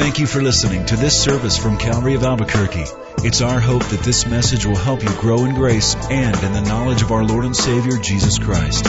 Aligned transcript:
Thank 0.00 0.18
you 0.18 0.26
for 0.26 0.40
listening 0.40 0.86
to 0.86 0.96
this 0.96 1.22
service 1.22 1.58
from 1.58 1.76
Calvary 1.76 2.14
of 2.14 2.24
Albuquerque. 2.24 2.86
It's 3.18 3.42
our 3.42 3.60
hope 3.60 3.84
that 3.84 4.00
this 4.00 4.26
message 4.26 4.64
will 4.64 4.74
help 4.74 5.02
you 5.02 5.10
grow 5.20 5.44
in 5.44 5.54
grace 5.54 5.94
and 5.94 6.42
in 6.42 6.52
the 6.54 6.62
knowledge 6.62 7.02
of 7.02 7.12
our 7.12 7.22
Lord 7.22 7.44
and 7.44 7.54
Savior 7.54 7.98
Jesus 7.98 8.38
Christ. 8.38 8.82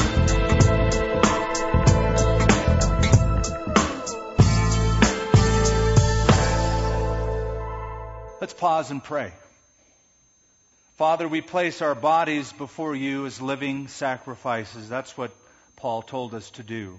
Let's 8.39 8.53
pause 8.53 8.89
and 8.89 9.03
pray. 9.03 9.33
Father, 10.95 11.27
we 11.27 11.41
place 11.41 11.81
our 11.81 11.93
bodies 11.93 12.53
before 12.53 12.95
you 12.95 13.25
as 13.25 13.41
living 13.41 13.89
sacrifices. 13.89 14.87
That's 14.87 15.17
what 15.17 15.31
Paul 15.75 16.03
told 16.03 16.33
us 16.33 16.49
to 16.51 16.63
do. 16.63 16.97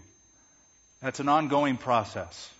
That's 1.00 1.18
an 1.18 1.30
ongoing 1.30 1.78
process. 1.78 2.50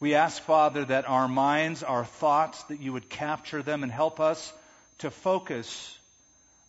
We 0.00 0.14
ask, 0.14 0.42
Father, 0.42 0.86
that 0.86 1.06
our 1.06 1.28
minds, 1.28 1.82
our 1.82 2.06
thoughts, 2.06 2.62
that 2.64 2.80
you 2.80 2.94
would 2.94 3.10
capture 3.10 3.62
them 3.62 3.82
and 3.82 3.92
help 3.92 4.18
us 4.18 4.50
to 5.00 5.10
focus 5.10 5.98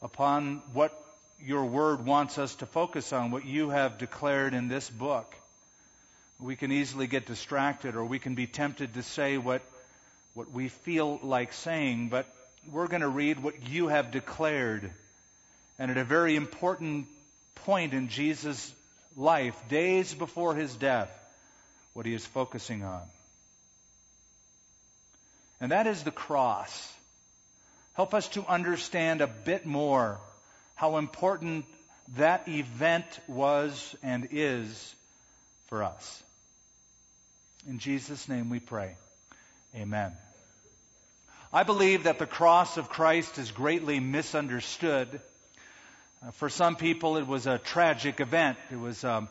upon 0.01 0.61
what 0.73 0.93
your 1.41 1.63
word 1.63 2.05
wants 2.05 2.37
us 2.37 2.55
to 2.55 2.65
focus 2.65 3.13
on, 3.13 3.31
what 3.31 3.45
you 3.45 3.69
have 3.69 3.97
declared 3.97 4.53
in 4.53 4.67
this 4.67 4.89
book. 4.89 5.33
We 6.41 6.57
can 6.57 6.73
easily 6.73 7.07
get 7.07 7.25
distracted 7.25 7.95
or 7.95 8.03
we 8.03 8.19
can 8.19 8.35
be 8.35 8.47
tempted 8.47 8.95
to 8.95 9.03
say 9.03 9.37
what, 9.37 9.61
what 10.33 10.51
we 10.51 10.67
feel 10.67 11.17
like 11.23 11.53
saying, 11.53 12.09
but 12.09 12.25
we're 12.69 12.87
going 12.87 13.01
to 13.01 13.07
read 13.07 13.41
what 13.41 13.69
you 13.69 13.87
have 13.87 14.11
declared. 14.11 14.91
And 15.79 15.89
at 15.89 15.97
a 15.97 16.03
very 16.03 16.35
important 16.35 17.07
point 17.55 17.93
in 17.93 18.09
Jesus' 18.09 18.73
life, 19.15 19.55
days 19.69 20.13
before 20.13 20.53
his 20.53 20.75
death, 20.75 21.09
what 21.93 22.05
he 22.05 22.13
is 22.13 22.25
focusing 22.25 22.83
on. 22.83 23.01
And 25.61 25.71
that 25.71 25.87
is 25.87 26.03
the 26.03 26.11
cross. 26.11 26.91
Help 27.93 28.13
us 28.13 28.27
to 28.29 28.45
understand 28.47 29.21
a 29.21 29.27
bit 29.27 29.65
more 29.65 30.19
how 30.75 30.97
important 30.97 31.65
that 32.17 32.47
event 32.47 33.05
was 33.27 33.95
and 34.01 34.27
is 34.31 34.95
for 35.67 35.83
us. 35.83 36.23
In 37.69 37.77
Jesus' 37.77 38.27
name 38.27 38.49
we 38.49 38.59
pray. 38.59 38.95
Amen. 39.75 40.11
I 41.53 41.63
believe 41.63 42.03
that 42.03 42.17
the 42.17 42.25
cross 42.25 42.77
of 42.77 42.89
Christ 42.89 43.37
is 43.37 43.51
greatly 43.51 43.99
misunderstood. 43.99 45.21
Uh, 46.25 46.31
for 46.31 46.49
some 46.49 46.75
people, 46.75 47.17
it 47.17 47.27
was 47.27 47.45
a 47.45 47.59
tragic 47.59 48.19
event. 48.19 48.57
It 48.71 48.79
was, 48.79 49.03
um, 49.03 49.29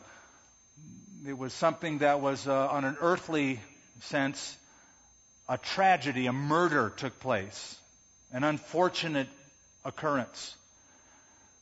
it 1.27 1.37
was 1.37 1.51
something 1.51 1.97
that 1.97 2.21
was, 2.21 2.47
uh, 2.47 2.67
on 2.69 2.85
an 2.85 2.95
earthly 3.01 3.59
sense, 4.01 4.57
a 5.51 5.57
tragedy, 5.57 6.27
a 6.27 6.31
murder 6.31 6.93
took 6.95 7.19
place, 7.19 7.77
an 8.31 8.45
unfortunate 8.45 9.27
occurrence. 9.83 10.55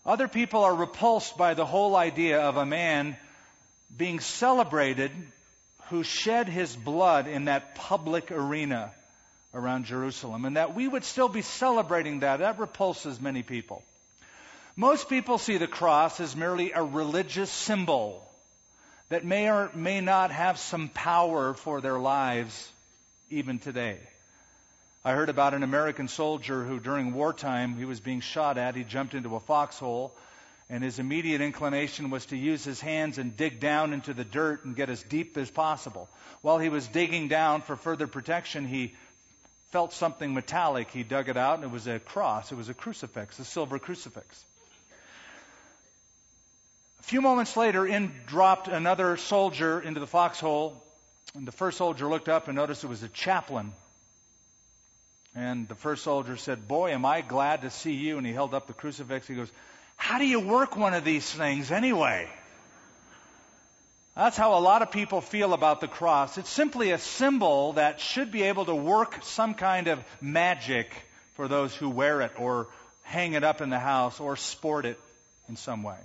Other 0.05 0.27
people 0.27 0.63
are 0.63 0.75
repulsed 0.75 1.39
by 1.39 1.55
the 1.55 1.65
whole 1.65 1.95
idea 1.95 2.39
of 2.41 2.55
a 2.55 2.67
man 2.67 3.17
being 3.97 4.19
celebrated 4.19 5.09
who 5.87 6.03
shed 6.03 6.47
his 6.47 6.75
blood 6.75 7.25
in 7.25 7.45
that 7.45 7.73
public 7.73 8.31
arena 8.31 8.91
around 9.55 9.85
Jerusalem, 9.85 10.45
and 10.45 10.55
that 10.55 10.75
we 10.75 10.87
would 10.87 11.03
still 11.03 11.27
be 11.27 11.41
celebrating 11.41 12.19
that. 12.19 12.41
That 12.41 12.59
repulses 12.59 13.19
many 13.19 13.41
people. 13.41 13.81
Most 14.75 15.09
people 15.09 15.39
see 15.39 15.57
the 15.57 15.65
cross 15.65 16.19
as 16.19 16.35
merely 16.35 16.73
a 16.73 16.83
religious 16.83 17.49
symbol 17.49 18.23
that 19.09 19.25
may 19.25 19.49
or 19.49 19.71
may 19.73 19.99
not 19.99 20.29
have 20.29 20.59
some 20.59 20.89
power 20.89 21.55
for 21.55 21.81
their 21.81 21.97
lives 21.97 22.71
even 23.29 23.59
today. 23.59 23.97
I 25.05 25.13
heard 25.13 25.29
about 25.29 25.53
an 25.53 25.63
American 25.63 26.07
soldier 26.07 26.63
who, 26.63 26.79
during 26.79 27.13
wartime, 27.13 27.77
he 27.77 27.85
was 27.85 27.99
being 27.99 28.21
shot 28.21 28.57
at. 28.57 28.75
He 28.75 28.83
jumped 28.83 29.13
into 29.13 29.35
a 29.35 29.39
foxhole, 29.39 30.13
and 30.69 30.83
his 30.83 30.99
immediate 30.99 31.41
inclination 31.41 32.09
was 32.09 32.25
to 32.27 32.37
use 32.37 32.63
his 32.63 32.81
hands 32.81 33.17
and 33.17 33.37
dig 33.37 33.59
down 33.59 33.93
into 33.93 34.13
the 34.13 34.25
dirt 34.25 34.65
and 34.65 34.75
get 34.75 34.89
as 34.89 35.01
deep 35.03 35.37
as 35.37 35.49
possible. 35.49 36.09
While 36.41 36.59
he 36.59 36.69
was 36.69 36.87
digging 36.87 37.27
down 37.27 37.61
for 37.61 37.75
further 37.75 38.07
protection, 38.07 38.67
he 38.67 38.93
felt 39.71 39.93
something 39.93 40.33
metallic. 40.33 40.91
He 40.91 41.03
dug 41.03 41.29
it 41.29 41.37
out, 41.37 41.55
and 41.55 41.63
it 41.63 41.71
was 41.71 41.87
a 41.87 41.99
cross. 41.99 42.51
It 42.51 42.55
was 42.55 42.69
a 42.69 42.73
crucifix, 42.73 43.39
a 43.39 43.45
silver 43.45 43.79
crucifix. 43.79 44.43
A 46.99 47.03
few 47.03 47.21
moments 47.21 47.55
later, 47.55 47.87
in 47.87 48.11
dropped 48.27 48.67
another 48.67 49.17
soldier 49.17 49.79
into 49.79 49.99
the 49.99 50.07
foxhole 50.07 50.83
and 51.35 51.47
the 51.47 51.51
first 51.51 51.77
soldier 51.77 52.07
looked 52.07 52.29
up 52.29 52.47
and 52.47 52.55
noticed 52.55 52.83
it 52.83 52.87
was 52.87 53.03
a 53.03 53.09
chaplain. 53.09 53.71
And 55.35 55.67
the 55.67 55.75
first 55.75 56.03
soldier 56.03 56.37
said, 56.37 56.67
Boy, 56.67 56.91
am 56.91 57.05
I 57.05 57.21
glad 57.21 57.61
to 57.61 57.69
see 57.69 57.93
you. 57.93 58.17
And 58.17 58.25
he 58.25 58.33
held 58.33 58.53
up 58.53 58.67
the 58.67 58.73
crucifix. 58.73 59.27
He 59.27 59.35
goes, 59.35 59.51
How 59.95 60.17
do 60.17 60.25
you 60.25 60.39
work 60.39 60.75
one 60.75 60.93
of 60.93 61.03
these 61.03 61.29
things 61.29 61.71
anyway? 61.71 62.27
That's 64.15 64.35
how 64.35 64.57
a 64.57 64.59
lot 64.59 64.81
of 64.81 64.91
people 64.91 65.21
feel 65.21 65.53
about 65.53 65.81
the 65.81 65.87
cross. 65.87 66.37
It's 66.37 66.49
simply 66.49 66.91
a 66.91 66.97
symbol 66.97 67.73
that 67.73 68.01
should 68.01 68.31
be 68.31 68.43
able 68.43 68.65
to 68.65 68.75
work 68.75 69.19
some 69.21 69.53
kind 69.53 69.87
of 69.87 70.03
magic 70.19 70.91
for 71.35 71.47
those 71.47 71.73
who 71.73 71.89
wear 71.89 72.21
it 72.21 72.31
or 72.37 72.67
hang 73.03 73.33
it 73.33 73.43
up 73.43 73.61
in 73.61 73.69
the 73.69 73.79
house 73.79 74.19
or 74.19 74.35
sport 74.35 74.85
it 74.85 74.99
in 75.47 75.55
some 75.55 75.83
way. 75.83 75.99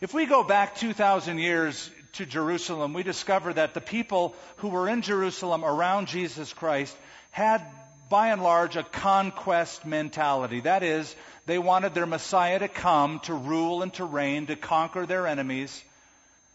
If 0.00 0.12
we 0.12 0.26
go 0.26 0.42
back 0.42 0.76
2,000 0.76 1.38
years 1.38 1.88
to 2.16 2.26
Jerusalem, 2.26 2.92
we 2.92 3.02
discover 3.02 3.52
that 3.52 3.74
the 3.74 3.80
people 3.80 4.34
who 4.56 4.68
were 4.68 4.88
in 4.88 5.02
Jerusalem 5.02 5.64
around 5.64 6.08
Jesus 6.08 6.52
Christ 6.52 6.96
had, 7.30 7.62
by 8.08 8.28
and 8.28 8.42
large, 8.42 8.76
a 8.76 8.82
conquest 8.82 9.84
mentality. 9.84 10.60
That 10.60 10.82
is, 10.82 11.14
they 11.46 11.58
wanted 11.58 11.94
their 11.94 12.06
Messiah 12.06 12.58
to 12.58 12.68
come 12.68 13.20
to 13.20 13.34
rule 13.34 13.82
and 13.82 13.92
to 13.94 14.04
reign, 14.04 14.46
to 14.46 14.56
conquer 14.56 15.06
their 15.06 15.26
enemies. 15.26 15.82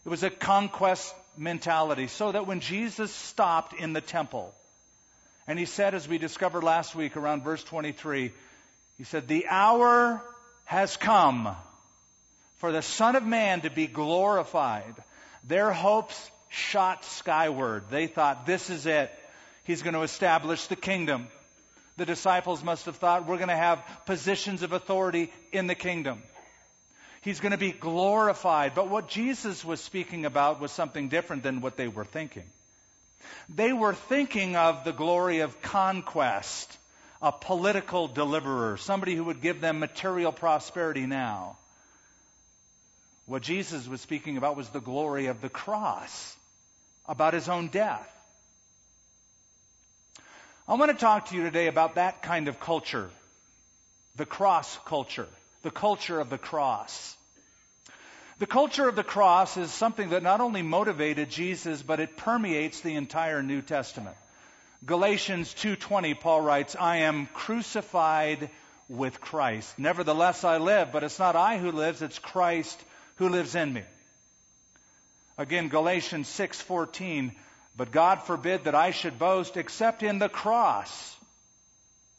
It 0.04 0.08
was 0.08 0.22
a 0.22 0.30
conquest 0.30 1.14
mentality. 1.36 2.08
So 2.08 2.32
that 2.32 2.46
when 2.46 2.60
Jesus 2.60 3.12
stopped 3.12 3.72
in 3.72 3.92
the 3.92 4.00
temple, 4.00 4.52
and 5.46 5.58
he 5.58 5.64
said, 5.64 5.94
as 5.94 6.08
we 6.08 6.18
discovered 6.18 6.64
last 6.64 6.94
week 6.94 7.16
around 7.16 7.44
verse 7.44 7.62
23, 7.64 8.32
he 8.98 9.04
said, 9.04 9.28
The 9.28 9.46
hour 9.48 10.22
has 10.64 10.96
come 10.96 11.54
for 12.58 12.72
the 12.72 12.82
Son 12.82 13.16
of 13.16 13.24
Man 13.24 13.62
to 13.62 13.70
be 13.70 13.86
glorified. 13.86 14.94
Their 15.44 15.72
hopes 15.72 16.30
shot 16.48 17.04
skyward. 17.04 17.84
They 17.90 18.06
thought, 18.06 18.46
this 18.46 18.70
is 18.70 18.86
it. 18.86 19.10
He's 19.64 19.82
going 19.82 19.94
to 19.94 20.02
establish 20.02 20.66
the 20.66 20.76
kingdom. 20.76 21.28
The 21.96 22.06
disciples 22.06 22.62
must 22.62 22.86
have 22.86 22.96
thought, 22.96 23.26
we're 23.26 23.36
going 23.36 23.48
to 23.48 23.56
have 23.56 23.82
positions 24.06 24.62
of 24.62 24.72
authority 24.72 25.32
in 25.52 25.66
the 25.66 25.74
kingdom. 25.74 26.22
He's 27.22 27.38
going 27.38 27.52
to 27.52 27.58
be 27.58 27.72
glorified. 27.72 28.74
But 28.74 28.88
what 28.88 29.08
Jesus 29.08 29.64
was 29.64 29.80
speaking 29.80 30.24
about 30.24 30.60
was 30.60 30.72
something 30.72 31.08
different 31.08 31.42
than 31.42 31.60
what 31.60 31.76
they 31.76 31.88
were 31.88 32.04
thinking. 32.04 32.44
They 33.48 33.72
were 33.72 33.94
thinking 33.94 34.56
of 34.56 34.84
the 34.84 34.92
glory 34.92 35.40
of 35.40 35.62
conquest, 35.62 36.76
a 37.20 37.30
political 37.30 38.08
deliverer, 38.08 38.76
somebody 38.76 39.14
who 39.14 39.24
would 39.24 39.40
give 39.40 39.60
them 39.60 39.78
material 39.78 40.32
prosperity 40.32 41.06
now. 41.06 41.56
What 43.32 43.40
Jesus 43.40 43.88
was 43.88 44.02
speaking 44.02 44.36
about 44.36 44.56
was 44.56 44.68
the 44.68 44.78
glory 44.78 45.28
of 45.28 45.40
the 45.40 45.48
cross, 45.48 46.36
about 47.08 47.32
his 47.32 47.48
own 47.48 47.68
death. 47.68 48.06
I 50.68 50.74
want 50.74 50.90
to 50.90 50.98
talk 50.98 51.30
to 51.30 51.34
you 51.34 51.42
today 51.42 51.66
about 51.66 51.94
that 51.94 52.20
kind 52.20 52.46
of 52.46 52.60
culture, 52.60 53.08
the 54.16 54.26
cross 54.26 54.78
culture, 54.84 55.28
the 55.62 55.70
culture 55.70 56.20
of 56.20 56.28
the 56.28 56.36
cross. 56.36 57.16
The 58.38 58.46
culture 58.46 58.86
of 58.86 58.96
the 58.96 59.02
cross 59.02 59.56
is 59.56 59.70
something 59.70 60.10
that 60.10 60.22
not 60.22 60.42
only 60.42 60.60
motivated 60.60 61.30
Jesus, 61.30 61.80
but 61.80 62.00
it 62.00 62.18
permeates 62.18 62.82
the 62.82 62.96
entire 62.96 63.42
New 63.42 63.62
Testament. 63.62 64.16
Galatians 64.84 65.54
2:20 65.54 66.12
Paul 66.12 66.42
writes, 66.42 66.76
"I 66.78 66.96
am 67.08 67.28
crucified 67.32 68.50
with 68.90 69.22
Christ. 69.22 69.78
Nevertheless 69.78 70.44
I 70.44 70.58
live, 70.58 70.92
but 70.92 71.02
it's 71.02 71.18
not 71.18 71.34
I 71.34 71.56
who 71.56 71.72
lives, 71.72 72.02
it's 72.02 72.18
Christ 72.18 72.78
who 73.16 73.28
lives 73.28 73.54
in 73.54 73.72
me. 73.72 73.82
Again, 75.38 75.68
Galatians 75.68 76.28
6:14, 76.28 77.32
but 77.76 77.90
God 77.90 78.22
forbid 78.22 78.64
that 78.64 78.74
I 78.74 78.90
should 78.90 79.18
boast 79.18 79.56
except 79.56 80.02
in 80.02 80.18
the 80.18 80.28
cross 80.28 81.16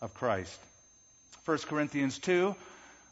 of 0.01 0.13
Christ. 0.13 0.59
1 1.45 1.57
Corinthians 1.67 2.19
2, 2.19 2.55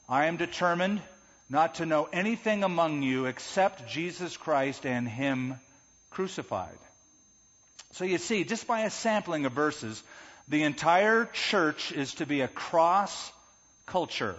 I 0.09 0.25
am 0.25 0.37
determined 0.37 1.01
not 1.49 1.75
to 1.75 1.85
know 1.85 2.07
anything 2.11 2.63
among 2.63 3.03
you 3.03 3.25
except 3.25 3.89
Jesus 3.89 4.37
Christ 4.37 4.85
and 4.85 5.07
him 5.07 5.59
crucified. 6.09 6.77
So 7.91 8.05
you 8.05 8.17
see, 8.17 8.45
just 8.45 8.67
by 8.67 8.81
a 8.81 8.89
sampling 8.89 9.45
of 9.45 9.51
verses, 9.51 10.01
the 10.47 10.63
entire 10.63 11.25
church 11.25 11.91
is 11.91 12.13
to 12.15 12.25
be 12.25 12.41
a 12.41 12.47
cross 12.47 13.31
culture. 13.85 14.35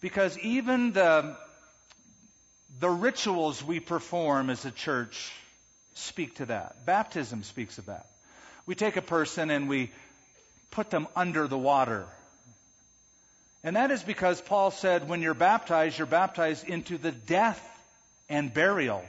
Because 0.00 0.38
even 0.38 0.92
the 0.92 1.36
the 2.80 2.90
rituals 2.90 3.62
we 3.62 3.80
perform 3.80 4.50
as 4.50 4.64
a 4.64 4.70
church 4.70 5.32
speak 5.94 6.36
to 6.36 6.46
that. 6.46 6.86
Baptism 6.86 7.42
speaks 7.42 7.78
of 7.78 7.86
that. 7.86 8.06
We 8.66 8.74
take 8.74 8.96
a 8.96 9.02
person 9.02 9.50
and 9.50 9.68
we 9.68 9.90
put 10.70 10.90
them 10.90 11.06
under 11.14 11.46
the 11.46 11.58
water. 11.58 12.06
And 13.64 13.76
that 13.76 13.90
is 13.90 14.02
because 14.02 14.40
Paul 14.40 14.70
said 14.70 15.08
when 15.08 15.22
you're 15.22 15.34
baptized, 15.34 15.98
you're 15.98 16.06
baptized 16.06 16.66
into 16.66 16.98
the 16.98 17.12
death 17.12 17.60
and 18.28 18.52
burial 18.52 19.04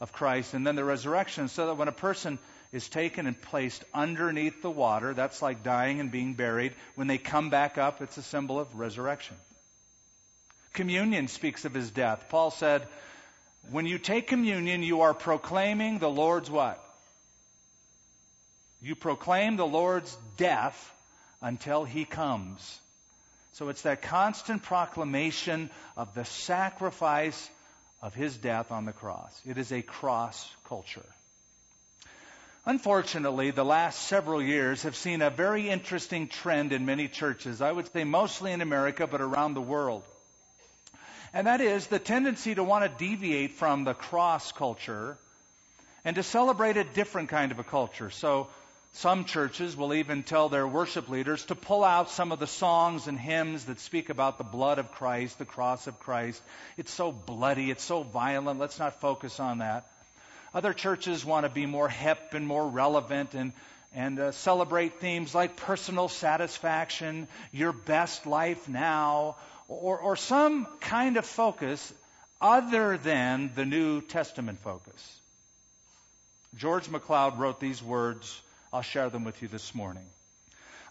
of 0.00 0.12
Christ 0.12 0.54
and 0.54 0.66
then 0.66 0.76
the 0.76 0.84
resurrection. 0.84 1.48
So 1.48 1.66
that 1.66 1.76
when 1.76 1.88
a 1.88 1.92
person 1.92 2.38
is 2.72 2.88
taken 2.88 3.26
and 3.26 3.40
placed 3.40 3.84
underneath 3.92 4.62
the 4.62 4.70
water, 4.70 5.14
that's 5.14 5.42
like 5.42 5.62
dying 5.62 6.00
and 6.00 6.10
being 6.10 6.34
buried. 6.34 6.72
When 6.94 7.08
they 7.08 7.18
come 7.18 7.50
back 7.50 7.78
up, 7.78 8.00
it's 8.00 8.16
a 8.16 8.22
symbol 8.22 8.58
of 8.58 8.74
resurrection. 8.78 9.36
Communion 10.74 11.28
speaks 11.28 11.64
of 11.64 11.72
his 11.72 11.90
death. 11.90 12.26
Paul 12.28 12.50
said, 12.50 12.86
when 13.70 13.86
you 13.86 13.98
take 13.98 14.26
communion, 14.26 14.82
you 14.82 15.02
are 15.02 15.14
proclaiming 15.14 15.98
the 15.98 16.10
Lord's 16.10 16.50
what? 16.50 16.78
You 18.82 18.94
proclaim 18.94 19.56
the 19.56 19.66
Lord's 19.66 20.14
death 20.36 20.92
until 21.40 21.84
he 21.84 22.04
comes. 22.04 22.78
So 23.52 23.68
it's 23.68 23.82
that 23.82 24.02
constant 24.02 24.62
proclamation 24.62 25.70
of 25.96 26.12
the 26.14 26.24
sacrifice 26.24 27.48
of 28.02 28.12
his 28.12 28.36
death 28.36 28.70
on 28.70 28.84
the 28.84 28.92
cross. 28.92 29.40
It 29.46 29.56
is 29.56 29.72
a 29.72 29.80
cross 29.80 30.50
culture. 30.68 31.06
Unfortunately, 32.66 33.50
the 33.50 33.64
last 33.64 34.02
several 34.08 34.42
years 34.42 34.82
have 34.82 34.96
seen 34.96 35.22
a 35.22 35.30
very 35.30 35.70
interesting 35.70 36.28
trend 36.28 36.72
in 36.72 36.84
many 36.84 37.08
churches. 37.08 37.62
I 37.62 37.70
would 37.70 37.90
say 37.92 38.04
mostly 38.04 38.52
in 38.52 38.60
America, 38.60 39.06
but 39.06 39.20
around 39.20 39.54
the 39.54 39.60
world. 39.60 40.02
And 41.34 41.48
that 41.48 41.60
is 41.60 41.88
the 41.88 41.98
tendency 41.98 42.54
to 42.54 42.62
want 42.62 42.84
to 42.84 43.04
deviate 43.04 43.54
from 43.54 43.82
the 43.82 43.92
cross 43.92 44.52
culture 44.52 45.18
and 46.04 46.14
to 46.14 46.22
celebrate 46.22 46.76
a 46.76 46.84
different 46.84 47.28
kind 47.28 47.50
of 47.50 47.58
a 47.58 47.64
culture. 47.64 48.08
So 48.10 48.46
some 48.92 49.24
churches 49.24 49.76
will 49.76 49.94
even 49.94 50.22
tell 50.22 50.48
their 50.48 50.68
worship 50.68 51.08
leaders 51.08 51.44
to 51.46 51.56
pull 51.56 51.82
out 51.82 52.08
some 52.08 52.30
of 52.30 52.38
the 52.38 52.46
songs 52.46 53.08
and 53.08 53.18
hymns 53.18 53.64
that 53.64 53.80
speak 53.80 54.10
about 54.10 54.38
the 54.38 54.44
blood 54.44 54.78
of 54.78 54.92
Christ, 54.92 55.36
the 55.40 55.44
cross 55.44 55.88
of 55.88 55.98
Christ. 55.98 56.40
It's 56.76 56.92
so 56.92 57.10
bloody, 57.10 57.72
it's 57.72 57.82
so 57.82 58.04
violent, 58.04 58.60
let's 58.60 58.78
not 58.78 59.00
focus 59.00 59.40
on 59.40 59.58
that. 59.58 59.88
Other 60.54 60.72
churches 60.72 61.24
want 61.24 61.46
to 61.46 61.50
be 61.50 61.66
more 61.66 61.88
hip 61.88 62.32
and 62.34 62.46
more 62.46 62.68
relevant 62.68 63.34
and, 63.34 63.52
and 63.92 64.20
uh, 64.20 64.30
celebrate 64.30 65.00
themes 65.00 65.34
like 65.34 65.56
personal 65.56 66.06
satisfaction, 66.06 67.26
your 67.50 67.72
best 67.72 68.24
life 68.24 68.68
now, 68.68 69.34
or, 69.68 69.98
or 69.98 70.16
some 70.16 70.66
kind 70.80 71.16
of 71.16 71.24
focus 71.24 71.92
other 72.40 72.98
than 72.98 73.50
the 73.54 73.64
New 73.64 74.00
Testament 74.00 74.58
focus. 74.60 75.20
George 76.56 76.88
MacLeod 76.88 77.38
wrote 77.38 77.60
these 77.60 77.82
words. 77.82 78.40
I'll 78.72 78.82
share 78.82 79.10
them 79.10 79.24
with 79.24 79.40
you 79.42 79.48
this 79.48 79.74
morning. 79.74 80.04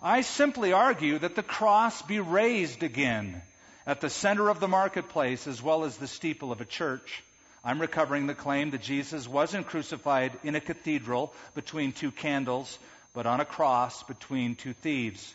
I 0.02 0.22
simply 0.22 0.74
argue 0.74 1.20
that 1.20 1.36
the 1.36 1.44
cross 1.44 2.02
be 2.02 2.20
raised 2.20 2.84
again 2.84 3.42
at 3.86 4.02
the 4.02 4.10
center 4.10 4.50
of 4.50 4.60
the 4.60 4.68
marketplace 4.68 5.48
as 5.48 5.62
well 5.62 5.86
as 5.86 5.98
the 5.98 6.08
steeple 6.08 6.52
of 6.52 6.60
a 6.60 6.66
church. 6.66 7.24
I'm 7.64 7.80
recovering 7.80 8.28
the 8.28 8.34
claim 8.34 8.72
that 8.72 8.82
Jesus 8.82 9.28
wasn't 9.28 9.68
crucified 9.68 10.34
in 10.44 10.56
a 10.56 10.60
cathedral 10.60 11.34
between 11.56 11.94
two 11.94 12.12
candles, 12.12 12.78
but 13.14 13.26
on 13.26 13.40
a 13.40 13.46
cross 13.46 14.04
between 14.04 14.56
two 14.56 14.74
thieves, 14.74 15.34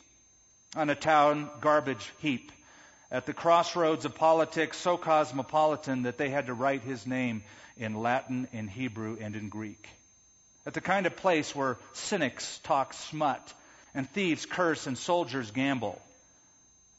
on 0.77 0.91
a 0.91 0.95
town 0.95 1.49
garbage 1.61 2.13
heap 2.19 2.53
at 3.11 3.27
the 3.27 3.33
crossroads 3.33 4.05
of 4.05 4.15
politics 4.15 4.77
so 4.77 4.97
cosmopolitan 4.97 6.03
that 6.03 6.19
they 6.19 6.29
had 6.29 6.47
to 6.47 6.55
write 6.55 6.83
his 6.83 7.07
name 7.07 7.43
in 7.77 7.95
Latin, 7.95 8.49
in 8.53 8.69
Hebrew, 8.69 9.17
and 9.21 9.35
in 9.35 9.49
Greek. 9.49 9.89
At 10.67 10.75
the 10.75 10.81
kind 10.81 11.07
of 11.07 11.17
place 11.17 11.55
where 11.55 11.79
cynics 11.95 12.59
talk 12.65 12.93
smut 12.93 13.55
and 13.95 14.09
thieves 14.11 14.45
curse 14.45 14.87
and 14.87 14.99
soldiers 14.99 15.51
gamble. 15.51 16.01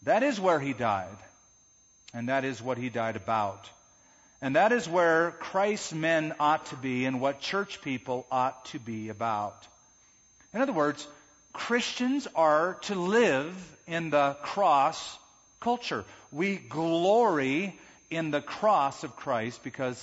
That 0.04 0.24
is 0.24 0.40
where 0.40 0.60
he 0.60 0.74
died. 0.74 1.18
And 2.14 2.30
that 2.30 2.44
is 2.46 2.62
what 2.62 2.80
he 2.80 2.90
died 2.90 3.16
about. 3.16 3.70
And 4.42 4.56
that 4.56 4.72
is 4.72 4.90
where 4.90 5.32
Christ's 5.32 5.94
men 5.94 6.34
ought 6.40 6.66
to 6.68 6.76
be 6.76 7.06
and 7.06 7.22
what 7.22 7.42
church 7.42 7.82
people 7.82 8.26
ought 8.32 8.66
to 8.68 8.80
be 8.80 9.10
about. 9.10 9.68
In 10.54 10.62
other 10.62 10.74
words, 10.74 11.06
Christians 11.54 12.28
are 12.36 12.76
to 12.84 12.96
live 12.96 13.54
in 13.86 14.10
the 14.10 14.38
cross 14.42 15.19
culture. 15.60 16.06
We 16.32 16.58
glory 16.58 17.78
in 18.10 18.32
the 18.32 18.42
cross 18.42 19.04
of 19.04 19.16
Christ 19.16 19.64
because 19.64 19.98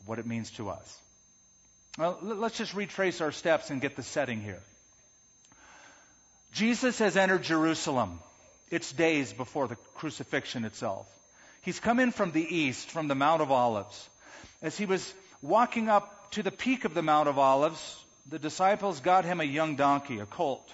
of 0.00 0.08
what 0.08 0.18
it 0.18 0.26
means 0.26 0.50
to 0.52 0.70
us. 0.70 1.00
Well, 1.98 2.18
let's 2.22 2.56
just 2.56 2.74
retrace 2.74 3.20
our 3.20 3.32
steps 3.32 3.70
and 3.70 3.80
get 3.80 3.96
the 3.96 4.02
setting 4.02 4.40
here. 4.40 4.62
Jesus 6.52 6.98
has 6.98 7.16
entered 7.16 7.42
Jerusalem. 7.42 8.18
It's 8.70 8.92
days 8.92 9.32
before 9.32 9.68
the 9.68 9.76
crucifixion 9.94 10.64
itself. 10.64 11.06
He's 11.62 11.80
come 11.80 12.00
in 12.00 12.12
from 12.12 12.32
the 12.32 12.42
east, 12.42 12.90
from 12.90 13.08
the 13.08 13.14
Mount 13.14 13.42
of 13.42 13.50
Olives. 13.50 14.08
As 14.62 14.76
he 14.78 14.86
was 14.86 15.12
walking 15.42 15.88
up 15.88 16.30
to 16.32 16.42
the 16.42 16.50
peak 16.50 16.84
of 16.84 16.94
the 16.94 17.02
Mount 17.02 17.28
of 17.28 17.38
Olives, 17.38 17.96
the 18.28 18.38
disciples 18.38 19.00
got 19.00 19.24
him 19.24 19.40
a 19.40 19.44
young 19.44 19.76
donkey, 19.76 20.20
a 20.20 20.26
colt. 20.26 20.68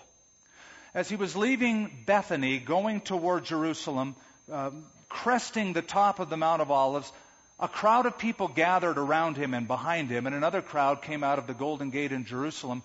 As 0.96 1.10
he 1.10 1.16
was 1.16 1.36
leaving 1.36 1.90
Bethany, 2.06 2.58
going 2.58 3.02
toward 3.02 3.44
Jerusalem, 3.44 4.16
uh, 4.50 4.70
cresting 5.10 5.74
the 5.74 5.82
top 5.82 6.20
of 6.20 6.30
the 6.30 6.38
Mount 6.38 6.62
of 6.62 6.70
Olives, 6.70 7.12
a 7.60 7.68
crowd 7.68 8.06
of 8.06 8.16
people 8.16 8.48
gathered 8.48 8.96
around 8.96 9.36
him 9.36 9.52
and 9.52 9.68
behind 9.68 10.08
him, 10.08 10.26
and 10.26 10.34
another 10.34 10.62
crowd 10.62 11.02
came 11.02 11.22
out 11.22 11.38
of 11.38 11.46
the 11.46 11.52
Golden 11.52 11.90
Gate 11.90 12.12
in 12.12 12.24
Jerusalem 12.24 12.82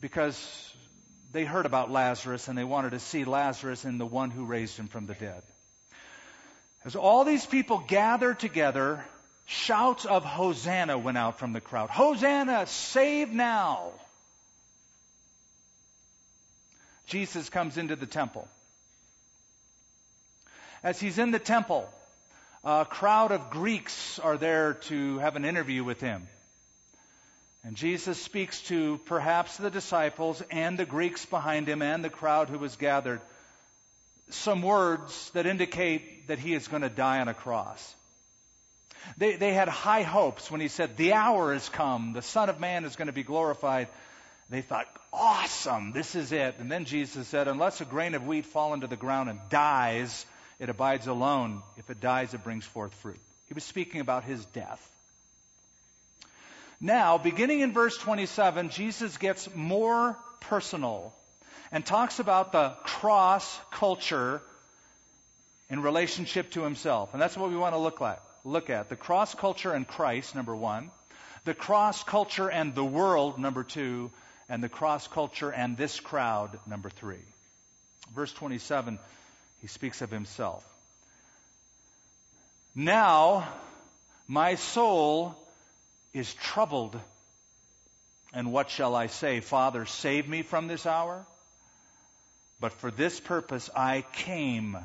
because 0.00 0.72
they 1.32 1.44
heard 1.44 1.66
about 1.66 1.90
Lazarus 1.90 2.46
and 2.46 2.56
they 2.56 2.62
wanted 2.62 2.90
to 2.90 3.00
see 3.00 3.24
Lazarus 3.24 3.84
and 3.84 3.98
the 3.98 4.06
one 4.06 4.30
who 4.30 4.44
raised 4.44 4.76
him 4.76 4.86
from 4.86 5.06
the 5.06 5.14
dead. 5.14 5.42
As 6.84 6.94
all 6.94 7.24
these 7.24 7.44
people 7.44 7.82
gathered 7.88 8.38
together, 8.38 9.04
shouts 9.46 10.04
of 10.04 10.24
Hosanna 10.24 10.96
went 10.98 11.18
out 11.18 11.40
from 11.40 11.52
the 11.52 11.60
crowd. 11.60 11.90
Hosanna, 11.90 12.68
save 12.68 13.32
now! 13.32 13.90
Jesus 17.10 17.50
comes 17.50 17.76
into 17.76 17.96
the 17.96 18.06
temple. 18.06 18.46
As 20.84 21.00
he's 21.00 21.18
in 21.18 21.32
the 21.32 21.40
temple, 21.40 21.90
a 22.62 22.86
crowd 22.88 23.32
of 23.32 23.50
Greeks 23.50 24.20
are 24.20 24.38
there 24.38 24.74
to 24.74 25.18
have 25.18 25.34
an 25.34 25.44
interview 25.44 25.82
with 25.82 26.00
him. 26.00 26.28
And 27.64 27.74
Jesus 27.76 28.16
speaks 28.22 28.62
to 28.62 28.98
perhaps 29.06 29.56
the 29.56 29.70
disciples 29.70 30.40
and 30.52 30.78
the 30.78 30.86
Greeks 30.86 31.26
behind 31.26 31.68
him 31.68 31.82
and 31.82 32.04
the 32.04 32.10
crowd 32.10 32.48
who 32.48 32.58
was 32.58 32.76
gathered 32.76 33.20
some 34.28 34.62
words 34.62 35.30
that 35.30 35.46
indicate 35.46 36.28
that 36.28 36.38
he 36.38 36.54
is 36.54 36.68
going 36.68 36.82
to 36.82 36.88
die 36.88 37.18
on 37.20 37.26
a 37.26 37.34
cross. 37.34 37.94
They, 39.18 39.34
they 39.34 39.52
had 39.52 39.68
high 39.68 40.02
hopes 40.02 40.48
when 40.48 40.60
he 40.60 40.68
said, 40.68 40.96
The 40.96 41.14
hour 41.14 41.52
has 41.52 41.68
come, 41.68 42.12
the 42.12 42.22
Son 42.22 42.48
of 42.48 42.60
Man 42.60 42.84
is 42.84 42.94
going 42.94 43.06
to 43.06 43.12
be 43.12 43.24
glorified. 43.24 43.88
They 44.50 44.62
thought, 44.62 44.88
awesome, 45.12 45.92
this 45.92 46.16
is 46.16 46.32
it. 46.32 46.56
And 46.58 46.70
then 46.70 46.84
Jesus 46.84 47.28
said, 47.28 47.46
unless 47.46 47.80
a 47.80 47.84
grain 47.84 48.14
of 48.14 48.26
wheat 48.26 48.46
fall 48.46 48.74
into 48.74 48.88
the 48.88 48.96
ground 48.96 49.30
and 49.30 49.38
dies, 49.48 50.26
it 50.58 50.68
abides 50.68 51.06
alone. 51.06 51.62
If 51.76 51.88
it 51.88 52.00
dies, 52.00 52.34
it 52.34 52.42
brings 52.42 52.64
forth 52.64 52.92
fruit. 52.94 53.20
He 53.46 53.54
was 53.54 53.62
speaking 53.62 54.00
about 54.00 54.24
his 54.24 54.44
death. 54.46 54.84
Now, 56.80 57.16
beginning 57.16 57.60
in 57.60 57.72
verse 57.72 57.96
27, 57.96 58.70
Jesus 58.70 59.18
gets 59.18 59.54
more 59.54 60.18
personal 60.40 61.14
and 61.70 61.86
talks 61.86 62.18
about 62.18 62.50
the 62.50 62.70
cross 62.82 63.60
culture 63.70 64.42
in 65.68 65.80
relationship 65.80 66.50
to 66.52 66.62
himself. 66.62 67.12
And 67.12 67.22
that's 67.22 67.36
what 67.36 67.50
we 67.50 67.56
want 67.56 67.74
to 67.74 67.78
look 67.78 68.02
at. 68.02 68.20
Look 68.44 68.68
at 68.68 68.88
the 68.88 68.96
cross 68.96 69.32
culture 69.32 69.72
and 69.72 69.86
Christ, 69.86 70.34
number 70.34 70.56
one. 70.56 70.90
The 71.44 71.54
cross 71.54 72.02
culture 72.02 72.50
and 72.50 72.74
the 72.74 72.84
world, 72.84 73.38
number 73.38 73.62
two 73.62 74.10
and 74.50 74.62
the 74.62 74.68
cross 74.68 75.06
culture 75.06 75.50
and 75.50 75.76
this 75.76 76.00
crowd, 76.00 76.58
number 76.66 76.90
three. 76.90 77.24
Verse 78.14 78.32
27, 78.32 78.98
he 79.62 79.68
speaks 79.68 80.02
of 80.02 80.10
himself. 80.10 80.64
Now 82.74 83.48
my 84.26 84.56
soul 84.56 85.36
is 86.12 86.34
troubled. 86.34 86.98
And 88.32 88.52
what 88.52 88.70
shall 88.70 88.96
I 88.96 89.06
say? 89.06 89.38
Father, 89.40 89.86
save 89.86 90.28
me 90.28 90.42
from 90.42 90.66
this 90.66 90.84
hour? 90.84 91.24
But 92.60 92.72
for 92.72 92.90
this 92.90 93.20
purpose 93.20 93.70
I 93.74 94.04
came 94.12 94.76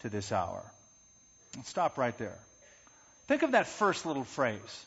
to 0.00 0.10
this 0.10 0.32
hour. 0.32 0.62
Let's 1.56 1.70
stop 1.70 1.96
right 1.96 2.16
there. 2.18 2.38
Think 3.26 3.42
of 3.42 3.52
that 3.52 3.66
first 3.66 4.04
little 4.04 4.24
phrase. 4.24 4.84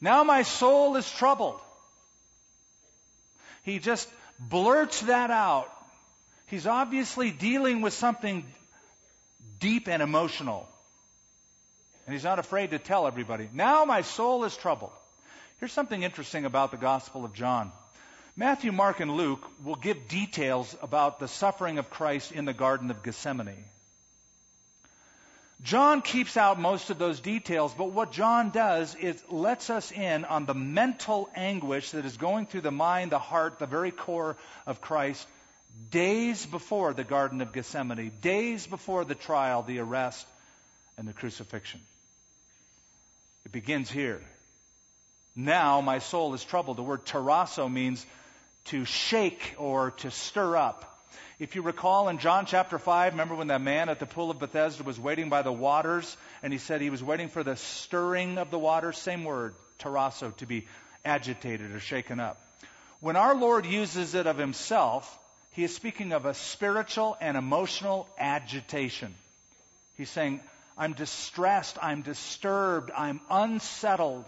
Now 0.00 0.24
my 0.24 0.42
soul 0.42 0.96
is 0.96 1.08
troubled. 1.08 1.60
He 3.64 3.78
just 3.78 4.08
blurts 4.38 5.00
that 5.02 5.30
out. 5.30 5.70
He's 6.46 6.66
obviously 6.66 7.30
dealing 7.30 7.80
with 7.80 7.92
something 7.94 8.44
deep 9.58 9.88
and 9.88 10.02
emotional. 10.02 10.68
And 12.06 12.14
he's 12.14 12.24
not 12.24 12.38
afraid 12.38 12.70
to 12.70 12.78
tell 12.78 13.06
everybody, 13.06 13.48
now 13.52 13.84
my 13.84 14.02
soul 14.02 14.44
is 14.44 14.56
troubled. 14.56 14.92
Here's 15.58 15.72
something 15.72 16.02
interesting 16.02 16.44
about 16.44 16.70
the 16.70 16.76
Gospel 16.76 17.24
of 17.24 17.32
John. 17.32 17.72
Matthew, 18.36 18.72
Mark, 18.72 19.00
and 19.00 19.12
Luke 19.12 19.48
will 19.64 19.76
give 19.76 20.08
details 20.08 20.76
about 20.82 21.18
the 21.18 21.28
suffering 21.28 21.78
of 21.78 21.88
Christ 21.88 22.32
in 22.32 22.44
the 22.44 22.52
Garden 22.52 22.90
of 22.90 23.02
Gethsemane. 23.02 23.64
John 25.62 26.02
keeps 26.02 26.36
out 26.36 26.58
most 26.58 26.90
of 26.90 26.98
those 26.98 27.20
details, 27.20 27.72
but 27.72 27.92
what 27.92 28.12
John 28.12 28.50
does 28.50 28.94
is 28.96 29.22
lets 29.30 29.70
us 29.70 29.92
in 29.92 30.24
on 30.24 30.46
the 30.46 30.54
mental 30.54 31.30
anguish 31.34 31.92
that 31.92 32.04
is 32.04 32.16
going 32.16 32.46
through 32.46 32.62
the 32.62 32.70
mind, 32.70 33.12
the 33.12 33.18
heart, 33.18 33.58
the 33.58 33.66
very 33.66 33.90
core 33.90 34.36
of 34.66 34.80
Christ 34.80 35.26
days 35.90 36.44
before 36.46 36.92
the 36.92 37.04
Garden 37.04 37.40
of 37.40 37.52
Gethsemane, 37.52 38.12
days 38.20 38.66
before 38.66 39.04
the 39.04 39.14
trial, 39.14 39.62
the 39.62 39.78
arrest, 39.78 40.26
and 40.96 41.08
the 41.08 41.12
crucifixion. 41.12 41.80
It 43.44 43.52
begins 43.52 43.90
here. 43.90 44.20
Now 45.36 45.80
my 45.80 45.98
soul 45.98 46.34
is 46.34 46.44
troubled. 46.44 46.76
The 46.76 46.82
word 46.82 47.04
tarasso 47.04 47.70
means 47.70 48.04
to 48.66 48.84
shake 48.84 49.54
or 49.58 49.90
to 49.92 50.10
stir 50.10 50.56
up. 50.56 50.93
If 51.38 51.54
you 51.54 51.62
recall 51.62 52.08
in 52.08 52.18
John 52.18 52.46
chapter 52.46 52.78
5, 52.78 53.12
remember 53.12 53.34
when 53.34 53.48
that 53.48 53.60
man 53.60 53.88
at 53.88 53.98
the 53.98 54.06
pool 54.06 54.30
of 54.30 54.38
Bethesda 54.38 54.82
was 54.82 54.98
waiting 54.98 55.28
by 55.28 55.42
the 55.42 55.52
waters 55.52 56.16
and 56.42 56.52
he 56.52 56.58
said 56.58 56.80
he 56.80 56.90
was 56.90 57.02
waiting 57.02 57.28
for 57.28 57.42
the 57.42 57.56
stirring 57.56 58.38
of 58.38 58.50
the 58.50 58.58
waters? 58.58 58.98
Same 58.98 59.24
word, 59.24 59.54
tarasso, 59.78 60.36
to 60.36 60.46
be 60.46 60.66
agitated 61.04 61.72
or 61.72 61.80
shaken 61.80 62.20
up. 62.20 62.40
When 63.00 63.16
our 63.16 63.34
Lord 63.34 63.66
uses 63.66 64.14
it 64.14 64.26
of 64.26 64.38
himself, 64.38 65.18
he 65.50 65.64
is 65.64 65.74
speaking 65.74 66.12
of 66.12 66.26
a 66.26 66.34
spiritual 66.34 67.16
and 67.20 67.36
emotional 67.36 68.08
agitation. 68.18 69.14
He's 69.96 70.10
saying, 70.10 70.40
I'm 70.76 70.94
distressed, 70.94 71.78
I'm 71.80 72.02
disturbed, 72.02 72.90
I'm 72.96 73.20
unsettled, 73.30 74.24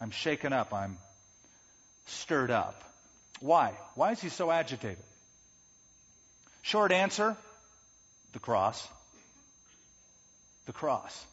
I'm 0.00 0.10
shaken 0.10 0.52
up, 0.52 0.74
I'm 0.74 0.98
stirred 2.06 2.50
up. 2.50 2.89
Why? 3.40 3.72
Why 3.94 4.12
is 4.12 4.20
he 4.20 4.28
so 4.28 4.50
agitated? 4.50 5.02
Short 6.62 6.92
answer 6.92 7.36
the 8.32 8.38
cross. 8.38 8.86
The 10.66 10.72
cross. 10.72 11.26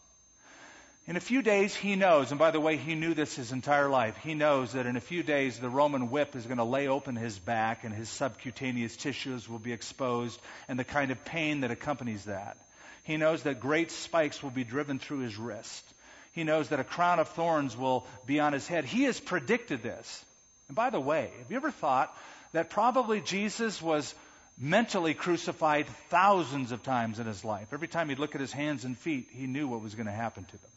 In 1.06 1.16
a 1.16 1.22
few 1.22 1.42
days, 1.42 1.74
he 1.74 1.96
knows, 1.96 2.32
and 2.32 2.40
by 2.40 2.52
the 2.52 2.60
way, 2.60 2.76
he 2.76 2.94
knew 2.94 3.14
this 3.14 3.38
his 3.38 3.54
entire 3.54 3.88
life. 3.88 4.18
He 4.18 4.34
knows 4.34 4.74
that 4.74 4.86
in 4.86 4.98
a 4.98 5.02
few 5.02 5.24
days, 5.24 5.58
the 5.58 5.70
Roman 5.70 6.10
whip 6.10 6.36
is 6.36 6.46
going 6.46 6.58
to 6.58 6.66
lay 6.66 6.90
open 6.90 7.16
his 7.16 7.40
back 7.40 7.86
and 7.86 7.94
his 7.94 8.10
subcutaneous 8.10 8.98
tissues 8.98 9.48
will 9.48 9.60
be 9.60 9.72
exposed 9.72 10.38
and 10.68 10.78
the 10.78 10.84
kind 10.84 11.12
of 11.12 11.24
pain 11.24 11.62
that 11.62 11.72
accompanies 11.72 12.26
that. 12.26 12.58
He 13.04 13.16
knows 13.16 13.44
that 13.44 13.62
great 13.62 13.92
spikes 13.92 14.44
will 14.44 14.50
be 14.50 14.66
driven 14.66 15.00
through 15.00 15.20
his 15.20 15.38
wrist. 15.38 15.86
He 16.34 16.44
knows 16.44 16.70
that 16.70 16.82
a 16.82 16.84
crown 16.84 17.20
of 17.20 17.30
thorns 17.30 17.78
will 17.78 18.06
be 18.26 18.42
on 18.42 18.52
his 18.52 18.68
head. 18.68 18.84
He 18.84 19.04
has 19.04 19.18
predicted 19.18 19.82
this. 19.82 20.26
And 20.68 20.76
by 20.76 20.90
the 20.90 21.00
way, 21.00 21.32
have 21.40 21.50
you 21.50 21.58
ever 21.58 21.72
thought 21.72 22.16
that 22.52 22.70
probably 22.70 23.22
Jesus 23.22 23.82
was 23.82 24.14
mentally 24.58 25.14
crucified 25.14 25.88
thousands 26.10 26.72
of 26.72 26.84
times 26.84 27.20
in 27.20 27.28
his 27.28 27.46
life? 27.46 27.68
Every 27.72 27.88
time 27.88 28.10
he'd 28.10 28.20
look 28.20 28.36
at 28.36 28.42
his 28.42 28.52
hands 28.52 28.86
and 28.86 28.98
feet, 28.98 29.30
he 29.32 29.48
knew 29.48 29.68
what 29.68 29.82
was 29.82 29.96
going 29.96 30.08
to 30.08 30.12
happen 30.12 30.46
to 30.46 30.52
them. 30.52 30.72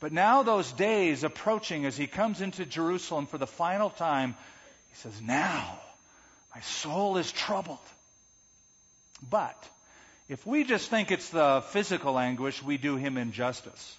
But 0.00 0.12
now, 0.12 0.42
those 0.42 0.72
days 0.72 1.24
approaching 1.24 1.84
as 1.84 1.96
he 1.96 2.06
comes 2.06 2.40
into 2.40 2.64
Jerusalem 2.64 3.26
for 3.26 3.36
the 3.36 3.46
final 3.46 3.90
time, 3.90 4.34
he 4.88 4.96
says, 4.96 5.20
Now 5.20 5.78
my 6.54 6.60
soul 6.62 7.18
is 7.18 7.30
troubled. 7.30 7.78
But 9.28 9.68
if 10.30 10.46
we 10.46 10.64
just 10.64 10.88
think 10.88 11.10
it's 11.10 11.28
the 11.28 11.62
physical 11.68 12.18
anguish, 12.18 12.62
we 12.62 12.78
do 12.78 12.96
him 12.96 13.18
injustice. 13.18 13.98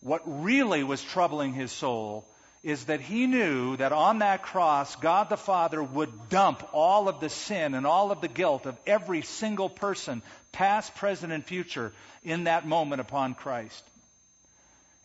What 0.00 0.22
really 0.26 0.82
was 0.82 1.02
troubling 1.02 1.52
his 1.52 1.70
soul 1.70 2.26
is 2.68 2.84
that 2.84 3.00
he 3.00 3.26
knew 3.26 3.76
that 3.78 3.92
on 3.92 4.18
that 4.18 4.42
cross, 4.42 4.94
God 4.96 5.30
the 5.30 5.38
Father 5.38 5.82
would 5.82 6.28
dump 6.28 6.68
all 6.72 7.08
of 7.08 7.18
the 7.18 7.30
sin 7.30 7.74
and 7.74 7.86
all 7.86 8.12
of 8.12 8.20
the 8.20 8.28
guilt 8.28 8.66
of 8.66 8.76
every 8.86 9.22
single 9.22 9.70
person, 9.70 10.20
past, 10.52 10.94
present, 10.96 11.32
and 11.32 11.42
future, 11.42 11.92
in 12.24 12.44
that 12.44 12.66
moment 12.66 13.00
upon 13.00 13.34
Christ. 13.34 13.82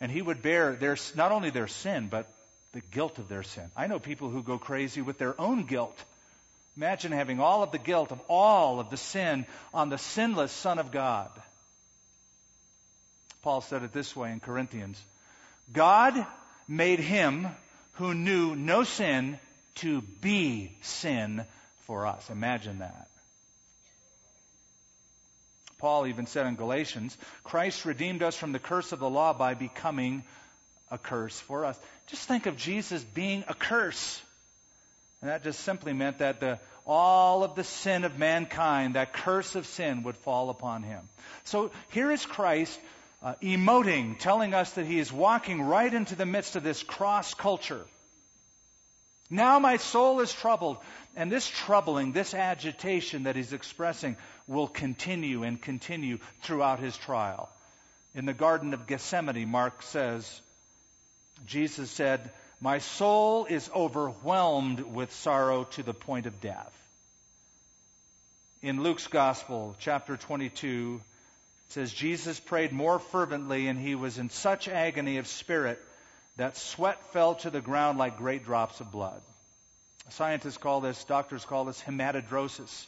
And 0.02 0.12
he 0.12 0.22
would 0.22 0.42
bear 0.42 0.74
their, 0.74 0.98
not 1.16 1.32
only 1.32 1.52
their 1.52 1.70
sin, 1.70 2.10
but 2.12 2.28
the 2.74 2.82
guilt 2.92 3.18
of 3.18 3.30
their 3.30 3.44
sin. 3.44 3.72
I 3.78 3.88
know 3.88 3.98
people 3.98 4.30
who 4.30 4.44
go 4.44 4.58
crazy 4.58 5.02
with 5.02 5.18
their 5.18 5.40
own 5.40 5.64
guilt. 5.64 5.98
Imagine 6.76 7.14
having 7.14 7.40
all 7.40 7.64
of 7.64 7.72
the 7.72 7.78
guilt 7.78 8.12
of 8.12 8.20
all 8.28 8.82
of 8.82 8.90
the 8.90 8.98
sin 8.98 9.46
on 9.74 9.88
the 9.88 9.98
sinless 9.98 10.52
Son 10.52 10.80
of 10.80 10.92
God. 10.92 11.30
Paul 13.42 13.62
said 13.62 13.84
it 13.84 13.94
this 13.94 14.16
way 14.16 14.34
in 14.34 14.42
Corinthians 14.42 15.02
God 15.72 16.26
made 16.68 17.00
him 17.00 17.48
who 17.94 18.14
knew 18.14 18.56
no 18.56 18.84
sin 18.84 19.40
to 19.76 20.02
be 20.22 20.72
sin 20.82 21.46
for 21.86 22.06
us. 22.08 22.30
Imagine 22.30 22.80
that. 22.80 23.08
Paul 25.78 26.08
even 26.08 26.28
said 26.28 26.46
in 26.48 26.56
Galatians, 26.56 27.18
Christ 27.44 27.84
redeemed 27.84 28.24
us 28.24 28.38
from 28.38 28.54
the 28.54 28.60
curse 28.60 28.94
of 28.94 29.00
the 29.00 29.10
law 29.10 29.34
by 29.34 29.54
becoming 29.54 30.24
a 30.90 30.98
curse 30.98 31.38
for 31.38 31.66
us. 31.66 31.78
Just 32.08 32.28
think 32.28 32.46
of 32.46 32.56
Jesus 32.56 33.04
being 33.04 33.44
a 33.50 33.54
curse. 33.54 34.22
And 35.22 35.30
that 35.30 35.44
just 35.44 35.60
simply 35.60 35.92
meant 35.92 36.20
that 36.20 36.40
the, 36.40 36.60
all 36.86 37.44
of 37.44 37.56
the 37.56 37.64
sin 37.64 38.06
of 38.06 38.18
mankind, 38.18 38.96
that 38.96 39.12
curse 39.12 39.56
of 39.56 39.66
sin, 39.66 40.04
would 40.04 40.16
fall 40.18 40.50
upon 40.50 40.84
him. 40.84 41.02
So 41.44 41.72
here 41.90 42.12
is 42.12 42.26
Christ 42.26 42.80
uh, 43.24 43.36
emoting, 43.42 44.20
telling 44.20 44.54
us 44.54 44.72
that 44.74 44.86
he 44.86 45.00
is 45.00 45.12
walking 45.12 45.62
right 45.62 45.94
into 45.94 46.16
the 46.16 46.26
midst 46.26 46.56
of 46.56 46.64
this 46.64 46.84
cross 46.84 47.34
culture. 47.34 47.86
Now 49.30 49.60
my 49.60 49.78
soul 49.78 50.20
is 50.20 50.34
troubled. 50.34 50.78
And 51.16 51.32
this 51.32 51.48
troubling, 51.48 52.12
this 52.12 52.34
agitation 52.34 53.24
that 53.24 53.36
he's 53.36 53.54
expressing 53.54 54.18
will 54.48 54.68
continue 54.68 55.44
and 55.44 55.62
continue 55.62 56.18
throughout 56.42 56.80
his 56.80 56.98
trial. 56.98 57.50
In 58.16 58.26
the 58.26 58.34
Garden 58.34 58.74
of 58.74 58.88
Gethsemane, 58.88 59.48
Mark 59.48 59.84
says, 59.84 60.42
Jesus 61.46 61.90
said, 61.92 62.32
My 62.60 62.80
soul 62.80 63.46
is 63.46 63.70
overwhelmed 63.76 64.82
with 64.82 65.14
sorrow 65.14 65.66
to 65.66 65.84
the 65.84 65.94
point 65.94 66.26
of 66.26 66.42
death. 66.42 66.72
In 68.62 68.82
Luke's 68.82 69.08
Gospel, 69.08 69.76
chapter 69.80 70.18
22, 70.18 71.02
says 71.70 71.92
Jesus 71.92 72.40
prayed 72.40 72.72
more 72.72 73.00
fervently 73.00 73.68
and 73.68 73.80
he 73.80 73.96
was 73.96 74.18
in 74.18 74.30
such 74.30 74.68
agony 74.68 75.18
of 75.18 75.28
spirit 75.28 75.80
that 76.38 76.58
sweat 76.58 77.02
fell 77.12 77.36
to 77.36 77.50
the 77.50 77.62
ground 77.62 77.98
like 77.98 78.18
great 78.18 78.46
drops 78.46 78.80
of 78.80 78.92
blood. 78.92 79.22
Scientists 80.10 80.58
call 80.58 80.82
this, 80.82 81.04
doctors 81.06 81.46
call 81.46 81.66
this 81.66 81.82
hematidrosis. 81.82 82.86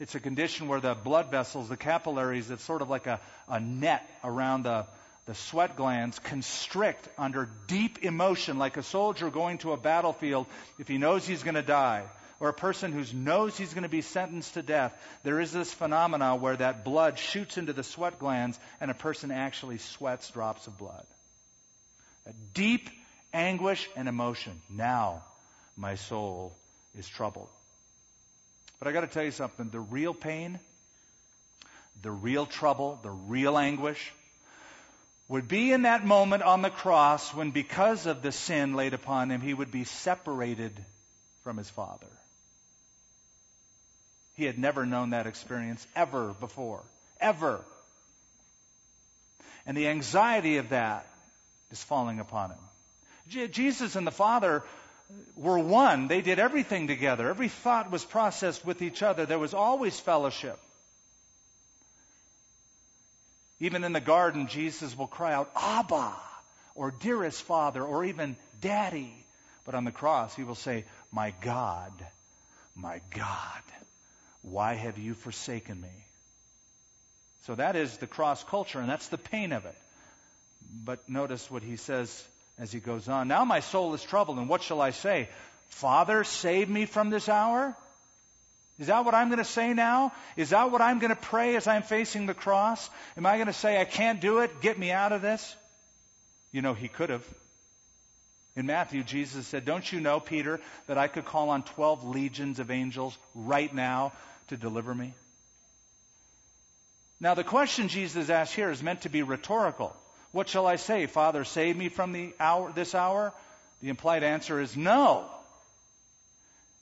It's 0.00 0.14
a 0.14 0.20
condition 0.20 0.66
where 0.66 0.80
the 0.80 0.94
blood 0.94 1.30
vessels, 1.30 1.68
the 1.68 1.76
capillaries, 1.76 2.50
it's 2.50 2.64
sort 2.64 2.82
of 2.82 2.90
like 2.90 3.06
a, 3.06 3.20
a 3.48 3.60
net 3.60 4.08
around 4.24 4.64
the, 4.64 4.86
the 5.26 5.34
sweat 5.34 5.76
glands, 5.76 6.18
constrict 6.18 7.08
under 7.16 7.48
deep 7.68 7.98
emotion, 8.02 8.58
like 8.58 8.76
a 8.76 8.82
soldier 8.82 9.30
going 9.30 9.58
to 9.58 9.72
a 9.72 9.76
battlefield 9.76 10.46
if 10.78 10.88
he 10.88 10.98
knows 10.98 11.26
he's 11.26 11.42
going 11.42 11.54
to 11.54 11.62
die 11.62 12.04
or 12.40 12.48
a 12.48 12.54
person 12.54 12.92
who 12.92 13.04
knows 13.16 13.56
he's 13.56 13.74
going 13.74 13.84
to 13.84 13.88
be 13.88 14.02
sentenced 14.02 14.54
to 14.54 14.62
death, 14.62 14.94
there 15.22 15.40
is 15.40 15.52
this 15.52 15.72
phenomena 15.72 16.36
where 16.36 16.56
that 16.56 16.84
blood 16.84 17.18
shoots 17.18 17.58
into 17.58 17.72
the 17.72 17.82
sweat 17.82 18.18
glands 18.18 18.58
and 18.80 18.90
a 18.90 18.94
person 18.94 19.30
actually 19.30 19.78
sweats 19.78 20.30
drops 20.30 20.66
of 20.66 20.76
blood. 20.78 21.06
A 22.26 22.32
deep 22.54 22.90
anguish 23.32 23.88
and 23.96 24.08
emotion. 24.08 24.60
Now 24.70 25.22
my 25.76 25.96
soul 25.96 26.56
is 26.96 27.08
troubled. 27.08 27.48
But 28.78 28.88
I 28.88 28.92
got 28.92 29.02
to 29.02 29.06
tell 29.06 29.24
you 29.24 29.30
something. 29.30 29.70
The 29.70 29.80
real 29.80 30.14
pain, 30.14 30.58
the 32.02 32.10
real 32.10 32.46
trouble, 32.46 32.98
the 33.02 33.10
real 33.10 33.56
anguish 33.56 34.12
would 35.28 35.48
be 35.48 35.72
in 35.72 35.82
that 35.82 36.04
moment 36.04 36.42
on 36.42 36.62
the 36.62 36.70
cross 36.70 37.32
when, 37.34 37.50
because 37.50 38.06
of 38.06 38.20
the 38.20 38.32
sin 38.32 38.74
laid 38.74 38.92
upon 38.92 39.30
him, 39.30 39.40
he 39.40 39.54
would 39.54 39.70
be 39.70 39.84
separated 39.84 40.72
from 41.42 41.56
his 41.56 41.70
Father. 41.70 42.06
He 44.36 44.44
had 44.44 44.58
never 44.58 44.84
known 44.84 45.10
that 45.10 45.26
experience 45.26 45.86
ever 45.94 46.34
before. 46.40 46.82
Ever. 47.20 47.60
And 49.66 49.76
the 49.76 49.88
anxiety 49.88 50.58
of 50.58 50.70
that 50.70 51.06
is 51.70 51.82
falling 51.82 52.20
upon 52.20 52.50
him. 52.50 53.50
Jesus 53.50 53.96
and 53.96 54.06
the 54.06 54.10
Father 54.10 54.62
were 55.36 55.58
one. 55.58 56.08
They 56.08 56.20
did 56.20 56.38
everything 56.38 56.88
together. 56.88 57.28
Every 57.28 57.48
thought 57.48 57.90
was 57.90 58.04
processed 58.04 58.64
with 58.66 58.82
each 58.82 59.02
other. 59.02 59.24
There 59.24 59.38
was 59.38 59.54
always 59.54 59.98
fellowship. 59.98 60.58
Even 63.60 63.84
in 63.84 63.92
the 63.92 64.00
garden, 64.00 64.48
Jesus 64.48 64.96
will 64.96 65.06
cry 65.06 65.32
out, 65.32 65.50
Abba, 65.56 66.12
or 66.74 66.90
dearest 66.90 67.42
Father, 67.42 67.82
or 67.82 68.04
even 68.04 68.36
Daddy. 68.60 69.14
But 69.64 69.74
on 69.74 69.84
the 69.84 69.92
cross, 69.92 70.34
he 70.34 70.42
will 70.42 70.54
say, 70.54 70.84
My 71.12 71.32
God, 71.40 71.92
my 72.74 73.00
God. 73.14 73.62
Why 74.50 74.74
have 74.74 74.98
you 74.98 75.14
forsaken 75.14 75.80
me? 75.80 75.88
So 77.46 77.54
that 77.54 77.76
is 77.76 77.96
the 77.96 78.06
cross 78.06 78.42
culture, 78.44 78.78
and 78.78 78.88
that's 78.88 79.08
the 79.08 79.18
pain 79.18 79.52
of 79.52 79.64
it. 79.64 79.76
But 80.84 81.08
notice 81.08 81.50
what 81.50 81.62
he 81.62 81.76
says 81.76 82.24
as 82.58 82.72
he 82.72 82.80
goes 82.80 83.08
on. 83.08 83.28
Now 83.28 83.44
my 83.44 83.60
soul 83.60 83.94
is 83.94 84.02
troubled, 84.02 84.38
and 84.38 84.48
what 84.48 84.62
shall 84.62 84.80
I 84.80 84.90
say? 84.90 85.28
Father, 85.68 86.24
save 86.24 86.68
me 86.68 86.86
from 86.86 87.10
this 87.10 87.28
hour? 87.28 87.74
Is 88.78 88.88
that 88.88 89.04
what 89.04 89.14
I'm 89.14 89.28
going 89.28 89.38
to 89.38 89.44
say 89.44 89.72
now? 89.72 90.12
Is 90.36 90.50
that 90.50 90.70
what 90.70 90.82
I'm 90.82 90.98
going 90.98 91.10
to 91.14 91.20
pray 91.20 91.56
as 91.56 91.66
I'm 91.66 91.82
facing 91.82 92.26
the 92.26 92.34
cross? 92.34 92.90
Am 93.16 93.24
I 93.24 93.36
going 93.36 93.46
to 93.46 93.52
say, 93.52 93.80
I 93.80 93.84
can't 93.84 94.20
do 94.20 94.40
it, 94.40 94.60
get 94.60 94.78
me 94.78 94.90
out 94.90 95.12
of 95.12 95.22
this? 95.22 95.54
You 96.52 96.60
know, 96.60 96.74
he 96.74 96.88
could 96.88 97.10
have. 97.10 97.24
In 98.56 98.66
Matthew, 98.66 99.02
Jesus 99.02 99.46
said, 99.46 99.64
Don't 99.64 99.90
you 99.90 100.00
know, 100.00 100.20
Peter, 100.20 100.60
that 100.86 100.98
I 100.98 101.08
could 101.08 101.24
call 101.24 101.50
on 101.50 101.62
12 101.62 102.04
legions 102.04 102.58
of 102.58 102.70
angels 102.70 103.16
right 103.34 103.72
now 103.72 104.12
to 104.48 104.56
deliver 104.56 104.94
me? 104.94 105.14
Now, 107.20 107.34
the 107.34 107.44
question 107.44 107.88
Jesus 107.88 108.28
asked 108.28 108.54
here 108.54 108.70
is 108.70 108.82
meant 108.82 109.02
to 109.02 109.08
be 109.08 109.22
rhetorical. 109.22 109.94
What 110.32 110.48
shall 110.48 110.66
I 110.66 110.76
say? 110.76 111.06
Father, 111.06 111.44
save 111.44 111.76
me 111.76 111.88
from 111.88 112.12
the 112.12 112.34
hour, 112.40 112.72
this 112.72 112.94
hour? 112.94 113.32
The 113.80 113.88
implied 113.88 114.22
answer 114.22 114.60
is 114.60 114.76
no. 114.76 115.26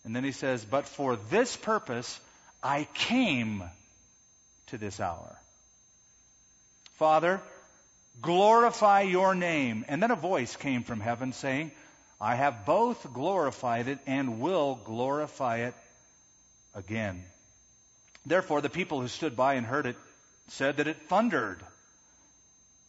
And 0.05 0.17
then 0.17 0.25
he 0.25 0.33
says, 0.33 0.65
But 0.65 0.89
for 0.89 1.17
this 1.31 1.57
purpose 1.57 2.19
I 2.63 2.87
came 2.95 3.63
to 4.69 4.79
this 4.79 5.01
hour. 5.01 5.37
Father, 6.95 7.41
glorify 8.21 9.03
your 9.03 9.35
name. 9.35 9.85
And 9.89 10.03
then 10.03 10.11
a 10.11 10.17
voice 10.17 10.57
came 10.57 10.83
from 10.83 11.01
heaven 11.01 11.33
saying, 11.33 11.73
I 12.21 12.37
have 12.37 12.65
both 12.65 13.13
glorified 13.13 13.89
it 13.89 13.99
and 14.07 14.41
will 14.41 14.79
glorify 14.85 15.59
it 15.59 15.75
again. 16.75 17.25
Therefore, 18.25 18.61
the 18.61 18.71
people 18.71 19.01
who 19.01 19.09
stood 19.09 19.37
by 19.37 19.55
and 19.55 19.67
heard 19.67 19.87
it 19.87 19.97
said 20.49 20.77
that 20.77 20.87
it 20.87 21.09
thundered. 21.09 21.61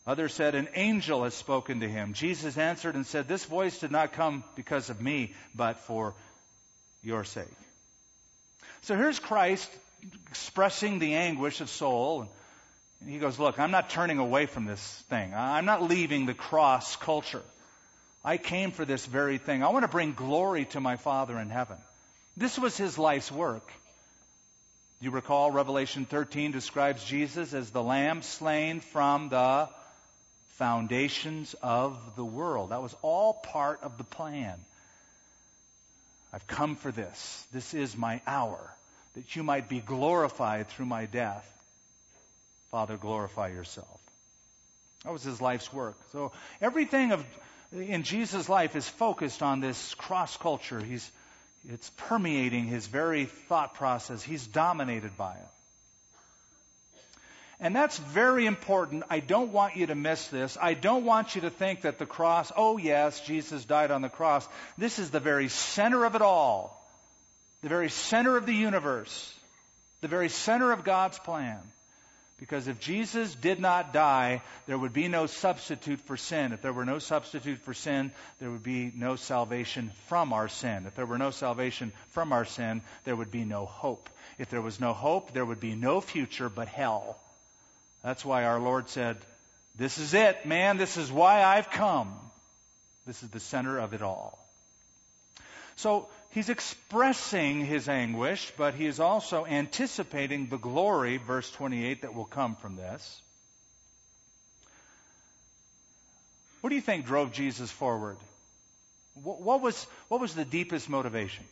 Others 0.06 0.34
said, 0.34 0.56
An 0.56 0.68
angel 0.76 1.24
has 1.24 1.34
spoken 1.34 1.80
to 1.80 1.88
him. 1.88 2.14
Jesus 2.14 2.58
answered 2.58 2.96
and 2.96 3.06
said, 3.06 3.28
This 3.28 3.46
voice 3.46 3.80
did 3.80 3.92
not 3.92 4.14
come 4.14 4.44
because 4.56 4.90
of 4.90 5.02
me, 5.02 5.34
but 5.56 5.80
for 5.80 6.14
your 7.04 7.24
sake. 7.24 7.48
So 8.82 8.96
here's 8.96 9.20
Christ 9.20 9.70
expressing 10.30 11.00
the 11.00 11.16
anguish 11.16 11.62
of 11.62 11.70
soul. 11.70 12.28
And 13.00 13.10
he 13.10 13.18
goes, 13.18 13.40
Look, 13.40 13.60
I'm 13.60 13.72
not 13.72 13.90
turning 13.90 14.20
away 14.20 14.46
from 14.46 14.66
this 14.66 14.82
thing. 15.10 15.34
I'm 15.34 15.66
not 15.66 15.84
leaving 15.84 16.26
the 16.26 16.34
cross 16.34 16.96
culture. 16.98 17.44
I 18.26 18.38
came 18.38 18.72
for 18.72 18.86
this 18.86 19.06
very 19.06 19.38
thing. 19.38 19.64
I 19.64 19.70
want 19.70 19.84
to 19.84 19.90
bring 19.90 20.14
glory 20.14 20.66
to 20.66 20.80
my 20.80 20.98
Father 20.98 21.38
in 21.40 21.50
heaven. 21.50 21.78
This 22.38 22.58
was 22.58 22.78
his 22.78 22.98
life's 22.98 23.32
work. 23.32 23.70
You 25.04 25.12
recall 25.12 25.52
Revelation 25.52 26.06
13 26.06 26.54
describes 26.54 27.04
Jesus 27.04 27.54
as 27.54 27.72
the 27.72 27.84
lamb 27.84 28.22
slain 28.22 28.80
from 28.80 29.28
the 29.28 29.68
foundations 30.52 31.54
of 31.62 32.00
the 32.16 32.24
world. 32.24 32.70
That 32.70 32.82
was 32.82 32.96
all 33.02 33.34
part 33.34 33.84
of 33.84 33.98
the 33.98 34.06
plan. 34.06 34.58
I've 36.32 36.48
come 36.48 36.78
for 36.78 36.90
this. 36.90 37.46
This 37.52 37.74
is 37.74 37.98
my 37.98 38.22
hour, 38.26 38.58
that 39.16 39.36
you 39.36 39.44
might 39.44 39.68
be 39.68 39.82
glorified 39.82 40.70
through 40.70 40.86
my 40.86 41.06
death. 41.06 41.46
Father, 42.72 42.96
glorify 42.96 43.50
yourself. 43.50 44.00
That 45.04 45.12
was 45.12 45.24
his 45.24 45.42
life's 45.42 45.74
work. 45.74 45.98
So 46.14 46.32
everything 46.62 47.12
of 47.12 47.26
in 47.74 48.04
Jesus' 48.04 48.48
life 48.48 48.78
is 48.78 48.88
focused 48.88 49.44
on 49.44 49.60
this 49.60 49.96
cross 49.96 50.38
culture. 50.38 50.80
He's 50.80 51.12
it's 51.70 51.90
permeating 51.92 52.66
his 52.66 52.88
very 52.88 53.26
thought 53.26 53.76
process. 53.76 54.22
He's 54.22 54.46
dominated 54.46 55.16
by 55.18 55.34
it. 55.34 55.48
And 57.60 57.74
that's 57.74 57.98
very 57.98 58.46
important. 58.46 59.04
I 59.10 59.22
don't 59.22 59.54
want 59.54 59.78
you 59.78 59.88
to 59.88 59.96
miss 59.96 60.28
this. 60.28 60.58
I 60.62 60.74
don't 60.74 61.06
want 61.06 61.36
you 61.36 61.42
to 61.42 61.50
think 61.50 61.82
that 61.82 61.98
the 61.98 62.06
cross, 62.06 62.52
oh 62.58 62.78
yes, 62.78 63.22
Jesus 63.22 63.64
died 63.64 63.90
on 63.90 64.02
the 64.02 64.10
cross. 64.10 64.46
This 64.78 65.00
is 65.00 65.12
the 65.12 65.22
very 65.22 65.48
center 65.48 66.04
of 66.04 66.16
it 66.16 66.22
all. 66.22 66.86
The 67.62 67.70
very 67.70 67.90
center 67.90 68.36
of 68.36 68.46
the 68.46 68.54
universe. 68.54 69.34
The 70.02 70.10
very 70.10 70.28
center 70.28 70.74
of 70.74 70.84
God's 70.84 71.18
plan. 71.20 71.60
Because 72.44 72.68
if 72.68 72.82
Jesus 72.82 73.34
did 73.36 73.62
not 73.62 73.94
die, 73.94 74.42
there 74.68 74.78
would 74.78 74.92
be 74.92 75.08
no 75.08 75.28
substitute 75.28 76.02
for 76.02 76.18
sin. 76.18 76.52
If 76.52 76.62
there 76.62 76.74
were 76.74 76.84
no 76.84 77.00
substitute 77.00 77.60
for 77.60 77.74
sin, 77.74 78.12
there 78.42 78.52
would 78.52 78.64
be 78.64 78.92
no 78.94 79.16
salvation 79.16 79.92
from 80.08 80.34
our 80.34 80.50
sin. 80.50 80.84
If 80.86 80.94
there 80.94 81.06
were 81.06 81.18
no 81.18 81.32
salvation 81.32 81.94
from 82.10 82.34
our 82.34 82.44
sin, 82.44 82.82
there 83.06 83.16
would 83.16 83.32
be 83.32 83.46
no 83.46 83.66
hope. 83.66 84.10
If 84.38 84.50
there 84.50 84.62
was 84.62 84.82
no 84.82 84.92
hope, 84.92 85.32
there 85.32 85.46
would 85.46 85.62
be 85.62 85.74
no 85.74 86.02
future 86.02 86.50
but 86.50 86.68
hell. 86.68 87.18
That's 88.04 88.26
why 88.26 88.44
our 88.44 88.60
Lord 88.60 88.90
said, 88.90 89.16
This 89.78 89.98
is 89.98 90.14
it, 90.14 90.46
man. 90.46 90.76
This 90.76 90.98
is 90.98 91.10
why 91.10 91.46
I've 91.46 91.70
come. 91.70 92.14
This 93.08 93.24
is 93.24 93.30
the 93.30 93.40
center 93.40 93.80
of 93.80 93.94
it 93.94 94.02
all. 94.02 94.38
So 95.78 96.10
he's 96.34 96.50
expressing 96.50 97.66
his 97.66 97.88
anguish, 97.88 98.52
but 98.58 98.74
he 98.74 98.86
is 98.86 99.00
also 99.00 99.46
anticipating 99.46 100.48
the 100.48 100.58
glory, 100.58 101.18
verse 101.18 101.50
28, 101.52 102.02
that 102.02 102.14
will 102.14 102.26
come 102.26 102.56
from 102.56 102.76
this. 102.76 103.22
What 106.62 106.70
do 106.70 106.76
you 106.76 106.82
think 106.82 107.06
drove 107.06 107.32
Jesus 107.32 107.70
forward? 107.72 108.18
What 109.22 109.62
was, 109.62 109.86
what 110.08 110.22
was 110.22 110.34
the 110.34 110.46
deepest 110.46 110.90
motivation? 110.90 111.46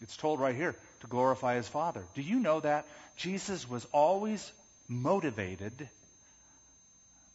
It's 0.00 0.16
told 0.16 0.40
right 0.40 0.54
here 0.54 0.74
to 1.00 1.06
glorify 1.06 1.56
his 1.56 1.68
Father. 1.68 2.04
Do 2.14 2.22
you 2.22 2.38
know 2.38 2.60
that? 2.60 2.86
Jesus 3.16 3.68
was 3.68 3.86
always 3.92 4.50
motivated. 4.88 5.88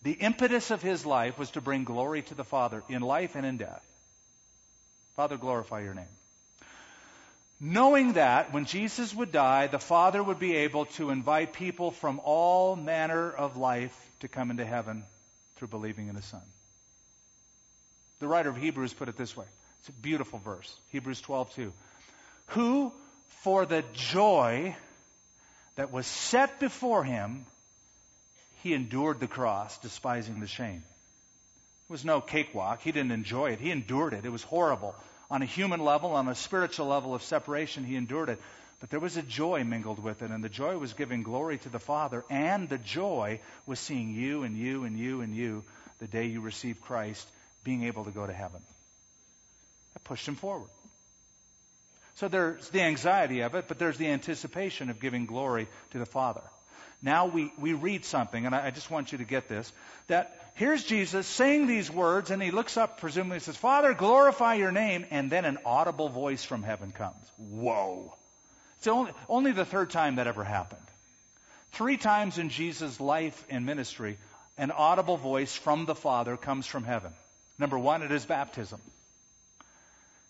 The 0.02 0.14
impetus 0.14 0.72
of 0.72 0.82
his 0.82 1.06
life 1.06 1.38
was 1.38 1.52
to 1.52 1.62
bring 1.62 1.84
glory 1.84 2.24
to 2.24 2.34
the 2.34 2.44
Father 2.44 2.82
in 2.90 3.02
life 3.02 3.36
and 3.36 3.46
in 3.46 3.58
death. 3.58 3.86
Father, 5.16 5.38
glorify 5.38 5.82
your 5.82 5.94
name. 5.94 6.06
Knowing 7.60 8.14
that 8.14 8.54
when 8.54 8.66
Jesus 8.66 9.14
would 9.16 9.32
die, 9.32 9.68
the 9.68 9.80
Father 9.80 10.22
would 10.22 10.40
be 10.40 10.56
able 10.58 10.86
to 10.86 11.10
invite 11.10 11.54
people 11.54 11.92
from 11.92 12.20
all 12.24 12.76
manner 12.76 13.32
of 13.32 13.56
life 13.56 13.96
to 14.20 14.28
come 14.28 14.52
into 14.52 14.66
heaven 14.66 15.04
through 15.56 15.70
believing 15.70 16.08
in 16.10 16.16
His 16.16 16.26
Son. 16.26 16.42
The 18.20 18.28
writer 18.28 18.50
of 18.50 18.58
Hebrews 18.58 18.94
put 18.94 19.10
it 19.10 19.18
this 19.18 19.36
way. 19.36 19.46
It's 19.80 19.90
a 19.90 19.94
beautiful 19.94 20.40
verse. 20.40 20.74
Hebrews 20.92 21.22
12:2. 21.22 21.72
Who 22.48 22.92
for 23.42 23.66
the 23.66 23.84
joy 23.94 24.76
that 25.76 25.92
was 25.92 26.08
set 26.08 26.60
before 26.60 27.04
him, 27.04 27.46
he 28.64 28.74
endured 28.74 29.20
the 29.20 29.28
cross, 29.28 29.78
despising 29.80 30.40
the 30.40 30.48
shame. 30.48 30.84
It 31.88 31.92
was 31.92 32.04
no 32.04 32.22
cakewalk. 32.22 32.82
He 32.82 32.92
didn't 32.92 33.12
enjoy 33.12 33.52
it. 33.52 33.60
He 33.60 33.70
endured 33.72 34.14
it. 34.14 34.26
It 34.26 34.32
was 34.32 34.44
horrible. 34.44 34.96
On 35.30 35.42
a 35.42 35.46
human 35.46 35.80
level, 35.80 36.12
on 36.12 36.28
a 36.28 36.36
spiritual 36.36 36.88
level 36.88 37.16
of 37.16 37.24
separation, 37.24 37.84
he 37.84 37.96
endured 37.96 38.30
it. 38.30 38.40
But 38.80 38.90
there 38.90 39.00
was 39.00 39.18
a 39.18 39.22
joy 39.22 39.64
mingled 39.64 40.04
with 40.04 40.22
it, 40.22 40.32
and 40.32 40.44
the 40.44 40.50
joy 40.50 40.78
was 40.78 40.94
giving 40.94 41.24
glory 41.24 41.58
to 41.60 41.70
the 41.70 41.80
Father, 41.80 42.24
and 42.30 42.70
the 42.70 42.78
joy 42.78 43.40
was 43.66 43.80
seeing 43.80 44.14
you 44.14 44.44
and 44.44 44.58
you 44.58 44.84
and 44.84 44.98
you 44.98 45.22
and 45.22 45.36
you 45.36 45.64
the 46.00 46.08
day 46.08 46.26
you 46.26 46.42
received 46.42 46.82
Christ 46.82 47.26
being 47.64 47.84
able 47.84 48.04
to 48.04 48.12
go 48.12 48.28
to 48.28 48.34
heaven. 48.34 48.62
That 49.94 50.04
pushed 50.04 50.28
him 50.28 50.36
forward. 50.36 50.70
So 52.16 52.28
there's 52.28 52.70
the 52.70 52.82
anxiety 52.82 53.42
of 53.42 53.56
it, 53.56 53.68
but 53.68 53.80
there's 53.80 53.98
the 53.98 54.08
anticipation 54.08 54.90
of 54.90 55.00
giving 55.00 55.26
glory 55.26 55.68
to 55.92 56.00
the 56.00 56.06
Father. 56.06 56.44
Now 57.02 57.28
we, 57.28 57.52
we 57.60 57.74
read 57.74 58.06
something, 58.06 58.46
and 58.46 58.56
I, 58.56 58.68
I 58.68 58.72
just 58.72 58.92
want 58.92 59.12
you 59.12 59.18
to 59.18 59.26
get 59.26 59.50
this, 59.50 59.72
that 60.08 60.45
here's 60.56 60.84
Jesus 60.84 61.28
saying 61.28 61.68
these 61.68 61.92
words, 61.92 62.32
and 62.32 62.42
he 62.42 62.52
looks 62.52 62.76
up, 62.76 63.00
presumably 63.00 63.40
says, 63.40 63.56
Father, 63.56 63.94
glorify 63.94 64.56
your 64.56 64.72
name, 64.72 65.06
and 65.12 65.32
then 65.32 65.46
an 65.46 65.60
audible 65.66 66.10
voice 66.10 66.44
from 66.44 66.64
heaven 66.64 66.92
comes. 66.92 67.16
Whoa. 67.38 68.14
It's 68.78 68.88
only, 68.88 69.12
only 69.30 69.52
the 69.52 69.66
third 69.66 69.92
time 69.92 70.16
that 70.16 70.28
ever 70.28 70.44
happened. 70.44 70.82
Three 71.74 71.98
times 71.98 72.38
in 72.38 72.50
Jesus' 72.50 73.00
life 73.00 73.46
and 73.50 73.66
ministry, 73.66 74.18
an 74.58 74.72
audible 74.72 75.18
voice 75.18 75.56
from 75.56 75.86
the 75.86 75.96
Father 75.96 76.38
comes 76.38 76.66
from 76.66 76.84
heaven. 76.84 77.12
Number 77.60 77.78
one, 77.78 78.02
it 78.02 78.12
is 78.12 78.26
baptism. 78.26 78.82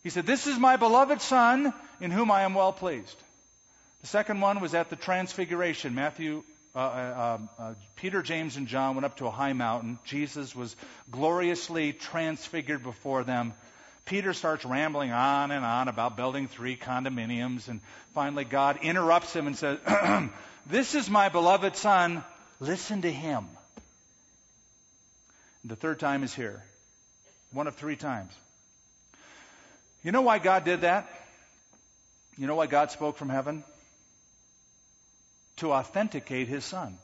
He 0.04 0.10
said, 0.10 0.26
This 0.26 0.48
is 0.48 0.58
my 0.58 0.78
beloved 0.78 1.22
Son 1.22 1.74
in 2.00 2.12
whom 2.12 2.32
I 2.32 2.44
am 2.44 2.54
well 2.54 2.74
pleased. 2.74 3.18
The 4.02 4.08
second 4.08 4.40
one 4.40 4.60
was 4.60 4.76
at 4.76 4.90
the 4.90 4.96
Transfiguration. 4.96 5.96
Matthew, 5.96 6.44
uh, 6.76 6.80
uh, 6.80 7.36
um, 7.38 7.50
uh, 7.58 7.74
Peter, 7.96 8.22
James, 8.22 8.58
and 8.58 8.68
John 8.68 8.96
went 8.96 9.06
up 9.06 9.18
to 9.18 9.28
a 9.28 9.32
high 9.32 9.54
mountain. 9.54 9.98
Jesus 10.04 10.54
was 10.54 10.76
gloriously 11.10 11.94
transfigured 11.94 12.84
before 12.84 13.24
them. 13.24 13.54
Peter 14.04 14.34
starts 14.34 14.66
rambling 14.66 15.12
on 15.12 15.52
and 15.52 15.64
on 15.64 15.88
about 15.88 16.18
building 16.18 16.48
three 16.48 16.76
condominiums, 16.76 17.70
and 17.70 17.80
finally 18.14 18.44
God 18.44 18.80
interrupts 18.82 19.34
him 19.34 19.48
and 19.48 19.58
says, 19.58 19.80
This 20.68 20.96
is 20.96 21.10
my 21.10 21.30
beloved 21.30 21.76
Son. 21.76 22.24
Listen 22.60 23.04
to 23.04 23.12
him. 23.12 23.46
And 25.64 25.72
the 25.72 25.76
third 25.76 26.00
time 26.00 26.24
is 26.24 26.34
here. 26.34 26.62
One 27.52 27.68
of 27.68 27.76
three 27.76 27.96
times. 27.96 28.32
You 30.04 30.12
know 30.12 30.22
why 30.22 30.40
God 30.40 30.66
did 30.66 30.82
that? 30.82 31.10
You 32.38 32.48
know 32.48 32.56
why 32.56 32.68
God 32.68 32.92
spoke 32.92 33.18
from 33.18 33.30
heaven? 33.30 33.64
To 35.58 35.72
authenticate 35.72 36.48
his 36.48 36.66
son. 36.66 36.98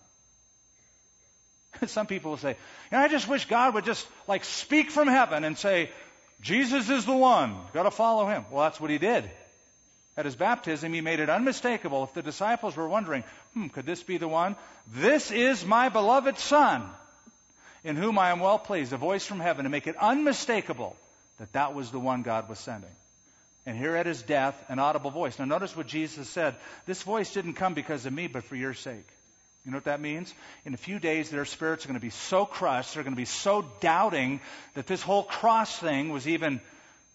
Some 1.87 2.07
people 2.07 2.31
will 2.31 2.37
say, 2.37 2.49
you 2.49 2.97
know, 2.97 2.99
I 2.99 3.07
just 3.07 3.27
wish 3.27 3.45
God 3.45 3.73
would 3.73 3.85
just 3.85 4.05
like 4.27 4.43
speak 4.43 4.91
from 4.91 5.07
heaven 5.07 5.43
and 5.43 5.57
say, 5.57 5.89
Jesus 6.41 6.89
is 6.89 7.05
the 7.05 7.15
one. 7.15 7.55
Got 7.73 7.83
to 7.83 7.91
follow 7.91 8.27
him. 8.27 8.45
Well, 8.51 8.63
that's 8.63 8.79
what 8.79 8.89
he 8.89 8.97
did. 8.97 9.29
At 10.17 10.25
his 10.25 10.35
baptism, 10.35 10.91
he 10.93 11.01
made 11.01 11.19
it 11.19 11.29
unmistakable. 11.29 12.03
If 12.03 12.13
the 12.13 12.21
disciples 12.21 12.75
were 12.75 12.87
wondering, 12.87 13.23
hmm, 13.53 13.67
could 13.67 13.85
this 13.85 14.03
be 14.03 14.17
the 14.17 14.27
one? 14.27 14.55
This 14.91 15.31
is 15.31 15.65
my 15.65 15.89
beloved 15.89 16.37
Son, 16.37 16.83
in 17.83 17.95
whom 17.95 18.19
I 18.19 18.31
am 18.31 18.39
well 18.39 18.59
pleased. 18.59 18.91
A 18.91 18.97
voice 18.97 19.25
from 19.25 19.39
heaven 19.39 19.63
to 19.63 19.69
make 19.69 19.87
it 19.87 19.95
unmistakable 19.95 20.97
that 21.37 21.53
that 21.53 21.73
was 21.73 21.91
the 21.91 21.99
one 21.99 22.23
God 22.23 22.49
was 22.49 22.59
sending. 22.59 22.89
And 23.65 23.77
here 23.77 23.95
at 23.95 24.05
his 24.05 24.21
death, 24.23 24.55
an 24.69 24.79
audible 24.79 25.11
voice. 25.11 25.37
Now 25.37 25.45
notice 25.45 25.75
what 25.75 25.87
Jesus 25.87 26.27
said. 26.29 26.55
This 26.85 27.03
voice 27.03 27.31
didn't 27.33 27.53
come 27.53 27.73
because 27.73 28.05
of 28.05 28.13
me, 28.13 28.27
but 28.27 28.43
for 28.43 28.55
your 28.55 28.73
sake. 28.73 29.07
You 29.65 29.71
know 29.71 29.77
what 29.77 29.85
that 29.85 30.01
means? 30.01 30.33
In 30.65 30.73
a 30.73 30.77
few 30.77 30.97
days, 30.97 31.29
their 31.29 31.45
spirits 31.45 31.85
are 31.85 31.87
going 31.87 31.99
to 31.99 32.03
be 32.03 32.09
so 32.09 32.45
crushed, 32.45 32.95
they're 32.95 33.03
going 33.03 33.13
to 33.13 33.21
be 33.21 33.25
so 33.25 33.63
doubting 33.79 34.39
that 34.73 34.87
this 34.87 35.03
whole 35.03 35.23
cross 35.23 35.77
thing 35.77 36.09
was 36.09 36.27
even 36.27 36.59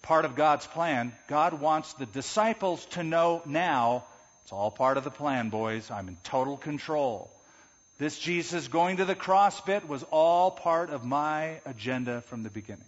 part 0.02 0.24
of 0.24 0.37
God's 0.37 0.66
plan. 0.68 1.12
God 1.26 1.61
wants 1.61 1.92
the 1.94 2.06
disciples 2.06 2.87
to 2.90 3.02
know 3.02 3.42
now 3.46 4.04
it's 4.44 4.52
all 4.52 4.70
part 4.70 4.96
of 4.96 5.02
the 5.02 5.11
plan, 5.11 5.48
boys. 5.48 5.90
I'm 5.90 6.06
in 6.06 6.16
total 6.22 6.56
control. 6.56 7.28
This 7.98 8.16
Jesus 8.16 8.68
going 8.68 8.98
to 8.98 9.04
the 9.04 9.16
cross 9.16 9.61
bit 9.62 9.88
was 9.88 10.04
all 10.12 10.52
part 10.52 10.90
of 10.90 11.04
my 11.04 11.59
agenda 11.66 12.20
from 12.20 12.44
the 12.44 12.50
beginning. 12.50 12.85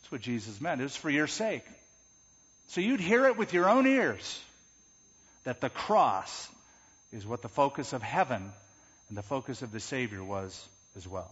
That's 0.00 0.12
what 0.12 0.20
Jesus 0.22 0.62
meant. 0.62 0.80
It 0.80 0.84
was 0.84 0.96
for 0.96 1.10
your 1.10 1.26
sake. 1.26 1.64
So 2.72 2.80
you'd 2.80 3.00
hear 3.00 3.26
it 3.26 3.36
with 3.36 3.52
your 3.52 3.68
own 3.68 3.86
ears 3.86 4.42
that 5.44 5.60
the 5.60 5.68
cross 5.68 6.48
is 7.12 7.26
what 7.26 7.42
the 7.42 7.50
focus 7.50 7.92
of 7.92 8.02
heaven 8.02 8.50
and 9.10 9.18
the 9.18 9.22
focus 9.22 9.60
of 9.60 9.72
the 9.72 9.78
Savior 9.78 10.24
was 10.24 10.66
as 10.96 11.06
well. 11.06 11.30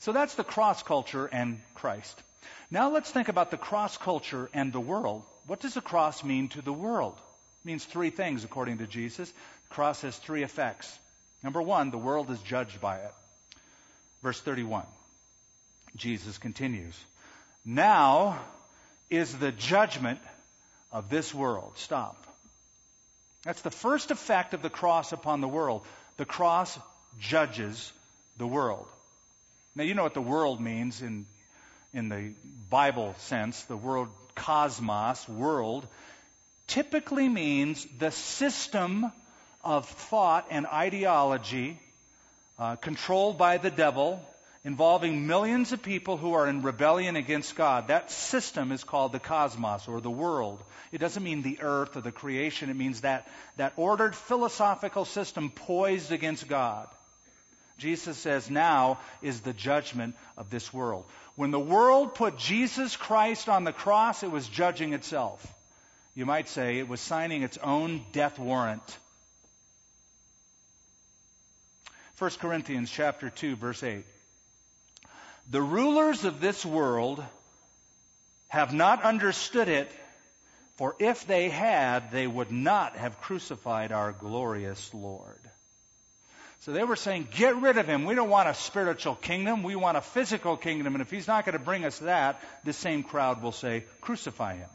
So 0.00 0.10
that's 0.10 0.34
the 0.34 0.42
cross 0.42 0.82
culture 0.82 1.26
and 1.26 1.60
Christ. 1.76 2.20
Now 2.68 2.90
let's 2.90 3.12
think 3.12 3.28
about 3.28 3.52
the 3.52 3.56
cross 3.56 3.96
culture 3.96 4.50
and 4.52 4.72
the 4.72 4.80
world. 4.80 5.22
What 5.46 5.60
does 5.60 5.74
the 5.74 5.80
cross 5.80 6.24
mean 6.24 6.48
to 6.48 6.62
the 6.62 6.72
world? 6.72 7.14
It 7.62 7.68
means 7.68 7.84
three 7.84 8.10
things 8.10 8.42
according 8.42 8.78
to 8.78 8.88
Jesus. 8.88 9.30
The 9.30 9.74
cross 9.74 10.02
has 10.02 10.16
three 10.16 10.42
effects. 10.42 10.92
Number 11.44 11.62
one, 11.62 11.92
the 11.92 11.96
world 11.96 12.28
is 12.28 12.42
judged 12.42 12.80
by 12.80 12.96
it. 12.96 13.12
Verse 14.20 14.40
31. 14.40 14.82
Jesus 15.94 16.38
continues. 16.38 16.98
Now 17.64 18.40
is 19.10 19.32
the 19.38 19.52
judgment 19.52 20.18
of 20.92 21.08
this 21.08 21.34
world. 21.34 21.72
Stop. 21.76 22.16
That's 23.44 23.62
the 23.62 23.70
first 23.70 24.10
effect 24.10 24.54
of 24.54 24.62
the 24.62 24.70
cross 24.70 25.12
upon 25.12 25.40
the 25.40 25.48
world. 25.48 25.82
The 26.16 26.24
cross 26.24 26.78
judges 27.20 27.92
the 28.38 28.46
world. 28.46 28.86
Now, 29.74 29.84
you 29.84 29.94
know 29.94 30.02
what 30.02 30.14
the 30.14 30.22
world 30.22 30.60
means 30.60 31.02
in, 31.02 31.26
in 31.92 32.08
the 32.08 32.32
Bible 32.70 33.14
sense. 33.18 33.62
The 33.64 33.76
world, 33.76 34.08
cosmos, 34.34 35.28
world, 35.28 35.86
typically 36.66 37.28
means 37.28 37.86
the 37.98 38.10
system 38.10 39.12
of 39.62 39.88
thought 39.88 40.46
and 40.50 40.66
ideology 40.66 41.78
uh, 42.58 42.76
controlled 42.76 43.38
by 43.38 43.58
the 43.58 43.70
devil 43.70 44.20
involving 44.66 45.28
millions 45.28 45.70
of 45.70 45.80
people 45.80 46.16
who 46.16 46.34
are 46.34 46.48
in 46.48 46.60
rebellion 46.60 47.14
against 47.14 47.54
God. 47.54 47.86
That 47.86 48.10
system 48.10 48.72
is 48.72 48.82
called 48.82 49.12
the 49.12 49.20
cosmos 49.20 49.86
or 49.86 50.00
the 50.00 50.10
world. 50.10 50.60
It 50.90 50.98
doesn't 50.98 51.22
mean 51.22 51.42
the 51.42 51.60
earth 51.60 51.96
or 51.96 52.00
the 52.00 52.10
creation. 52.10 52.68
It 52.68 52.74
means 52.74 53.02
that, 53.02 53.28
that 53.58 53.74
ordered 53.76 54.16
philosophical 54.16 55.04
system 55.04 55.50
poised 55.50 56.10
against 56.10 56.48
God. 56.48 56.88
Jesus 57.78 58.18
says 58.18 58.50
now 58.50 58.98
is 59.22 59.40
the 59.40 59.52
judgment 59.52 60.16
of 60.36 60.50
this 60.50 60.74
world. 60.74 61.04
When 61.36 61.52
the 61.52 61.60
world 61.60 62.16
put 62.16 62.36
Jesus 62.36 62.96
Christ 62.96 63.48
on 63.48 63.62
the 63.62 63.72
cross, 63.72 64.24
it 64.24 64.32
was 64.32 64.48
judging 64.48 64.94
itself. 64.94 65.46
You 66.16 66.26
might 66.26 66.48
say 66.48 66.80
it 66.80 66.88
was 66.88 67.00
signing 67.00 67.44
its 67.44 67.58
own 67.58 68.04
death 68.10 68.36
warrant. 68.36 68.98
1 72.18 72.30
Corinthians 72.40 72.90
chapter 72.90 73.30
2 73.30 73.54
verse 73.54 73.84
8. 73.84 74.04
The 75.50 75.62
rulers 75.62 76.24
of 76.24 76.40
this 76.40 76.64
world 76.66 77.22
have 78.48 78.72
not 78.72 79.02
understood 79.02 79.68
it, 79.68 79.90
for 80.76 80.96
if 80.98 81.26
they 81.26 81.48
had, 81.48 82.10
they 82.10 82.26
would 82.26 82.50
not 82.50 82.96
have 82.96 83.20
crucified 83.20 83.92
our 83.92 84.12
glorious 84.12 84.92
Lord. 84.92 85.38
So 86.60 86.72
they 86.72 86.82
were 86.82 86.96
saying, 86.96 87.28
get 87.30 87.56
rid 87.56 87.78
of 87.78 87.86
him. 87.86 88.04
We 88.04 88.16
don't 88.16 88.28
want 88.28 88.48
a 88.48 88.54
spiritual 88.54 89.14
kingdom. 89.14 89.62
We 89.62 89.76
want 89.76 89.96
a 89.96 90.00
physical 90.00 90.56
kingdom. 90.56 90.94
And 90.94 91.02
if 91.02 91.10
he's 91.10 91.28
not 91.28 91.44
going 91.44 91.56
to 91.56 91.64
bring 91.64 91.84
us 91.84 91.98
that, 92.00 92.42
the 92.64 92.72
same 92.72 93.04
crowd 93.04 93.40
will 93.40 93.52
say, 93.52 93.84
crucify 94.00 94.56
him. 94.56 94.68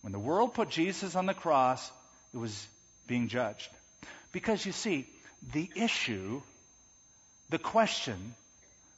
When 0.00 0.12
the 0.12 0.18
world 0.18 0.54
put 0.54 0.68
Jesus 0.68 1.14
on 1.14 1.26
the 1.26 1.34
cross, 1.34 1.90
it 2.34 2.38
was 2.38 2.66
being 3.06 3.28
judged. 3.28 3.68
Because 4.32 4.66
you 4.66 4.72
see, 4.72 5.06
the 5.52 5.70
issue, 5.76 6.42
the 7.50 7.58
question, 7.58 8.34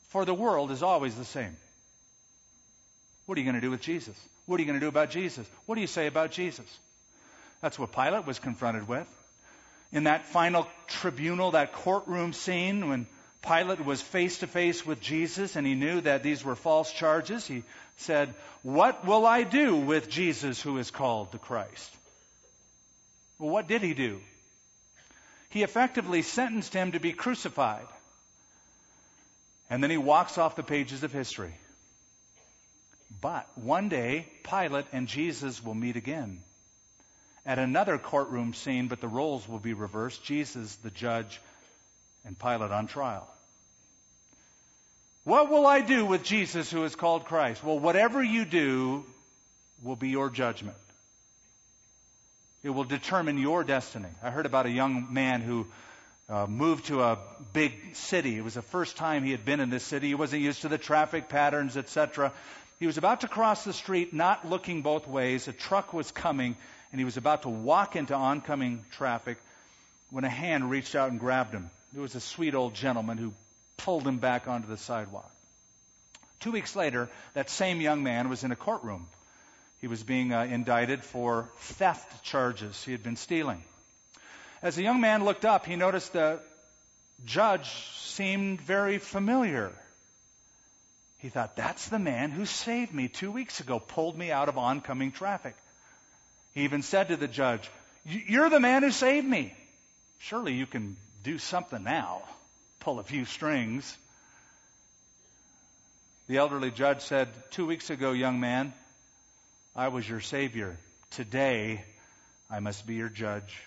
for 0.08 0.24
the 0.24 0.34
world 0.34 0.70
is 0.70 0.82
always 0.82 1.14
the 1.14 1.24
same. 1.24 1.56
What 3.26 3.36
are 3.36 3.40
you 3.40 3.44
going 3.44 3.60
to 3.60 3.66
do 3.66 3.70
with 3.70 3.82
Jesus? 3.82 4.18
What 4.46 4.58
are 4.58 4.62
you 4.62 4.66
going 4.66 4.80
to 4.80 4.84
do 4.84 4.88
about 4.88 5.10
Jesus? 5.10 5.46
What 5.66 5.74
do 5.74 5.82
you 5.82 5.86
say 5.86 6.06
about 6.06 6.30
Jesus? 6.30 6.66
That's 7.60 7.78
what 7.78 7.92
Pilate 7.92 8.26
was 8.26 8.38
confronted 8.38 8.88
with. 8.88 9.06
In 9.92 10.04
that 10.04 10.26
final 10.26 10.66
tribunal, 10.86 11.50
that 11.52 11.72
courtroom 11.72 12.32
scene, 12.32 12.88
when 12.88 13.06
Pilate 13.42 13.84
was 13.84 14.00
face 14.00 14.38
to 14.38 14.46
face 14.46 14.84
with 14.86 15.00
Jesus 15.00 15.56
and 15.56 15.66
he 15.66 15.74
knew 15.74 16.00
that 16.00 16.22
these 16.22 16.44
were 16.44 16.56
false 16.56 16.92
charges, 16.92 17.46
he 17.46 17.62
said, 17.98 18.32
What 18.62 19.06
will 19.06 19.26
I 19.26 19.42
do 19.42 19.76
with 19.76 20.08
Jesus 20.08 20.60
who 20.62 20.78
is 20.78 20.90
called 20.90 21.32
the 21.32 21.38
Christ? 21.38 21.94
Well, 23.38 23.50
what 23.50 23.68
did 23.68 23.82
he 23.82 23.94
do? 23.94 24.20
He 25.50 25.62
effectively 25.62 26.22
sentenced 26.22 26.74
him 26.74 26.92
to 26.92 27.00
be 27.00 27.12
crucified. 27.12 27.86
And 29.70 29.82
then 29.82 29.90
he 29.90 29.98
walks 29.98 30.38
off 30.38 30.56
the 30.56 30.62
pages 30.62 31.02
of 31.02 31.12
history. 31.12 31.54
But 33.20 33.46
one 33.56 33.88
day, 33.88 34.26
Pilate 34.44 34.86
and 34.92 35.08
Jesus 35.08 35.62
will 35.62 35.74
meet 35.74 35.96
again 35.96 36.42
at 37.44 37.58
another 37.58 37.98
courtroom 37.98 38.52
scene, 38.54 38.88
but 38.88 39.00
the 39.00 39.08
roles 39.08 39.48
will 39.48 39.58
be 39.58 39.72
reversed 39.72 40.22
Jesus, 40.24 40.74
the 40.76 40.90
judge, 40.90 41.40
and 42.24 42.38
Pilate 42.38 42.70
on 42.70 42.86
trial. 42.86 43.26
What 45.24 45.50
will 45.50 45.66
I 45.66 45.80
do 45.80 46.06
with 46.06 46.22
Jesus 46.22 46.70
who 46.70 46.84
is 46.84 46.94
called 46.94 47.24
Christ? 47.24 47.62
Well, 47.62 47.78
whatever 47.78 48.22
you 48.22 48.44
do 48.44 49.04
will 49.82 49.96
be 49.96 50.08
your 50.08 50.30
judgment. 50.30 50.76
It 52.62 52.70
will 52.70 52.84
determine 52.84 53.38
your 53.38 53.64
destiny. 53.64 54.08
I 54.22 54.30
heard 54.30 54.46
about 54.46 54.66
a 54.66 54.70
young 54.70 55.12
man 55.12 55.40
who 55.40 55.66
uh, 56.28 56.46
moved 56.46 56.86
to 56.86 57.02
a 57.02 57.18
big 57.52 57.72
city. 57.94 58.36
It 58.36 58.44
was 58.44 58.54
the 58.54 58.62
first 58.62 58.96
time 58.96 59.24
he 59.24 59.30
had 59.30 59.44
been 59.44 59.60
in 59.60 59.70
this 59.70 59.84
city. 59.84 60.08
He 60.08 60.14
wasn't 60.14 60.42
used 60.42 60.62
to 60.62 60.68
the 60.68 60.78
traffic 60.78 61.28
patterns, 61.28 61.76
etc. 61.76 62.32
He 62.78 62.86
was 62.86 62.98
about 62.98 63.22
to 63.22 63.28
cross 63.28 63.64
the 63.64 63.72
street, 63.72 64.12
not 64.12 64.48
looking 64.48 64.82
both 64.82 65.08
ways. 65.08 65.48
A 65.48 65.52
truck 65.52 65.94
was 65.94 66.10
coming, 66.10 66.54
and 66.92 67.00
he 67.00 67.04
was 67.04 67.16
about 67.16 67.42
to 67.42 67.48
walk 67.48 67.96
into 67.96 68.14
oncoming 68.14 68.84
traffic 68.92 69.38
when 70.10 70.24
a 70.24 70.28
hand 70.28 70.70
reached 70.70 70.94
out 70.94 71.10
and 71.10 71.18
grabbed 71.18 71.52
him. 71.52 71.70
It 71.96 72.00
was 72.00 72.14
a 72.14 72.20
sweet 72.20 72.54
old 72.54 72.74
gentleman 72.74 73.16
who 73.16 73.32
pulled 73.78 74.06
him 74.06 74.18
back 74.18 74.48
onto 74.48 74.68
the 74.68 74.76
sidewalk. 74.76 75.30
Two 76.40 76.52
weeks 76.52 76.76
later, 76.76 77.08
that 77.34 77.50
same 77.50 77.80
young 77.80 78.02
man 78.02 78.28
was 78.28 78.44
in 78.44 78.52
a 78.52 78.56
courtroom. 78.56 79.08
He 79.80 79.86
was 79.86 80.02
being 80.02 80.32
uh, 80.32 80.42
indicted 80.42 81.02
for 81.02 81.48
theft 81.56 82.22
charges. 82.22 82.84
He 82.84 82.92
had 82.92 83.02
been 83.02 83.16
stealing. 83.16 83.62
As 84.60 84.74
the 84.74 84.82
young 84.82 85.00
man 85.00 85.24
looked 85.24 85.44
up, 85.44 85.66
he 85.66 85.76
noticed 85.76 86.12
the 86.12 86.40
judge 87.24 87.70
seemed 87.96 88.60
very 88.60 88.98
familiar. 88.98 89.72
He 91.18 91.28
thought, 91.28 91.56
that's 91.56 91.88
the 91.88 91.98
man 91.98 92.30
who 92.30 92.44
saved 92.44 92.92
me 92.92 93.08
two 93.08 93.30
weeks 93.30 93.60
ago, 93.60 93.78
pulled 93.80 94.16
me 94.16 94.30
out 94.30 94.48
of 94.48 94.58
oncoming 94.58 95.12
traffic. 95.12 95.54
He 96.54 96.62
even 96.62 96.82
said 96.82 97.08
to 97.08 97.16
the 97.16 97.28
judge, 97.28 97.70
You're 98.04 98.50
the 98.50 98.60
man 98.60 98.82
who 98.82 98.90
saved 98.90 99.26
me. 99.26 99.52
Surely 100.18 100.54
you 100.54 100.66
can 100.66 100.96
do 101.22 101.38
something 101.38 101.82
now, 101.82 102.22
pull 102.80 102.98
a 102.98 103.04
few 103.04 103.24
strings. 103.24 103.96
The 106.26 106.38
elderly 106.38 106.70
judge 106.70 107.02
said, 107.02 107.28
Two 107.50 107.66
weeks 107.66 107.90
ago, 107.90 108.12
young 108.12 108.40
man, 108.40 108.72
I 109.74 109.88
was 109.88 110.08
your 110.08 110.20
savior. 110.20 110.76
Today, 111.10 111.84
I 112.50 112.60
must 112.60 112.86
be 112.86 112.94
your 112.94 113.08
judge. 113.08 113.62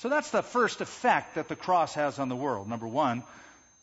So 0.00 0.08
that's 0.08 0.30
the 0.30 0.42
first 0.42 0.80
effect 0.80 1.34
that 1.34 1.48
the 1.48 1.56
cross 1.56 1.92
has 1.92 2.18
on 2.18 2.30
the 2.30 2.36
world. 2.36 2.66
Number 2.66 2.88
one, 2.88 3.22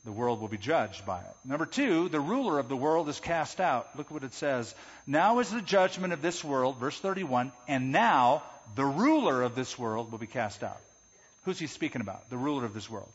the 0.03 0.12
world 0.12 0.41
will 0.41 0.47
be 0.47 0.58
judged 0.58 1.06
by 1.06 1.19
it. 1.19 1.36
Number 1.45 1.67
two, 1.67 2.10
the 2.10 2.19
ruler 2.19 2.58
of 2.58 2.69
the 2.69 2.75
world 2.75 3.08
is 3.08 3.19
cast 3.19 3.62
out. 3.62 3.95
Look 3.95 4.10
what 4.10 4.23
it 4.23 4.34
says. 4.34 4.73
Now 5.06 5.38
is 5.38 5.51
the 5.51 5.62
judgment 5.62 6.13
of 6.13 6.23
this 6.23 6.43
world, 6.43 6.77
verse 6.77 6.99
31, 6.99 7.51
and 7.67 7.91
now 7.91 8.41
the 8.73 8.84
ruler 8.84 9.43
of 9.43 9.53
this 9.53 9.77
world 9.77 10.12
will 10.12 10.17
be 10.17 10.25
cast 10.25 10.63
out. 10.63 10.82
Who's 11.45 11.60
he 11.60 11.67
speaking 11.67 12.01
about? 12.01 12.27
The 12.32 12.38
ruler 12.38 12.65
of 12.65 12.73
this 12.73 12.89
world. 12.89 13.12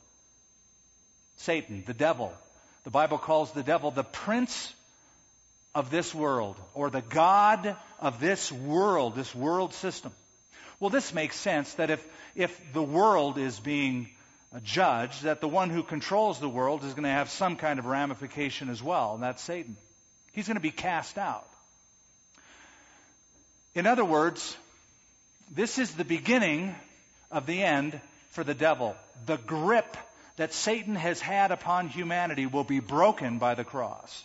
Satan, 1.39 1.83
the 1.85 1.95
devil. 1.95 2.33
The 2.85 2.91
Bible 2.91 3.19
calls 3.19 3.51
the 3.51 3.65
devil 3.65 3.91
the 3.91 4.05
prince 4.05 4.73
of 5.75 5.91
this 5.91 6.15
world, 6.15 6.55
or 6.73 6.89
the 6.89 7.03
God 7.03 7.75
of 7.99 8.21
this 8.21 8.53
world, 8.53 9.17
this 9.17 9.35
world 9.35 9.75
system. 9.75 10.13
Well, 10.83 10.91
this 10.91 11.15
makes 11.15 11.37
sense 11.37 11.75
that 11.75 11.91
if, 11.91 12.05
if 12.35 12.61
the 12.73 12.83
world 12.83 13.39
is 13.39 13.61
being 13.61 14.09
judged, 14.65 15.23
that 15.23 15.41
the 15.41 15.47
one 15.47 15.71
who 15.71 15.85
controls 15.85 16.41
the 16.41 16.49
world 16.49 16.83
is 16.83 16.93
going 16.93 17.05
to 17.05 17.09
have 17.09 17.31
some 17.31 17.55
kind 17.55 17.79
of 17.79 17.87
ramification 17.87 18.69
as 18.69 18.83
well, 18.83 19.15
and 19.15 19.23
that's 19.23 19.41
Satan. 19.45 19.77
He's 20.33 20.49
going 20.49 20.57
to 20.57 20.61
be 20.61 20.73
cast 20.73 21.19
out. 21.19 21.49
In 23.77 23.87
other 23.87 24.05
words, 24.05 24.57
this 25.55 25.79
is 25.79 25.95
the 25.95 26.05
beginning 26.05 26.75
of 27.31 27.47
the 27.47 27.63
end 27.63 28.01
for 28.33 28.43
the 28.43 28.53
devil. 28.53 28.97
The 29.25 29.37
grip 29.37 29.97
that 30.35 30.53
Satan 30.53 30.97
has 30.97 31.21
had 31.21 31.53
upon 31.53 31.91
humanity 31.91 32.47
will 32.47 32.65
be 32.65 32.81
broken 32.81 33.39
by 33.39 33.55
the 33.55 33.63
cross. 33.63 34.25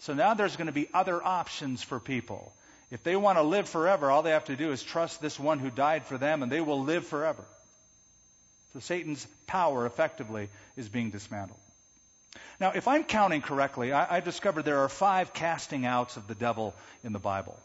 So 0.00 0.12
now 0.12 0.34
there's 0.34 0.56
going 0.56 0.66
to 0.66 0.72
be 0.72 0.90
other 0.92 1.24
options 1.24 1.82
for 1.82 1.98
people. 1.98 2.52
If 2.90 3.02
they 3.02 3.16
want 3.16 3.38
to 3.38 3.42
live 3.42 3.68
forever, 3.68 4.10
all 4.10 4.22
they 4.22 4.30
have 4.30 4.46
to 4.46 4.56
do 4.56 4.72
is 4.72 4.82
trust 4.82 5.20
this 5.20 5.38
one 5.38 5.58
who 5.58 5.70
died 5.70 6.04
for 6.04 6.16
them 6.16 6.42
and 6.42 6.50
they 6.50 6.60
will 6.60 6.82
live 6.82 7.06
forever. 7.06 7.44
So 8.72 8.80
Satan's 8.80 9.26
power 9.46 9.86
effectively 9.86 10.48
is 10.76 10.88
being 10.88 11.10
dismantled. 11.10 11.58
Now, 12.60 12.72
if 12.74 12.88
I'm 12.88 13.04
counting 13.04 13.40
correctly, 13.40 13.92
I, 13.92 14.16
I 14.16 14.20
discovered 14.20 14.64
there 14.64 14.80
are 14.80 14.88
five 14.88 15.32
casting 15.32 15.86
outs 15.86 16.16
of 16.16 16.26
the 16.26 16.34
devil 16.34 16.74
in 17.04 17.12
the 17.12 17.18
Bible. 17.18 17.58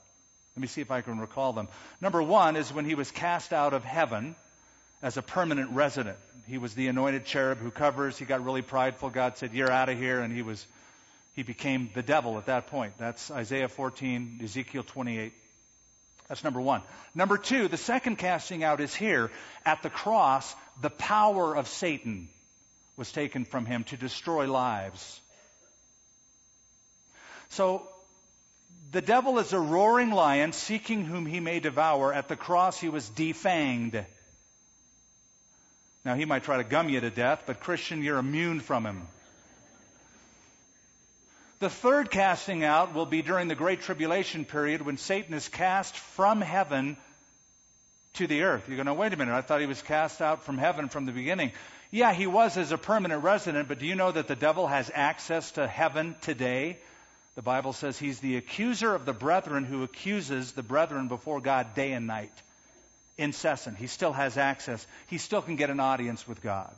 Let 0.55 0.62
me 0.62 0.67
see 0.67 0.81
if 0.81 0.91
I 0.91 1.01
can 1.01 1.19
recall 1.19 1.53
them. 1.53 1.67
Number 1.99 2.21
one 2.21 2.55
is 2.55 2.71
when 2.71 2.86
he 2.86 2.95
was 2.95 3.09
cast 3.09 3.53
out 3.53 3.73
of 3.73 3.83
heaven 3.83 4.36
as 5.01 5.17
a 5.17 5.21
permanent 5.21 5.71
resident. 5.71 6.17
He 6.47 6.57
was 6.57 6.75
the 6.75 6.88
anointed 6.88 7.25
cherub 7.25 7.57
who 7.57 7.71
covers. 7.71 8.17
He 8.17 8.25
got 8.25 8.43
really 8.45 8.62
prideful. 8.62 9.09
God 9.09 9.38
said, 9.38 9.53
You're 9.53 9.71
out 9.71 9.89
of 9.89 9.97
here. 9.97 10.21
And 10.21 10.33
he 10.33 10.41
was 10.41 10.65
he 11.33 11.43
became 11.43 11.89
the 11.93 12.03
devil 12.03 12.37
at 12.37 12.45
that 12.45 12.67
point. 12.67 12.93
That's 12.97 13.31
Isaiah 13.31 13.67
14, 13.67 14.39
Ezekiel 14.43 14.83
28. 14.83 15.33
That's 16.29 16.43
number 16.43 16.61
one. 16.61 16.81
Number 17.15 17.37
two, 17.37 17.67
the 17.67 17.77
second 17.77 18.17
casting 18.17 18.63
out 18.63 18.79
is 18.79 18.95
here. 18.95 19.29
At 19.65 19.83
the 19.83 19.89
cross, 19.89 20.55
the 20.81 20.89
power 20.89 21.55
of 21.55 21.67
Satan 21.67 22.29
was 22.95 23.11
taken 23.11 23.45
from 23.45 23.65
him 23.65 23.83
to 23.85 23.97
destroy 23.97 24.51
lives. 24.51 25.19
So, 27.49 27.87
the 28.91 29.01
devil 29.01 29.39
is 29.39 29.53
a 29.53 29.59
roaring 29.59 30.11
lion 30.11 30.53
seeking 30.53 31.03
whom 31.03 31.25
he 31.25 31.39
may 31.39 31.59
devour. 31.59 32.13
At 32.13 32.27
the 32.27 32.35
cross, 32.35 32.79
he 32.79 32.89
was 32.89 33.09
defanged. 33.09 34.05
Now, 36.05 36.15
he 36.15 36.25
might 36.25 36.43
try 36.43 36.57
to 36.57 36.63
gum 36.63 36.89
you 36.89 36.99
to 36.99 37.09
death, 37.09 37.43
but 37.47 37.59
Christian, 37.59 38.03
you're 38.03 38.19
immune 38.19 38.59
from 38.59 38.85
him. 38.85 39.07
The 41.63 41.69
third 41.69 42.12
casting 42.12 42.65
out 42.65 42.93
will 42.93 43.06
be 43.06 43.21
during 43.21 43.47
the 43.47 43.56
Great 43.56 43.80
Tribulation 43.80 44.43
period 44.43 44.82
when 44.82 44.97
Satan 44.97 45.34
is 45.34 45.47
cast 45.47 45.95
from 45.95 46.41
heaven 46.41 46.97
to 48.15 48.28
the 48.28 48.43
earth. 48.43 48.67
You're 48.67 48.76
going 48.76 48.88
to, 48.88 48.93
wait 48.93 49.13
a 49.13 49.15
minute, 49.15 49.34
I 49.34 49.39
thought 49.39 49.62
he 49.62 49.65
was 49.65 49.82
cast 49.82 50.21
out 50.21 50.43
from 50.43 50.58
heaven 50.58 50.89
from 50.89 51.06
the 51.06 51.13
beginning. 51.13 51.54
Yeah, 51.89 52.12
he 52.13 52.28
was 52.28 52.58
as 52.58 52.73
a 52.73 52.78
permanent 52.78 53.23
resident, 53.23 53.69
but 53.69 53.80
do 53.80 53.86
you 53.86 53.95
know 53.95 54.12
that 54.12 54.28
the 54.28 54.36
devil 54.36 54.67
has 54.67 54.91
access 54.93 55.52
to 55.52 55.65
heaven 55.65 56.17
today? 56.19 56.80
The 57.36 57.41
Bible 57.41 57.71
says 57.71 57.97
he's 57.97 58.19
the 58.19 58.36
accuser 58.36 58.93
of 58.93 59.06
the 59.06 59.13
brethren 59.13 59.63
who 59.63 59.84
accuses 59.84 60.52
the 60.52 60.63
brethren 60.63 61.08
before 61.08 61.39
God 61.39 61.76
day 61.76 61.93
and 61.93 62.08
night. 62.08 62.41
Incessant. 63.17 63.78
He 63.78 63.88
still 63.88 64.12
has 64.12 64.38
access. 64.38 64.86
He 65.08 65.17
still 65.17 65.41
can 65.41 65.56
get 65.56 65.69
an 65.69 65.80
audience 65.80 66.28
with 66.28 66.41
God. 66.41 66.76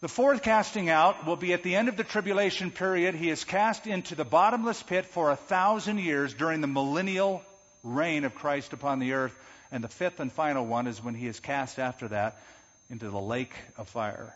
The 0.00 0.08
fourth 0.08 0.42
casting 0.42 0.88
out 0.88 1.26
will 1.26 1.36
be 1.36 1.52
at 1.52 1.64
the 1.64 1.74
end 1.74 1.88
of 1.88 1.96
the 1.96 2.04
tribulation 2.04 2.70
period. 2.70 3.16
He 3.16 3.30
is 3.30 3.42
cast 3.42 3.88
into 3.88 4.14
the 4.14 4.24
bottomless 4.24 4.80
pit 4.80 5.06
for 5.06 5.32
a 5.32 5.36
thousand 5.36 5.98
years 5.98 6.34
during 6.34 6.60
the 6.60 6.68
millennial 6.68 7.42
reign 7.82 8.24
of 8.24 8.36
Christ 8.36 8.72
upon 8.72 9.00
the 9.00 9.14
earth. 9.14 9.36
And 9.72 9.82
the 9.82 9.88
fifth 9.88 10.20
and 10.20 10.32
final 10.32 10.64
one 10.64 10.86
is 10.86 11.02
when 11.02 11.14
he 11.14 11.26
is 11.26 11.40
cast 11.40 11.80
after 11.80 12.06
that 12.08 12.40
into 12.88 13.10
the 13.10 13.18
lake 13.18 13.52
of 13.76 13.88
fire. 13.88 14.32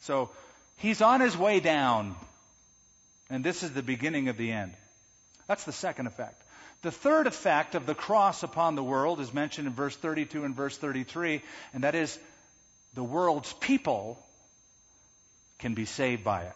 So 0.00 0.30
he's 0.78 1.02
on 1.02 1.20
his 1.20 1.36
way 1.36 1.60
down. 1.60 2.16
And 3.28 3.44
this 3.44 3.62
is 3.62 3.72
the 3.72 3.82
beginning 3.82 4.28
of 4.28 4.38
the 4.38 4.50
end. 4.50 4.72
That's 5.46 5.64
the 5.64 5.72
second 5.72 6.06
effect. 6.06 6.42
The 6.80 6.90
third 6.90 7.26
effect 7.26 7.74
of 7.74 7.84
the 7.84 7.94
cross 7.94 8.42
upon 8.42 8.76
the 8.76 8.82
world 8.82 9.20
is 9.20 9.32
mentioned 9.32 9.68
in 9.68 9.74
verse 9.74 9.94
32 9.94 10.44
and 10.44 10.56
verse 10.56 10.76
33, 10.76 11.42
and 11.74 11.84
that 11.84 11.94
is 11.94 12.18
the 12.94 13.04
world's 13.04 13.52
people 13.54 14.18
can 15.58 15.74
be 15.74 15.84
saved 15.84 16.24
by 16.24 16.42
it. 16.42 16.52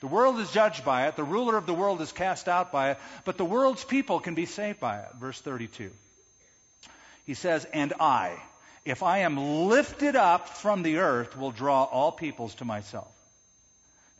The 0.00 0.06
world 0.06 0.38
is 0.38 0.50
judged 0.52 0.84
by 0.84 1.08
it. 1.08 1.16
The 1.16 1.24
ruler 1.24 1.56
of 1.56 1.66
the 1.66 1.74
world 1.74 2.00
is 2.00 2.12
cast 2.12 2.48
out 2.48 2.70
by 2.70 2.92
it. 2.92 2.98
But 3.24 3.36
the 3.36 3.44
world's 3.44 3.84
people 3.84 4.20
can 4.20 4.34
be 4.34 4.46
saved 4.46 4.78
by 4.78 4.98
it. 4.98 5.08
Verse 5.18 5.40
32. 5.40 5.90
He 7.26 7.34
says, 7.34 7.66
And 7.72 7.92
I, 7.98 8.40
if 8.84 9.02
I 9.02 9.18
am 9.18 9.66
lifted 9.68 10.14
up 10.14 10.48
from 10.48 10.82
the 10.82 10.98
earth, 10.98 11.36
will 11.36 11.50
draw 11.50 11.82
all 11.82 12.12
peoples 12.12 12.54
to 12.56 12.64
myself. 12.64 13.08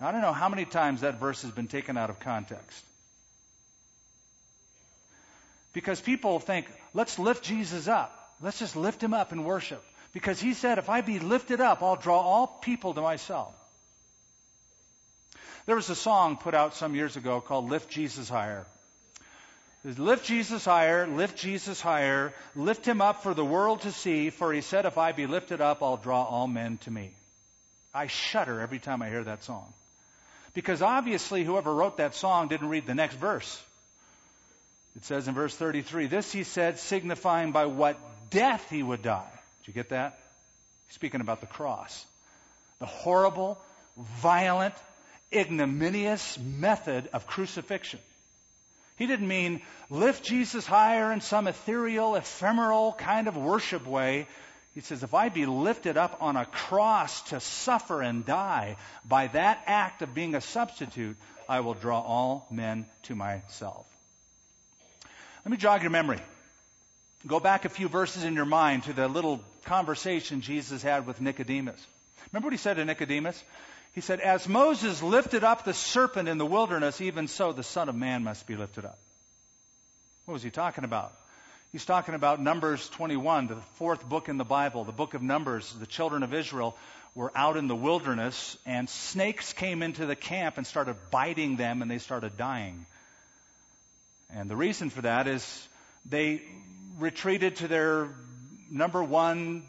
Now, 0.00 0.08
I 0.08 0.12
don't 0.12 0.20
know 0.20 0.32
how 0.32 0.48
many 0.48 0.64
times 0.64 1.02
that 1.02 1.20
verse 1.20 1.42
has 1.42 1.52
been 1.52 1.68
taken 1.68 1.96
out 1.96 2.10
of 2.10 2.18
context. 2.18 2.84
Because 5.72 6.00
people 6.00 6.40
think, 6.40 6.66
let's 6.92 7.18
lift 7.18 7.44
Jesus 7.44 7.86
up. 7.86 8.14
Let's 8.40 8.58
just 8.58 8.74
lift 8.74 9.02
him 9.02 9.14
up 9.14 9.30
and 9.32 9.44
worship. 9.44 9.84
Because 10.12 10.40
he 10.40 10.54
said, 10.54 10.78
if 10.78 10.88
I 10.88 11.00
be 11.00 11.18
lifted 11.18 11.60
up, 11.60 11.82
I'll 11.82 11.96
draw 11.96 12.20
all 12.20 12.46
people 12.46 12.94
to 12.94 13.00
myself. 13.00 13.54
There 15.66 15.76
was 15.76 15.90
a 15.90 15.94
song 15.94 16.38
put 16.38 16.54
out 16.54 16.74
some 16.74 16.94
years 16.94 17.16
ago 17.16 17.40
called 17.40 17.68
Lift 17.68 17.90
Jesus 17.90 18.28
Higher. 18.28 18.64
Lift 19.84 20.26
Jesus 20.26 20.64
higher, 20.64 21.06
lift 21.06 21.38
Jesus 21.38 21.80
higher, 21.80 22.34
lift 22.56 22.84
him 22.84 23.00
up 23.00 23.22
for 23.22 23.32
the 23.32 23.44
world 23.44 23.82
to 23.82 23.92
see, 23.92 24.30
for 24.30 24.52
he 24.52 24.60
said, 24.60 24.86
if 24.86 24.98
I 24.98 25.12
be 25.12 25.26
lifted 25.26 25.60
up, 25.60 25.82
I'll 25.82 25.96
draw 25.96 26.24
all 26.24 26.48
men 26.48 26.78
to 26.78 26.90
me. 26.90 27.12
I 27.94 28.08
shudder 28.08 28.60
every 28.60 28.80
time 28.80 29.02
I 29.02 29.08
hear 29.08 29.22
that 29.24 29.44
song. 29.44 29.72
Because 30.52 30.82
obviously 30.82 31.44
whoever 31.44 31.72
wrote 31.72 31.98
that 31.98 32.16
song 32.16 32.48
didn't 32.48 32.70
read 32.70 32.86
the 32.86 32.94
next 32.94 33.14
verse. 33.14 33.62
It 34.96 35.04
says 35.04 35.28
in 35.28 35.34
verse 35.34 35.54
33, 35.54 36.08
this 36.08 36.32
he 36.32 36.42
said, 36.42 36.80
signifying 36.80 37.52
by 37.52 37.66
what 37.66 37.98
death 38.30 38.68
he 38.68 38.82
would 38.82 39.02
die 39.02 39.37
you 39.68 39.74
get 39.74 39.90
that? 39.90 40.18
Speaking 40.88 41.20
about 41.20 41.40
the 41.40 41.46
cross. 41.46 42.04
The 42.78 42.86
horrible, 42.86 43.58
violent, 44.20 44.74
ignominious 45.32 46.38
method 46.38 47.08
of 47.12 47.26
crucifixion. 47.26 48.00
He 48.96 49.06
didn't 49.06 49.28
mean 49.28 49.60
lift 49.90 50.24
Jesus 50.24 50.66
higher 50.66 51.12
in 51.12 51.20
some 51.20 51.46
ethereal, 51.46 52.16
ephemeral 52.16 52.94
kind 52.94 53.28
of 53.28 53.36
worship 53.36 53.86
way. 53.86 54.26
He 54.74 54.80
says, 54.80 55.02
if 55.02 55.14
I 55.14 55.28
be 55.28 55.46
lifted 55.46 55.96
up 55.96 56.18
on 56.20 56.36
a 56.36 56.46
cross 56.46 57.22
to 57.30 57.40
suffer 57.40 58.00
and 58.02 58.24
die, 58.24 58.76
by 59.06 59.28
that 59.28 59.62
act 59.66 60.02
of 60.02 60.14
being 60.14 60.34
a 60.34 60.40
substitute, 60.40 61.16
I 61.48 61.60
will 61.60 61.74
draw 61.74 62.00
all 62.00 62.46
men 62.50 62.86
to 63.04 63.14
myself. 63.14 63.86
Let 65.44 65.50
me 65.50 65.56
jog 65.56 65.82
your 65.82 65.90
memory. 65.90 66.20
Go 67.26 67.40
back 67.40 67.64
a 67.64 67.68
few 67.68 67.88
verses 67.88 68.22
in 68.22 68.34
your 68.34 68.44
mind 68.44 68.84
to 68.84 68.92
the 68.92 69.08
little 69.08 69.40
conversation 69.64 70.40
Jesus 70.40 70.82
had 70.82 71.06
with 71.06 71.20
Nicodemus. 71.20 71.84
Remember 72.32 72.46
what 72.46 72.52
he 72.52 72.58
said 72.58 72.74
to 72.74 72.84
Nicodemus? 72.84 73.42
He 73.94 74.00
said, 74.00 74.20
As 74.20 74.48
Moses 74.48 75.02
lifted 75.02 75.42
up 75.42 75.64
the 75.64 75.74
serpent 75.74 76.28
in 76.28 76.38
the 76.38 76.46
wilderness, 76.46 77.00
even 77.00 77.26
so 77.26 77.52
the 77.52 77.64
Son 77.64 77.88
of 77.88 77.96
Man 77.96 78.22
must 78.22 78.46
be 78.46 78.54
lifted 78.54 78.84
up. 78.84 78.98
What 80.26 80.34
was 80.34 80.42
he 80.42 80.50
talking 80.50 80.84
about? 80.84 81.12
He's 81.72 81.84
talking 81.84 82.14
about 82.14 82.40
Numbers 82.40 82.88
21, 82.90 83.48
the 83.48 83.56
fourth 83.74 84.08
book 84.08 84.28
in 84.28 84.38
the 84.38 84.44
Bible, 84.44 84.84
the 84.84 84.92
book 84.92 85.14
of 85.14 85.22
Numbers. 85.22 85.72
The 85.72 85.86
children 85.86 86.22
of 86.22 86.32
Israel 86.32 86.76
were 87.14 87.32
out 87.34 87.56
in 87.56 87.66
the 87.66 87.74
wilderness, 87.74 88.56
and 88.64 88.88
snakes 88.88 89.52
came 89.52 89.82
into 89.82 90.06
the 90.06 90.14
camp 90.14 90.56
and 90.56 90.66
started 90.66 90.96
biting 91.10 91.56
them, 91.56 91.82
and 91.82 91.90
they 91.90 91.98
started 91.98 92.36
dying. 92.36 92.86
And 94.32 94.48
the 94.48 94.56
reason 94.56 94.90
for 94.90 95.02
that 95.02 95.26
is 95.26 95.68
they 96.08 96.42
retreated 96.98 97.56
to 97.56 97.68
their 97.68 98.08
number 98.70 99.02
one 99.02 99.62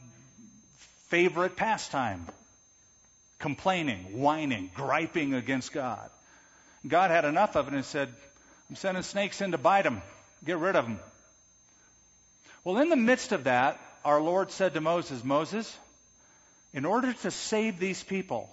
favorite 1.07 1.55
pastime 1.55 2.25
complaining, 3.39 4.19
whining, 4.19 4.69
griping 4.75 5.33
against 5.33 5.71
God. 5.71 6.09
God 6.85 7.09
had 7.09 7.25
enough 7.25 7.55
of 7.55 7.67
it 7.67 7.73
and 7.73 7.85
said, 7.85 8.09
I'm 8.69 8.75
sending 8.75 9.03
snakes 9.03 9.41
in 9.41 9.51
to 9.51 9.57
bite 9.57 9.83
them. 9.83 10.01
Get 10.45 10.57
rid 10.57 10.75
of 10.75 10.85
them. 10.85 10.99
Well, 12.63 12.77
in 12.77 12.89
the 12.89 12.95
midst 12.95 13.31
of 13.31 13.45
that, 13.45 13.79
our 14.03 14.21
Lord 14.21 14.51
said 14.51 14.73
to 14.73 14.81
Moses, 14.81 15.23
Moses, 15.23 15.77
in 16.73 16.85
order 16.85 17.13
to 17.13 17.31
save 17.31 17.79
these 17.79 18.03
people, 18.03 18.49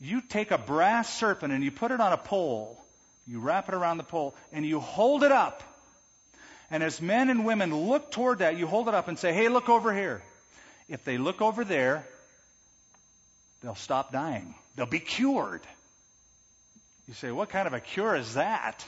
you 0.00 0.20
take 0.20 0.50
a 0.50 0.58
brass 0.58 1.12
serpent 1.18 1.52
and 1.52 1.64
you 1.64 1.70
put 1.70 1.90
it 1.90 2.00
on 2.00 2.12
a 2.12 2.18
pole, 2.18 2.78
you 3.26 3.40
wrap 3.40 3.68
it 3.68 3.74
around 3.74 3.96
the 3.96 4.04
pole, 4.04 4.34
and 4.52 4.64
you 4.64 4.80
hold 4.80 5.24
it 5.24 5.32
up 5.32 5.62
and 6.70 6.82
as 6.82 7.00
men 7.00 7.30
and 7.30 7.44
women 7.44 7.74
look 7.74 8.10
toward 8.10 8.40
that, 8.40 8.56
you 8.56 8.66
hold 8.66 8.88
it 8.88 8.94
up 8.94 9.08
and 9.08 9.18
say, 9.18 9.32
hey, 9.32 9.48
look 9.48 9.68
over 9.68 9.94
here. 9.94 10.22
If 10.88 11.04
they 11.04 11.18
look 11.18 11.40
over 11.40 11.64
there, 11.64 12.06
they'll 13.62 13.74
stop 13.74 14.12
dying. 14.12 14.54
They'll 14.74 14.86
be 14.86 15.00
cured. 15.00 15.62
You 17.08 17.14
say, 17.14 17.30
what 17.30 17.50
kind 17.50 17.66
of 17.66 17.72
a 17.72 17.80
cure 17.80 18.16
is 18.16 18.34
that? 18.34 18.84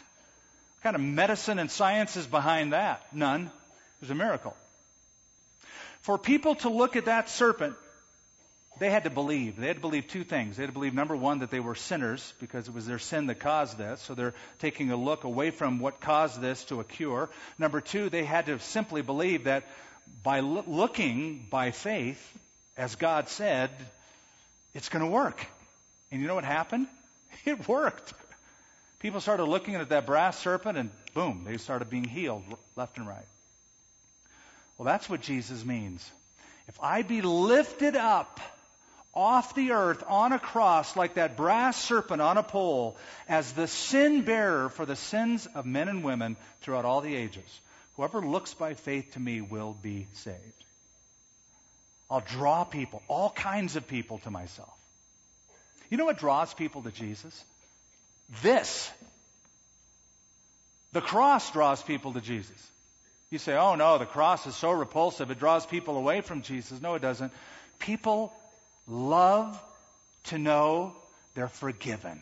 What 0.76 0.82
kind 0.82 0.96
of 0.96 1.02
medicine 1.02 1.58
and 1.58 1.70
science 1.70 2.16
is 2.16 2.26
behind 2.26 2.72
that? 2.72 3.02
None. 3.14 3.46
It 3.46 4.00
was 4.00 4.10
a 4.10 4.14
miracle. 4.14 4.56
For 6.02 6.18
people 6.18 6.56
to 6.56 6.68
look 6.68 6.96
at 6.96 7.06
that 7.06 7.28
serpent, 7.28 7.74
they 8.78 8.90
had 8.90 9.04
to 9.04 9.10
believe. 9.10 9.56
They 9.56 9.66
had 9.66 9.76
to 9.76 9.82
believe 9.82 10.08
two 10.08 10.24
things. 10.24 10.56
They 10.56 10.62
had 10.62 10.68
to 10.68 10.74
believe, 10.74 10.94
number 10.94 11.16
one, 11.16 11.40
that 11.40 11.50
they 11.50 11.60
were 11.60 11.74
sinners 11.74 12.32
because 12.40 12.68
it 12.68 12.74
was 12.74 12.86
their 12.86 12.98
sin 12.98 13.26
that 13.26 13.40
caused 13.40 13.78
this. 13.78 14.00
So 14.02 14.14
they're 14.14 14.34
taking 14.58 14.90
a 14.90 14.96
look 14.96 15.24
away 15.24 15.50
from 15.50 15.78
what 15.78 16.00
caused 16.00 16.40
this 16.40 16.64
to 16.64 16.80
a 16.80 16.84
cure. 16.84 17.28
Number 17.58 17.80
two, 17.80 18.08
they 18.10 18.24
had 18.24 18.46
to 18.46 18.58
simply 18.60 19.02
believe 19.02 19.44
that 19.44 19.64
by 20.22 20.40
looking 20.40 21.46
by 21.50 21.70
faith, 21.70 22.20
as 22.76 22.94
God 22.94 23.28
said, 23.28 23.70
it's 24.74 24.88
going 24.88 25.04
to 25.04 25.10
work. 25.10 25.44
And 26.10 26.20
you 26.20 26.26
know 26.26 26.34
what 26.34 26.44
happened? 26.44 26.86
It 27.44 27.68
worked. 27.68 28.12
People 28.98 29.20
started 29.20 29.44
looking 29.44 29.76
at 29.76 29.90
that 29.90 30.06
brass 30.06 30.38
serpent 30.38 30.76
and 30.76 30.90
boom, 31.14 31.44
they 31.46 31.56
started 31.56 31.88
being 31.88 32.04
healed 32.04 32.42
left 32.74 32.98
and 32.98 33.06
right. 33.06 33.26
Well, 34.76 34.86
that's 34.86 35.08
what 35.08 35.20
Jesus 35.20 35.64
means. 35.64 36.08
If 36.66 36.78
I 36.82 37.02
be 37.02 37.22
lifted 37.22 37.96
up 37.96 38.40
off 39.14 39.54
the 39.54 39.72
earth 39.72 40.04
on 40.06 40.32
a 40.32 40.38
cross 40.38 40.96
like 40.96 41.14
that 41.14 41.36
brass 41.36 41.82
serpent 41.82 42.22
on 42.22 42.36
a 42.36 42.42
pole 42.42 42.96
as 43.28 43.52
the 43.52 43.66
sin 43.66 44.22
bearer 44.22 44.68
for 44.68 44.86
the 44.86 44.96
sins 44.96 45.46
of 45.54 45.66
men 45.66 45.88
and 45.88 46.04
women 46.04 46.36
throughout 46.60 46.84
all 46.84 47.00
the 47.00 47.14
ages, 47.14 47.60
whoever 47.96 48.20
looks 48.20 48.54
by 48.54 48.74
faith 48.74 49.12
to 49.12 49.20
me 49.20 49.40
will 49.40 49.76
be 49.82 50.06
saved. 50.12 50.64
I'll 52.10 52.20
draw 52.20 52.64
people, 52.64 53.02
all 53.08 53.30
kinds 53.30 53.76
of 53.76 53.86
people 53.86 54.18
to 54.20 54.30
myself. 54.30 54.72
You 55.90 55.96
know 55.96 56.04
what 56.04 56.18
draws 56.18 56.52
people 56.54 56.82
to 56.82 56.90
Jesus? 56.90 57.44
This. 58.42 58.90
The 60.92 61.00
cross 61.00 61.50
draws 61.52 61.82
people 61.82 62.12
to 62.14 62.20
Jesus. 62.20 62.70
You 63.30 63.38
say, 63.38 63.56
oh 63.56 63.74
no, 63.74 63.98
the 63.98 64.06
cross 64.06 64.46
is 64.46 64.56
so 64.56 64.70
repulsive, 64.70 65.30
it 65.30 65.38
draws 65.38 65.66
people 65.66 65.96
away 65.96 66.22
from 66.22 66.42
Jesus. 66.42 66.80
No, 66.80 66.94
it 66.94 67.02
doesn't. 67.02 67.32
People 67.78 68.32
love 68.88 69.60
to 70.24 70.38
know 70.38 70.94
they're 71.34 71.48
forgiven. 71.48 72.20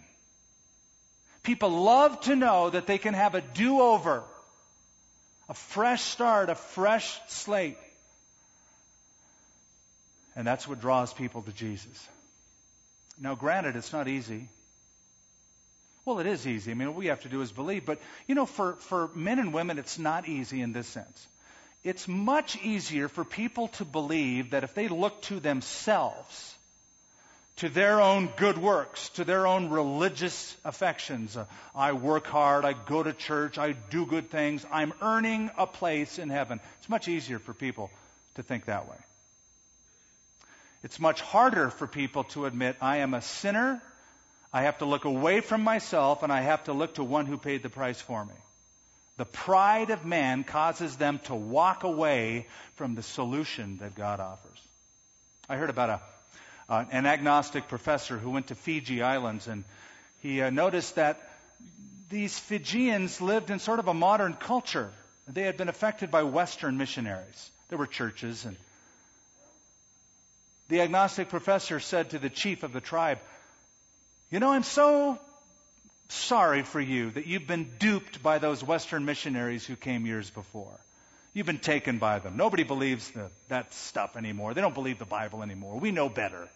People 1.42 1.70
love 1.70 2.20
to 2.22 2.34
know 2.34 2.70
that 2.70 2.86
they 2.86 2.98
can 2.98 3.14
have 3.14 3.34
a 3.34 3.40
do 3.40 3.80
over, 3.80 4.24
a 5.48 5.54
fresh 5.54 6.02
start, 6.02 6.50
a 6.50 6.54
fresh 6.56 7.18
slate. 7.28 7.78
And 10.34 10.46
that's 10.46 10.66
what 10.66 10.80
draws 10.80 11.14
people 11.14 11.42
to 11.42 11.52
Jesus. 11.52 12.08
Now, 13.18 13.36
granted, 13.36 13.76
it's 13.76 13.92
not 13.92 14.08
easy. 14.08 14.48
Well, 16.04 16.18
it 16.18 16.26
is 16.26 16.46
easy. 16.46 16.70
I 16.70 16.74
mean, 16.74 16.88
all 16.88 16.94
we 16.94 17.06
have 17.06 17.22
to 17.22 17.28
do 17.28 17.40
is 17.42 17.50
believe. 17.50 17.86
But, 17.86 18.00
you 18.26 18.34
know, 18.34 18.46
for, 18.46 18.74
for 18.74 19.08
men 19.14 19.38
and 19.38 19.52
women, 19.52 19.78
it's 19.78 19.98
not 19.98 20.28
easy 20.28 20.60
in 20.60 20.72
this 20.72 20.86
sense. 20.86 21.26
It's 21.82 22.08
much 22.08 22.56
easier 22.62 23.08
for 23.08 23.24
people 23.24 23.68
to 23.68 23.84
believe 23.84 24.50
that 24.50 24.64
if 24.64 24.74
they 24.74 24.88
look 24.88 25.22
to 25.22 25.40
themselves, 25.40 26.55
to 27.56 27.68
their 27.68 28.00
own 28.00 28.28
good 28.36 28.58
works, 28.58 29.08
to 29.10 29.24
their 29.24 29.46
own 29.46 29.70
religious 29.70 30.56
affections, 30.64 31.36
uh, 31.36 31.46
I 31.74 31.92
work 31.92 32.26
hard, 32.26 32.64
I 32.64 32.74
go 32.74 33.02
to 33.02 33.12
church, 33.12 33.58
I 33.58 33.72
do 33.72 34.06
good 34.06 34.30
things, 34.30 34.64
I'm 34.70 34.92
earning 35.00 35.50
a 35.56 35.66
place 35.66 36.18
in 36.18 36.28
heaven. 36.28 36.60
It's 36.78 36.88
much 36.88 37.08
easier 37.08 37.38
for 37.38 37.54
people 37.54 37.90
to 38.34 38.42
think 38.42 38.66
that 38.66 38.88
way. 38.88 38.96
It's 40.82 41.00
much 41.00 41.20
harder 41.20 41.70
for 41.70 41.86
people 41.86 42.24
to 42.24 42.46
admit, 42.46 42.76
I 42.80 42.98
am 42.98 43.14
a 43.14 43.22
sinner 43.22 43.80
I 44.56 44.62
have 44.62 44.78
to 44.78 44.86
look 44.86 45.04
away 45.04 45.42
from 45.42 45.62
myself 45.62 46.22
and 46.22 46.32
I 46.32 46.40
have 46.40 46.64
to 46.64 46.72
look 46.72 46.94
to 46.94 47.04
one 47.04 47.26
who 47.26 47.36
paid 47.36 47.62
the 47.62 47.68
price 47.68 48.00
for 48.00 48.24
me. 48.24 48.32
The 49.18 49.26
pride 49.26 49.90
of 49.90 50.06
man 50.06 50.44
causes 50.44 50.96
them 50.96 51.20
to 51.24 51.34
walk 51.34 51.84
away 51.84 52.46
from 52.76 52.94
the 52.94 53.02
solution 53.02 53.76
that 53.78 53.94
God 53.94 54.18
offers. 54.18 54.58
I 55.46 55.56
heard 55.56 55.68
about 55.68 55.90
a, 55.90 56.00
uh, 56.68 56.84
an 56.90 57.06
agnostic 57.06 57.68
professor 57.68 58.18
who 58.18 58.30
went 58.30 58.48
to 58.48 58.54
Fiji 58.54 59.02
Islands 59.02 59.46
and 59.46 59.64
he 60.22 60.42
uh, 60.42 60.50
noticed 60.50 60.96
that 60.96 61.20
these 62.08 62.38
Fijians 62.38 63.20
lived 63.20 63.50
in 63.50 63.58
sort 63.58 63.78
of 63.78 63.88
a 63.88 63.94
modern 63.94 64.34
culture. 64.34 64.90
They 65.28 65.42
had 65.42 65.56
been 65.56 65.68
affected 65.68 66.10
by 66.10 66.22
Western 66.22 66.78
missionaries. 66.78 67.50
There 67.68 67.78
were 67.78 67.86
churches 67.86 68.44
and 68.44 68.56
the 70.68 70.80
agnostic 70.80 71.28
professor 71.28 71.78
said 71.78 72.10
to 72.10 72.18
the 72.18 72.30
chief 72.30 72.62
of 72.62 72.72
the 72.72 72.80
tribe, 72.80 73.18
you 74.30 74.40
know, 74.40 74.50
I'm 74.50 74.64
so 74.64 75.18
sorry 76.08 76.62
for 76.62 76.80
you 76.80 77.10
that 77.12 77.26
you've 77.26 77.46
been 77.46 77.70
duped 77.78 78.22
by 78.22 78.38
those 78.38 78.64
Western 78.64 79.04
missionaries 79.04 79.64
who 79.64 79.76
came 79.76 80.06
years 80.06 80.28
before. 80.30 80.78
You've 81.36 81.44
been 81.44 81.58
taken 81.58 81.98
by 81.98 82.18
them. 82.18 82.38
Nobody 82.38 82.62
believes 82.62 83.10
the, 83.10 83.28
that 83.48 83.74
stuff 83.74 84.16
anymore. 84.16 84.54
They 84.54 84.62
don't 84.62 84.72
believe 84.72 84.98
the 84.98 85.04
Bible 85.04 85.42
anymore. 85.42 85.78
We 85.78 85.90
know 85.90 86.08
better. 86.08 86.48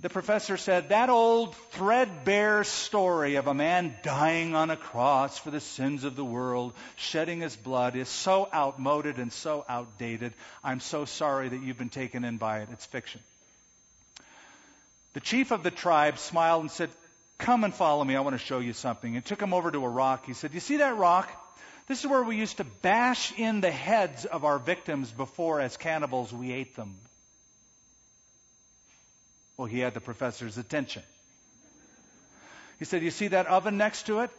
The 0.00 0.08
professor 0.08 0.56
said 0.56 0.88
that 0.88 1.10
old 1.10 1.54
threadbare 1.72 2.64
story 2.64 3.34
of 3.34 3.48
a 3.48 3.52
man 3.52 3.94
dying 4.02 4.54
on 4.54 4.70
a 4.70 4.76
cross 4.78 5.38
for 5.38 5.50
the 5.50 5.60
sins 5.60 6.04
of 6.04 6.16
the 6.16 6.24
world, 6.24 6.72
shedding 6.96 7.40
his 7.40 7.54
blood, 7.54 7.94
is 7.94 8.08
so 8.08 8.48
outmoded 8.54 9.18
and 9.18 9.30
so 9.30 9.66
outdated. 9.68 10.32
I'm 10.64 10.80
so 10.80 11.04
sorry 11.04 11.50
that 11.50 11.62
you've 11.62 11.76
been 11.76 11.90
taken 11.90 12.24
in 12.24 12.38
by 12.38 12.60
it. 12.60 12.70
It's 12.72 12.86
fiction. 12.86 13.20
The 15.12 15.20
chief 15.20 15.50
of 15.50 15.62
the 15.62 15.70
tribe 15.70 16.16
smiled 16.16 16.62
and 16.62 16.70
said, 16.70 16.88
Come 17.36 17.64
and 17.64 17.74
follow 17.74 18.02
me. 18.02 18.16
I 18.16 18.20
want 18.20 18.32
to 18.32 18.42
show 18.42 18.60
you 18.60 18.72
something. 18.72 19.14
And 19.14 19.22
took 19.22 19.42
him 19.42 19.52
over 19.52 19.70
to 19.70 19.84
a 19.84 19.88
rock. 19.90 20.24
He 20.24 20.32
said, 20.32 20.54
You 20.54 20.60
see 20.60 20.78
that 20.78 20.96
rock? 20.96 21.30
This 21.92 22.04
is 22.04 22.06
where 22.06 22.22
we 22.22 22.36
used 22.36 22.56
to 22.56 22.64
bash 22.64 23.38
in 23.38 23.60
the 23.60 23.70
heads 23.70 24.24
of 24.24 24.46
our 24.46 24.58
victims 24.58 25.10
before, 25.10 25.60
as 25.60 25.76
cannibals, 25.76 26.32
we 26.32 26.50
ate 26.50 26.74
them. 26.74 26.94
Well, 29.58 29.66
he 29.66 29.80
had 29.80 29.92
the 29.92 30.00
professor's 30.00 30.56
attention. 30.56 31.02
He 32.78 32.86
said, 32.86 33.02
You 33.02 33.10
see 33.10 33.28
that 33.28 33.46
oven 33.46 33.76
next 33.76 34.06
to 34.06 34.20
it? 34.20 34.30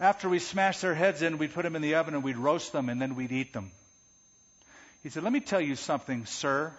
After 0.00 0.28
we 0.28 0.40
smashed 0.40 0.82
their 0.82 0.96
heads 0.96 1.22
in, 1.22 1.38
we'd 1.38 1.54
put 1.54 1.62
them 1.62 1.76
in 1.76 1.82
the 1.82 1.94
oven 1.94 2.14
and 2.14 2.24
we'd 2.24 2.36
roast 2.36 2.72
them 2.72 2.88
and 2.88 3.00
then 3.00 3.14
we'd 3.14 3.30
eat 3.30 3.52
them. 3.52 3.70
He 5.04 5.08
said, 5.08 5.22
Let 5.22 5.32
me 5.32 5.38
tell 5.38 5.60
you 5.60 5.76
something, 5.76 6.26
sir. 6.26 6.72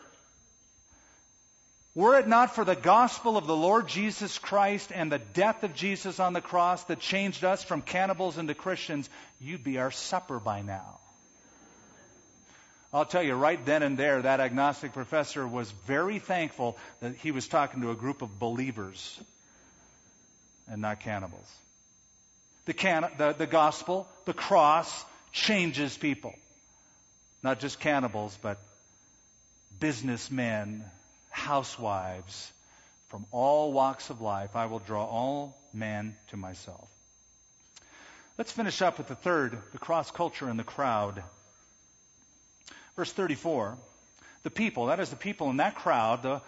Were 1.95 2.17
it 2.17 2.27
not 2.27 2.55
for 2.55 2.65
the 2.65 2.75
gospel 2.75 3.37
of 3.37 3.45
the 3.45 3.55
Lord 3.55 3.87
Jesus 3.87 4.39
Christ 4.39 4.91
and 4.93 5.11
the 5.11 5.19
death 5.19 5.63
of 5.63 5.75
Jesus 5.75 6.19
on 6.19 6.33
the 6.33 6.41
cross 6.41 6.83
that 6.85 6.99
changed 6.99 7.43
us 7.43 7.63
from 7.63 7.83
cannibals 7.83 8.39
into 8.39 8.55
Christians, 8.55 9.07
you'd 9.39 9.63
be 9.63 9.77
our 9.77 9.91
supper 9.91 10.39
by 10.39 10.63
now. 10.63 10.99
I'll 12.91 13.05
tell 13.05 13.23
you, 13.23 13.35
right 13.35 13.63
then 13.65 13.83
and 13.83 13.97
there, 13.97 14.21
that 14.21 14.39
agnostic 14.39 14.93
professor 14.93 15.47
was 15.47 15.69
very 15.87 16.19
thankful 16.19 16.77
that 16.99 17.15
he 17.15 17.31
was 17.31 17.47
talking 17.47 17.81
to 17.81 17.91
a 17.91 17.95
group 17.95 18.21
of 18.21 18.39
believers 18.39 19.19
and 20.67 20.81
not 20.81 20.99
cannibals. 20.99 21.51
The, 22.65 22.73
can- 22.73 23.09
the, 23.17 23.33
the 23.33 23.47
gospel, 23.47 24.07
the 24.25 24.33
cross, 24.33 25.05
changes 25.31 25.97
people. 25.97 26.33
Not 27.41 27.59
just 27.59 27.79
cannibals, 27.79 28.37
but 28.41 28.59
businessmen, 29.79 30.83
housewives 31.33 32.51
from 33.09 33.25
all 33.31 33.73
walks 33.73 34.09
of 34.09 34.21
life. 34.21 34.55
I 34.55 34.67
will 34.67 34.79
draw 34.79 35.05
all 35.05 35.57
men 35.73 36.15
to 36.29 36.37
myself. 36.37 36.87
Let's 38.37 38.51
finish 38.51 38.81
up 38.81 38.97
with 38.97 39.07
the 39.07 39.15
third, 39.15 39.57
the 39.71 39.77
cross 39.77 40.09
culture 40.09 40.47
and 40.47 40.57
the 40.57 40.63
crowd. 40.63 41.21
Verse 42.95 43.11
34. 43.11 43.77
The 44.43 44.49
people, 44.49 44.87
that 44.87 44.99
is 44.99 45.09
the 45.09 45.15
people 45.15 45.49
in 45.49 45.57
that 45.57 45.75
crowd, 45.75 46.23
the 46.23 46.41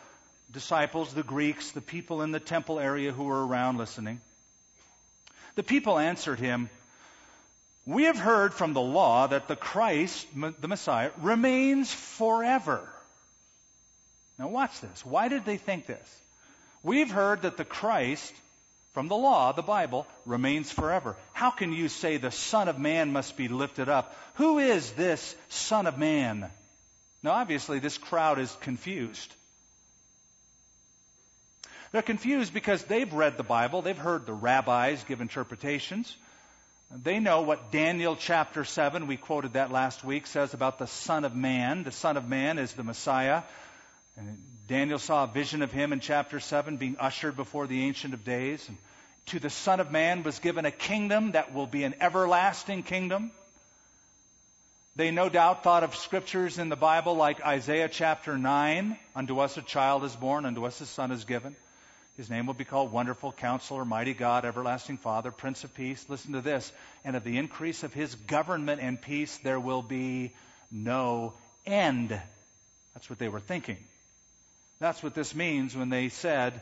disciples, 0.52 1.14
the 1.14 1.24
Greeks, 1.24 1.72
the 1.72 1.82
people 1.82 2.22
in 2.22 2.32
the 2.32 2.40
temple 2.40 2.80
area 2.80 3.12
who 3.12 3.24
were 3.26 3.46
around 3.46 3.78
listening. 3.78 4.22
The 5.56 5.64
people 5.64 5.98
answered 5.98 6.40
him, 6.40 6.70
We 7.86 8.04
have 8.04 8.18
heard 8.18 8.54
from 8.54 8.74
the 8.74 8.82
law 8.82 9.28
that 9.28 9.48
the 9.48 9.56
Christ, 9.56 10.28
the 10.36 10.68
Messiah, 10.68 11.12
remains 11.22 11.92
forever. 11.94 12.82
Now, 14.38 14.50
watch 14.50 14.80
this. 14.82 15.06
Why 15.06 15.28
did 15.28 15.46
they 15.46 15.58
think 15.58 15.86
this? 15.86 16.22
We've 16.84 17.10
heard 17.10 17.44
that 17.44 17.58
the 17.58 17.66
Christ, 17.66 18.34
from 18.94 19.08
the 19.08 19.16
law, 19.16 19.54
the 19.54 19.62
Bible, 19.62 20.06
remains 20.26 20.72
forever. 20.72 21.16
How 21.34 21.52
can 21.52 21.72
you 21.74 21.88
say 21.90 22.18
the 22.18 22.32
Son 22.32 22.68
of 22.68 22.78
Man 22.78 23.14
must 23.14 23.38
be 23.38 23.48
lifted 23.48 23.90
up? 23.90 24.16
Who 24.36 24.60
is 24.60 24.92
this 24.92 25.36
Son 25.50 25.88
of 25.88 25.98
Man? 25.98 26.50
Now, 27.24 27.32
obviously, 27.32 27.80
this 27.80 27.98
crowd 27.98 28.38
is 28.38 28.56
confused. 28.62 29.34
They're 31.92 32.02
confused 32.02 32.54
because 32.54 32.84
they've 32.84 33.12
read 33.14 33.38
the 33.38 33.44
Bible, 33.44 33.82
they've 33.82 33.98
heard 33.98 34.26
the 34.26 34.34
rabbis 34.34 35.04
give 35.06 35.22
interpretations. 35.22 36.14
They 36.92 37.20
know 37.20 37.42
what 37.42 37.72
Daniel 37.72 38.16
chapter 38.16 38.64
7, 38.64 39.08
we 39.08 39.18
quoted 39.18 39.54
that 39.54 39.72
last 39.72 40.04
week, 40.04 40.28
says 40.28 40.54
about 40.54 40.78
the 40.78 40.88
Son 40.88 41.26
of 41.26 41.36
Man. 41.36 41.84
The 41.84 41.92
Son 41.92 42.16
of 42.16 42.28
Man 42.28 42.60
is 42.60 42.74
the 42.74 42.84
Messiah. 42.84 43.42
And 44.18 44.38
Daniel 44.68 45.00
saw 45.00 45.26
a 45.26 45.28
vision 45.28 45.62
of 45.62 45.72
him 45.72 45.94
in 45.94 46.00
chapter 46.00 46.40
7 46.40 46.78
being 46.78 46.98
ushered 47.00 47.36
before 47.36 47.68
the 47.68 47.84
Ancient 47.84 48.14
of 48.14 48.24
Days. 48.24 48.68
And 48.68 48.78
to 49.28 49.40
the 49.40 49.50
Son 49.50 49.80
of 49.80 49.92
Man 49.92 50.24
was 50.24 50.40
given 50.40 50.66
a 50.66 50.72
kingdom 50.72 51.32
that 51.32 51.54
will 51.54 51.68
be 51.68 51.84
an 51.84 51.96
everlasting 52.00 52.84
kingdom. 52.84 53.32
They 54.96 55.12
no 55.12 55.28
doubt 55.28 55.64
thought 55.64 55.84
of 55.84 55.96
scriptures 55.96 56.58
in 56.58 56.70
the 56.70 56.78
Bible 56.78 57.16
like 57.16 57.46
Isaiah 57.46 57.90
chapter 57.90 58.38
9 58.38 58.98
Unto 59.16 59.40
us 59.40 59.58
a 59.58 59.62
child 59.62 60.04
is 60.06 60.16
born, 60.16 60.46
unto 60.46 60.66
us 60.66 60.80
a 60.80 60.86
son 60.86 61.12
is 61.12 61.26
given. 61.26 61.56
His 62.16 62.30
name 62.30 62.46
will 62.46 62.54
be 62.54 62.64
called 62.64 62.94
Wonderful 62.94 63.34
Counselor, 63.34 63.84
Mighty 63.84 64.14
God, 64.14 64.46
Everlasting 64.46 64.98
Father, 64.98 65.32
Prince 65.32 65.66
of 65.66 65.76
Peace. 65.76 66.06
Listen 66.08 66.32
to 66.32 66.42
this. 66.42 66.72
And 67.04 67.18
of 67.18 67.26
the 67.26 67.38
increase 67.38 67.84
of 67.84 67.94
his 67.94 68.16
government 68.16 68.82
and 68.82 69.02
peace, 69.02 69.38
there 69.40 69.60
will 69.60 69.82
be 69.82 70.32
no 70.72 71.34
end. 71.66 72.18
That's 72.94 73.10
what 73.10 73.20
they 73.20 73.28
were 73.28 73.42
thinking. 73.42 73.78
That's 74.80 75.02
what 75.02 75.14
this 75.14 75.34
means 75.34 75.76
when 75.76 75.90
they 75.90 76.10
said, 76.10 76.62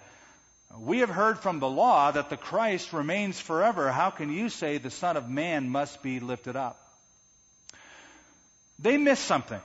We 0.78 1.00
have 1.00 1.10
heard 1.10 1.40
from 1.40 1.60
the 1.60 1.70
law 1.70 2.12
that 2.12 2.30
the 2.30 2.38
Christ 2.38 2.94
remains 2.94 3.40
forever. 3.40 3.92
How 3.92 4.12
can 4.12 4.32
you 4.32 4.50
say 4.50 4.78
the 4.78 4.92
Son 4.92 5.18
of 5.18 5.30
Man 5.30 5.70
must 5.70 6.02
be 6.04 6.20
lifted 6.20 6.56
up? 6.56 6.80
They 8.80 8.98
missed 8.98 9.26
something. 9.26 9.62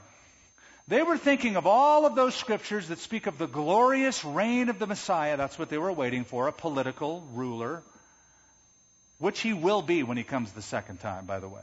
They 0.87 1.03
were 1.03 1.17
thinking 1.17 1.55
of 1.55 1.67
all 1.67 2.07
of 2.07 2.15
those 2.15 2.33
scriptures 2.33 2.87
that 2.87 2.97
speak 2.97 3.27
of 3.27 3.37
the 3.37 3.45
glorious 3.45 4.25
reign 4.25 4.69
of 4.69 4.79
the 4.79 4.87
Messiah. 4.87 5.37
That's 5.37 5.59
what 5.59 5.69
they 5.69 5.77
were 5.77 5.91
waiting 5.91 6.23
for, 6.23 6.47
a 6.47 6.51
political 6.51 7.23
ruler, 7.33 7.83
which 9.19 9.39
he 9.41 9.53
will 9.53 9.83
be 9.83 10.01
when 10.01 10.17
he 10.17 10.23
comes 10.23 10.51
the 10.51 10.63
second 10.63 10.99
time, 10.99 11.27
by 11.27 11.39
the 11.39 11.47
way. 11.47 11.61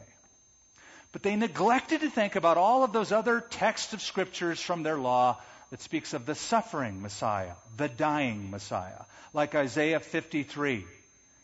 But 1.10 1.24
they 1.24 1.34
neglected 1.34 2.02
to 2.02 2.10
think 2.10 2.36
about 2.36 2.56
all 2.56 2.84
of 2.84 2.92
those 2.92 3.10
other 3.10 3.40
texts 3.40 3.92
of 3.94 4.00
scriptures 4.00 4.60
from 4.60 4.84
their 4.84 4.98
law 4.98 5.38
that 5.70 5.82
speaks 5.82 6.14
of 6.14 6.26
the 6.26 6.34
suffering 6.34 7.02
Messiah, 7.02 7.54
the 7.76 7.88
dying 7.88 8.50
Messiah, 8.50 9.02
like 9.32 9.54
Isaiah 9.54 10.00
53. 10.00 10.84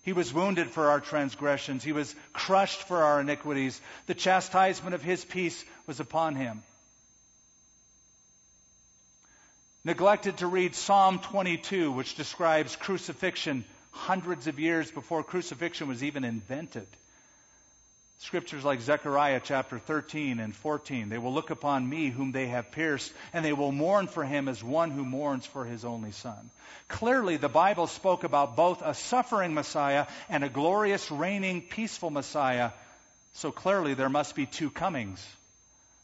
He 0.02 0.12
was 0.12 0.32
wounded 0.32 0.70
for 0.70 0.90
our 0.90 1.00
transgressions. 1.00 1.84
He 1.84 1.92
was 1.92 2.14
crushed 2.32 2.82
for 2.82 3.04
our 3.04 3.20
iniquities. 3.20 3.80
The 4.06 4.14
chastisement 4.14 4.94
of 4.94 5.02
his 5.02 5.24
peace 5.24 5.64
was 5.86 6.00
upon 6.00 6.34
him. 6.34 6.62
Neglected 9.84 10.38
to 10.38 10.46
read 10.46 10.74
Psalm 10.74 11.18
22, 11.18 11.90
which 11.90 12.14
describes 12.14 12.76
crucifixion 12.76 13.64
hundreds 13.90 14.46
of 14.46 14.58
years 14.58 14.90
before 14.90 15.22
crucifixion 15.22 15.88
was 15.88 16.02
even 16.02 16.24
invented. 16.24 16.86
Scriptures 18.22 18.64
like 18.64 18.80
Zechariah 18.80 19.40
chapter 19.42 19.80
13 19.80 20.38
and 20.38 20.54
14. 20.54 21.08
They 21.08 21.18
will 21.18 21.34
look 21.34 21.50
upon 21.50 21.88
me 21.88 22.08
whom 22.08 22.30
they 22.30 22.46
have 22.46 22.70
pierced, 22.70 23.12
and 23.32 23.44
they 23.44 23.52
will 23.52 23.72
mourn 23.72 24.06
for 24.06 24.24
him 24.24 24.46
as 24.46 24.62
one 24.62 24.92
who 24.92 25.04
mourns 25.04 25.44
for 25.44 25.64
his 25.64 25.84
only 25.84 26.12
son. 26.12 26.50
Clearly, 26.86 27.36
the 27.36 27.48
Bible 27.48 27.88
spoke 27.88 28.22
about 28.22 28.54
both 28.54 28.80
a 28.80 28.94
suffering 28.94 29.54
Messiah 29.54 30.06
and 30.28 30.44
a 30.44 30.48
glorious, 30.48 31.10
reigning, 31.10 31.62
peaceful 31.62 32.10
Messiah. 32.10 32.70
So 33.34 33.50
clearly, 33.50 33.94
there 33.94 34.08
must 34.08 34.36
be 34.36 34.46
two 34.46 34.70
comings. 34.70 35.26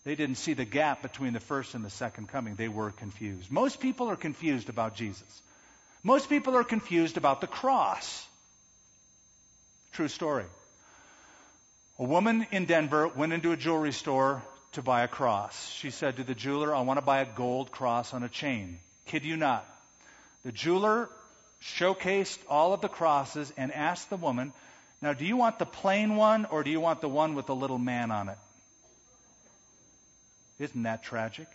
They 0.03 0.16
didn't 0.16 0.39
see 0.39 0.55
the 0.55 0.64
gap 0.64 1.03
between 1.03 1.35
the 1.35 1.41
first 1.41 1.75
and 1.75 1.85
the 1.85 1.91
second 1.91 2.31
coming. 2.31 2.57
They 2.57 2.69
were 2.69 2.91
confused. 2.91 3.49
Most 3.49 3.79
people 3.79 4.11
are 4.11 4.16
confused 4.16 4.69
about 4.69 4.97
Jesus. 4.97 5.43
Most 6.03 6.29
people 6.29 6.57
are 6.57 6.64
confused 6.64 7.16
about 7.16 7.41
the 7.41 7.47
cross. 7.47 8.27
True 9.93 10.09
story. 10.09 10.47
A 11.99 12.05
woman 12.05 12.46
in 12.53 12.66
Denver 12.66 13.09
went 13.09 13.32
into 13.32 13.51
a 13.51 13.57
jewelry 13.57 13.92
store 13.92 14.42
to 14.72 14.82
buy 14.82 15.03
a 15.03 15.09
cross. 15.09 15.70
She 15.72 15.90
said 15.90 16.16
to 16.16 16.24
the 16.24 16.34
jeweler, 16.34 16.72
I 16.72 16.82
want 16.82 16.99
to 16.99 17.05
buy 17.05 17.20
a 17.20 17.26
gold 17.26 17.72
cross 17.72 18.14
on 18.14 18.22
a 18.22 18.28
chain. 18.28 18.78
Kid 19.07 19.24
you 19.24 19.36
not. 19.36 19.66
The 20.44 20.53
jeweler 20.53 21.09
showcased 21.61 22.38
all 22.49 22.72
of 22.72 22.80
the 22.80 22.88
crosses 22.88 23.53
and 23.57 23.72
asked 23.72 24.11
the 24.11 24.16
woman, 24.16 24.53
Now, 25.03 25.12
do 25.12 25.24
you 25.24 25.36
want 25.36 25.59
the 25.59 25.66
plain 25.66 26.14
one 26.14 26.44
or 26.44 26.62
do 26.62 26.70
you 26.70 26.80
want 26.80 27.01
the 27.01 27.09
one 27.09 27.34
with 27.34 27.46
the 27.46 27.55
little 27.55 27.78
man 27.78 28.12
on 28.12 28.28
it? 28.28 28.38
Isn't 30.61 30.84
that 30.84 31.03
tragic? 31.03 31.49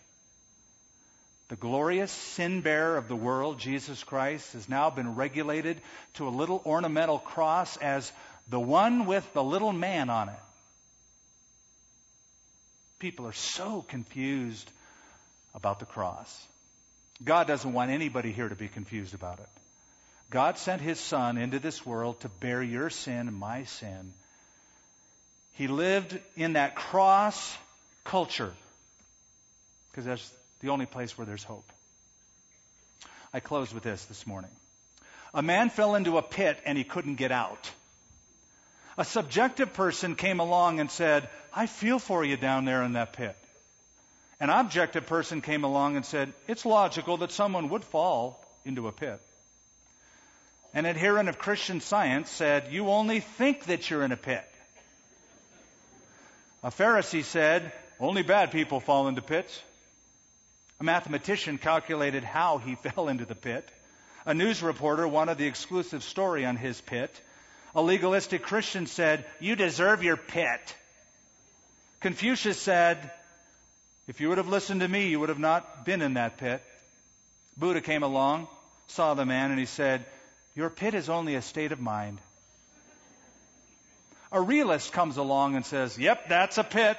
The 1.48 1.56
glorious 1.56 2.12
sin 2.12 2.62
bearer 2.62 2.98
of 2.98 3.08
the 3.08 3.16
world, 3.16 3.60
Jesus 3.60 4.04
Christ, 4.04 4.54
has 4.54 4.68
now 4.68 4.90
been 4.90 5.16
regulated 5.16 5.80
to 6.16 6.28
a 6.28 6.30
little 6.30 6.62
ornamental 6.66 7.20
cross 7.20 7.78
as 7.78 8.12
the 8.48 8.60
one 8.60 9.06
with 9.06 9.32
the 9.34 9.44
little 9.44 9.74
man 9.74 10.10
on 10.10 10.30
it. 10.30 10.40
People 13.00 13.28
are 13.28 13.34
so 13.34 13.84
confused 13.88 14.70
about 15.54 15.80
the 15.80 15.86
cross. 15.86 16.48
God 17.24 17.48
doesn't 17.48 17.74
want 17.74 17.92
anybody 17.92 18.32
here 18.32 18.50
to 18.50 18.56
be 18.56 18.68
confused 18.68 19.14
about 19.14 19.40
it. 19.40 19.50
God 20.30 20.58
sent 20.58 20.82
his 20.82 21.00
son 21.00 21.38
into 21.38 21.60
this 21.60 21.86
world 21.86 22.20
to 22.22 22.30
bear 22.30 22.62
your 22.64 22.90
sin 22.90 23.34
my 23.34 23.66
sin. 23.66 24.14
He 25.54 25.68
lived 25.68 26.18
in 26.36 26.54
that 26.54 26.76
cross 26.76 27.56
culture 28.04 28.52
because 29.92 30.06
that's 30.06 30.34
the 30.62 30.70
only 30.70 30.88
place 30.88 31.18
where 31.18 31.26
there's 31.26 31.44
hope. 31.44 31.70
I 33.34 33.40
close 33.40 33.74
with 33.74 33.84
this 33.84 34.06
this 34.06 34.26
morning. 34.26 34.50
A 35.34 35.42
man 35.42 35.70
fell 35.70 35.96
into 35.96 36.18
a 36.18 36.22
pit 36.24 36.60
and 36.66 36.78
he 36.78 36.84
couldn't 36.84 37.16
get 37.16 37.32
out. 37.32 37.70
A 38.98 39.06
subjective 39.06 39.74
person 39.74 40.16
came 40.16 40.40
along 40.40 40.80
and 40.80 40.92
said, 40.92 41.28
I 41.54 41.66
feel 41.66 42.00
for 42.00 42.24
you 42.24 42.38
down 42.38 42.66
there 42.66 42.84
in 42.84 42.94
that 42.94 43.14
pit. 43.14 43.36
An 44.40 44.50
objective 44.50 45.08
person 45.08 45.42
came 45.42 45.64
along 45.64 45.96
and 45.96 46.06
said, 46.06 46.34
It's 46.48 46.66
logical 46.66 47.18
that 47.18 47.32
someone 47.32 47.70
would 47.70 47.84
fall 47.84 48.44
into 48.66 48.88
a 48.88 48.92
pit. 48.92 49.20
An 50.74 50.86
adherent 50.86 51.30
of 51.30 51.38
Christian 51.38 51.82
science 51.82 52.30
said, 52.30 52.72
You 52.72 52.90
only 52.90 53.20
think 53.20 53.66
that 53.66 53.90
you're 53.90 54.04
in 54.04 54.12
a 54.12 54.18
pit. 54.18 54.44
A 56.64 56.72
Pharisee 56.72 57.24
said, 57.24 57.72
Only 58.00 58.24
bad 58.24 58.52
people 58.52 58.80
fall 58.80 59.08
into 59.08 59.22
pits. 59.22 59.62
A 60.80 60.84
mathematician 60.84 61.58
calculated 61.58 62.24
how 62.24 62.58
he 62.58 62.76
fell 62.84 63.08
into 63.08 63.26
the 63.26 63.36
pit. 63.36 63.70
A 64.26 64.34
news 64.34 64.64
reporter 64.64 65.08
wanted 65.08 65.38
the 65.38 65.48
exclusive 65.48 66.04
story 66.04 66.46
on 66.46 66.58
his 66.58 66.80
pit. 66.82 67.20
A 67.76 67.82
legalistic 67.82 68.44
Christian 68.44 68.86
said, 68.86 69.26
You 69.40 69.56
deserve 69.56 70.04
your 70.04 70.18
pit. 70.18 70.76
Confucius 72.02 72.60
said, 72.60 73.12
If 74.08 74.22
you 74.22 74.30
would 74.30 74.38
have 74.38 74.48
listened 74.48 74.82
to 74.82 74.88
me, 74.88 75.08
you 75.08 75.20
would 75.20 75.30
have 75.30 75.40
not 75.40 75.86
been 75.86 76.02
in 76.02 76.16
that 76.16 76.38
pit. 76.38 76.62
Buddha 77.58 77.82
came 77.82 78.04
along, 78.04 78.48
saw 78.88 79.14
the 79.14 79.26
man, 79.26 79.52
and 79.52 79.60
he 79.60 79.66
said, 79.66 80.06
Your 80.56 80.70
pit 80.70 80.94
is 80.94 81.10
only 81.10 81.36
a 81.36 81.42
state 81.42 81.72
of 81.72 81.80
mind. 81.80 82.20
A 84.32 84.42
realist 84.42 84.92
comes 84.92 85.18
along 85.18 85.56
and 85.56 85.66
says, 85.66 85.98
Yep, 85.98 86.30
that's 86.30 86.58
a 86.58 86.64
pit. 86.64 86.98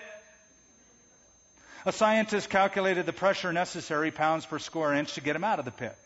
A 1.87 1.93
scientist 1.93 2.49
calculated 2.49 3.07
the 3.07 3.12
pressure 3.12 3.53
necessary 3.53 4.11
pounds 4.11 4.47
per 4.47 4.59
square 4.59 4.95
inch 4.95 5.14
to 5.14 5.20
get 5.20 5.37
him 5.37 5.45
out 5.45 5.59
of 5.59 5.64
the 5.64 5.70
pit. 5.70 5.97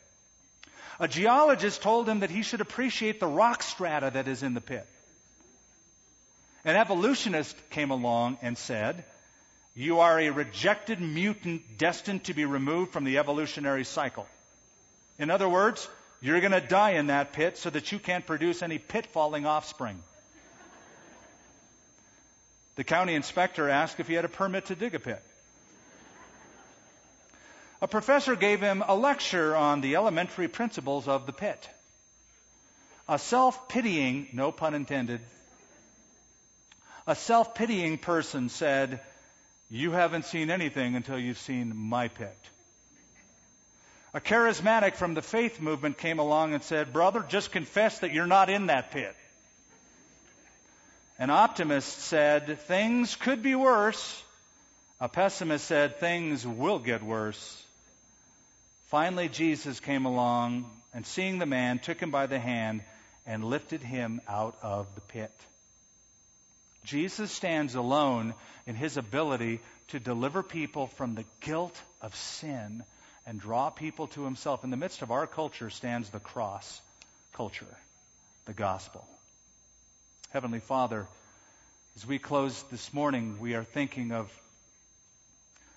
A 1.00 1.06
geologist 1.06 1.80
told 1.82 2.08
him 2.08 2.20
that 2.20 2.30
he 2.30 2.42
should 2.42 2.60
appreciate 2.60 3.20
the 3.20 3.26
rock 3.26 3.62
strata 3.62 4.10
that 4.12 4.26
is 4.26 4.42
in 4.42 4.54
the 4.54 4.60
pit. 4.60 4.86
An 6.64 6.74
evolutionist 6.74 7.56
came 7.70 7.90
along 7.90 8.38
and 8.42 8.58
said, 8.58 9.04
You 9.74 10.00
are 10.00 10.18
a 10.18 10.30
rejected 10.30 11.00
mutant 11.00 11.78
destined 11.78 12.24
to 12.24 12.34
be 12.34 12.44
removed 12.44 12.92
from 12.92 13.04
the 13.04 13.18
evolutionary 13.18 13.84
cycle. 13.84 14.26
In 15.18 15.30
other 15.30 15.48
words, 15.48 15.88
you're 16.20 16.40
going 16.40 16.52
to 16.52 16.60
die 16.60 16.92
in 16.92 17.06
that 17.06 17.32
pit 17.32 17.58
so 17.58 17.70
that 17.70 17.92
you 17.92 18.00
can't 18.00 18.26
produce 18.26 18.62
any 18.62 18.78
pit 18.78 19.06
falling 19.06 19.46
offspring. 19.46 20.02
The 22.74 22.84
county 22.84 23.14
inspector 23.14 23.68
asked 23.68 24.00
if 24.00 24.08
he 24.08 24.14
had 24.14 24.24
a 24.24 24.28
permit 24.28 24.66
to 24.66 24.74
dig 24.74 24.94
a 24.96 25.00
pit 25.00 25.22
a 27.80 27.88
professor 27.88 28.34
gave 28.34 28.60
him 28.60 28.82
a 28.86 28.96
lecture 28.96 29.54
on 29.54 29.80
the 29.80 29.96
elementary 29.96 30.48
principles 30.48 31.06
of 31.06 31.26
the 31.26 31.32
pit. 31.32 31.68
A 33.08 33.18
self 33.18 33.68
pitying, 33.68 34.28
no 34.32 34.52
pun 34.52 34.74
intended, 34.74 35.20
a 37.06 37.14
self 37.14 37.54
pitying 37.54 37.98
person 37.98 38.48
said, 38.48 39.00
You 39.70 39.92
haven't 39.92 40.26
seen 40.26 40.50
anything 40.50 40.94
until 40.94 41.18
you've 41.18 41.38
seen 41.38 41.74
my 41.74 42.08
pit. 42.08 42.36
A 44.12 44.20
charismatic 44.20 44.96
from 44.96 45.14
the 45.14 45.22
faith 45.22 45.60
movement 45.60 45.98
came 45.98 46.18
along 46.18 46.54
and 46.54 46.62
said, 46.62 46.92
Brother, 46.92 47.24
just 47.28 47.52
confess 47.52 48.00
that 48.00 48.12
you're 48.12 48.26
not 48.26 48.50
in 48.50 48.66
that 48.66 48.90
pit. 48.90 49.14
An 51.18 51.30
optimist 51.30 51.98
said, 51.98 52.58
Things 52.60 53.16
could 53.16 53.42
be 53.42 53.54
worse. 53.54 54.22
A 55.00 55.08
pessimist 55.08 55.66
said, 55.66 56.00
Things 56.00 56.46
will 56.46 56.78
get 56.78 57.02
worse. 57.02 57.64
Finally, 58.88 59.28
Jesus 59.28 59.80
came 59.80 60.06
along 60.06 60.64
and 60.94 61.06
seeing 61.06 61.38
the 61.38 61.46
man, 61.46 61.78
took 61.78 62.00
him 62.00 62.10
by 62.10 62.26
the 62.26 62.38
hand 62.38 62.82
and 63.26 63.44
lifted 63.44 63.82
him 63.82 64.20
out 64.26 64.56
of 64.62 64.86
the 64.94 65.02
pit. 65.02 65.32
Jesus 66.84 67.30
stands 67.30 67.74
alone 67.74 68.32
in 68.66 68.74
his 68.74 68.96
ability 68.96 69.60
to 69.88 70.00
deliver 70.00 70.42
people 70.42 70.86
from 70.86 71.14
the 71.14 71.24
guilt 71.40 71.78
of 72.00 72.16
sin 72.16 72.82
and 73.26 73.38
draw 73.38 73.68
people 73.68 74.06
to 74.08 74.24
himself. 74.24 74.64
In 74.64 74.70
the 74.70 74.76
midst 74.78 75.02
of 75.02 75.10
our 75.10 75.26
culture 75.26 75.68
stands 75.68 76.08
the 76.08 76.20
cross 76.20 76.80
culture, 77.34 77.66
the 78.46 78.54
gospel. 78.54 79.06
Heavenly 80.30 80.60
Father, 80.60 81.06
as 81.94 82.06
we 82.06 82.18
close 82.18 82.62
this 82.70 82.94
morning, 82.94 83.36
we 83.38 83.54
are 83.54 83.64
thinking 83.64 84.12
of 84.12 84.32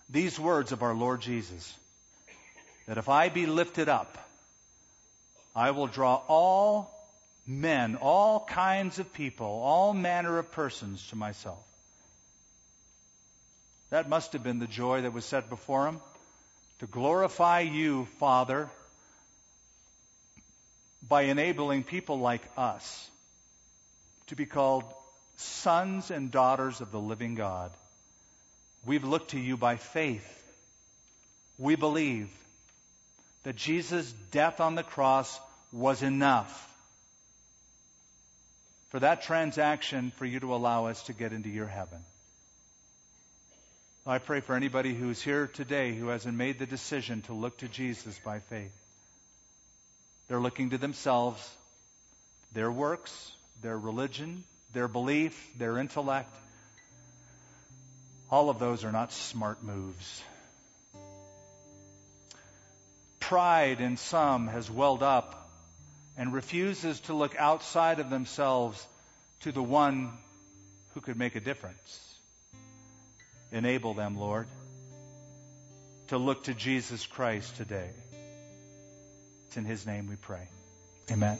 these 0.09 0.39
words 0.39 0.72
of 0.72 0.82
our 0.82 0.93
Lord 0.93 1.20
Jesus 1.20 1.74
that 2.88 2.98
if 2.98 3.10
I 3.10 3.30
be 3.30 3.46
lifted 3.46 3.90
up, 3.90 4.18
I 5.56 5.72
will 5.72 5.88
draw 5.88 6.22
all 6.28 6.92
men, 7.46 7.96
all 7.96 8.46
kinds 8.46 9.00
of 9.00 9.14
people, 9.14 9.46
all 9.46 9.94
manner 9.94 10.38
of 10.38 10.52
persons 10.52 11.06
to 11.10 11.16
myself. 11.16 11.64
That 13.90 14.08
must 14.08 14.34
have 14.34 14.44
been 14.44 14.60
the 14.60 14.68
joy 14.68 15.02
that 15.02 15.14
was 15.14 15.26
set 15.26 15.50
before 15.50 15.88
him 15.88 16.00
to 16.80 16.88
glorify 16.88 17.60
you, 17.60 18.08
Father, 18.20 18.70
by 21.08 21.24
enabling 21.24 21.84
people 21.84 22.20
like 22.20 22.44
us 22.58 23.10
to 24.28 24.36
be 24.36 24.46
called 24.46 24.86
sons 25.36 26.10
and 26.10 26.32
daughters 26.32 26.80
of 26.80 26.92
the 26.92 27.00
living 27.00 27.36
God. 27.36 27.72
We've 28.86 29.04
looked 29.04 29.32
to 29.32 29.40
you 29.40 29.58
by 29.58 29.76
faith. 29.76 30.26
We 31.58 31.76
believe 31.76 32.30
that 33.44 33.56
Jesus' 33.56 34.12
death 34.32 34.60
on 34.60 34.76
the 34.76 34.84
cross 34.84 35.39
was 35.72 36.04
enough 36.04 36.68
for 38.89 39.00
that 39.00 39.22
transaction 39.22 40.12
for 40.18 40.26
you 40.26 40.39
to 40.42 40.54
allow 40.54 40.88
us 40.88 41.02
to 41.04 41.14
get 41.14 41.32
into 41.32 41.50
your 41.50 41.68
heaven. 41.68 42.00
I 44.06 44.18
pray 44.18 44.42
for 44.42 44.56
anybody 44.56 44.94
who's 44.94 45.22
here 45.22 45.48
today 45.48 45.96
who 45.96 46.08
hasn't 46.08 46.38
made 46.38 46.60
the 46.60 46.66
decision 46.66 47.22
to 47.24 47.34
look 47.34 47.58
to 47.60 47.70
Jesus 47.70 48.20
by 48.20 48.39
faith. 48.39 48.74
They're 50.28 50.42
looking 50.42 50.72
to 50.72 50.78
themselves, 50.78 51.50
their 52.54 52.72
works, 52.72 53.32
their 53.62 53.78
religion, 53.78 54.44
their 54.74 54.88
belief, 54.89 55.39
their 55.58 55.78
intellect. 55.78 56.34
All 58.30 58.50
of 58.50 58.60
those 58.60 58.84
are 58.84 58.92
not 58.92 59.14
smart 59.14 59.64
moves. 59.64 60.24
Pride 63.32 63.80
in 63.80 63.96
some 63.96 64.50
has 64.50 64.70
welled 64.70 65.02
up 65.02 65.50
and 66.18 66.34
refuses 66.34 67.00
to 67.02 67.14
look 67.14 67.34
outside 67.38 68.02
of 68.02 68.10
themselves 68.10 68.86
to 69.44 69.54
the 69.54 69.64
one 69.64 70.12
who 70.94 71.00
could 71.00 71.18
make 71.18 71.38
a 71.38 71.40
difference. 71.40 72.16
Enable 73.54 73.94
them, 73.94 74.20
Lord, 74.20 74.48
to 76.10 76.18
look 76.18 76.44
to 76.44 76.54
Jesus 76.54 77.08
Christ 77.08 77.56
today. 77.56 77.92
It's 79.48 79.56
in 79.56 79.64
His 79.64 79.86
name 79.86 80.08
we 80.08 80.18
pray. 80.18 80.50
Amen. 81.10 81.40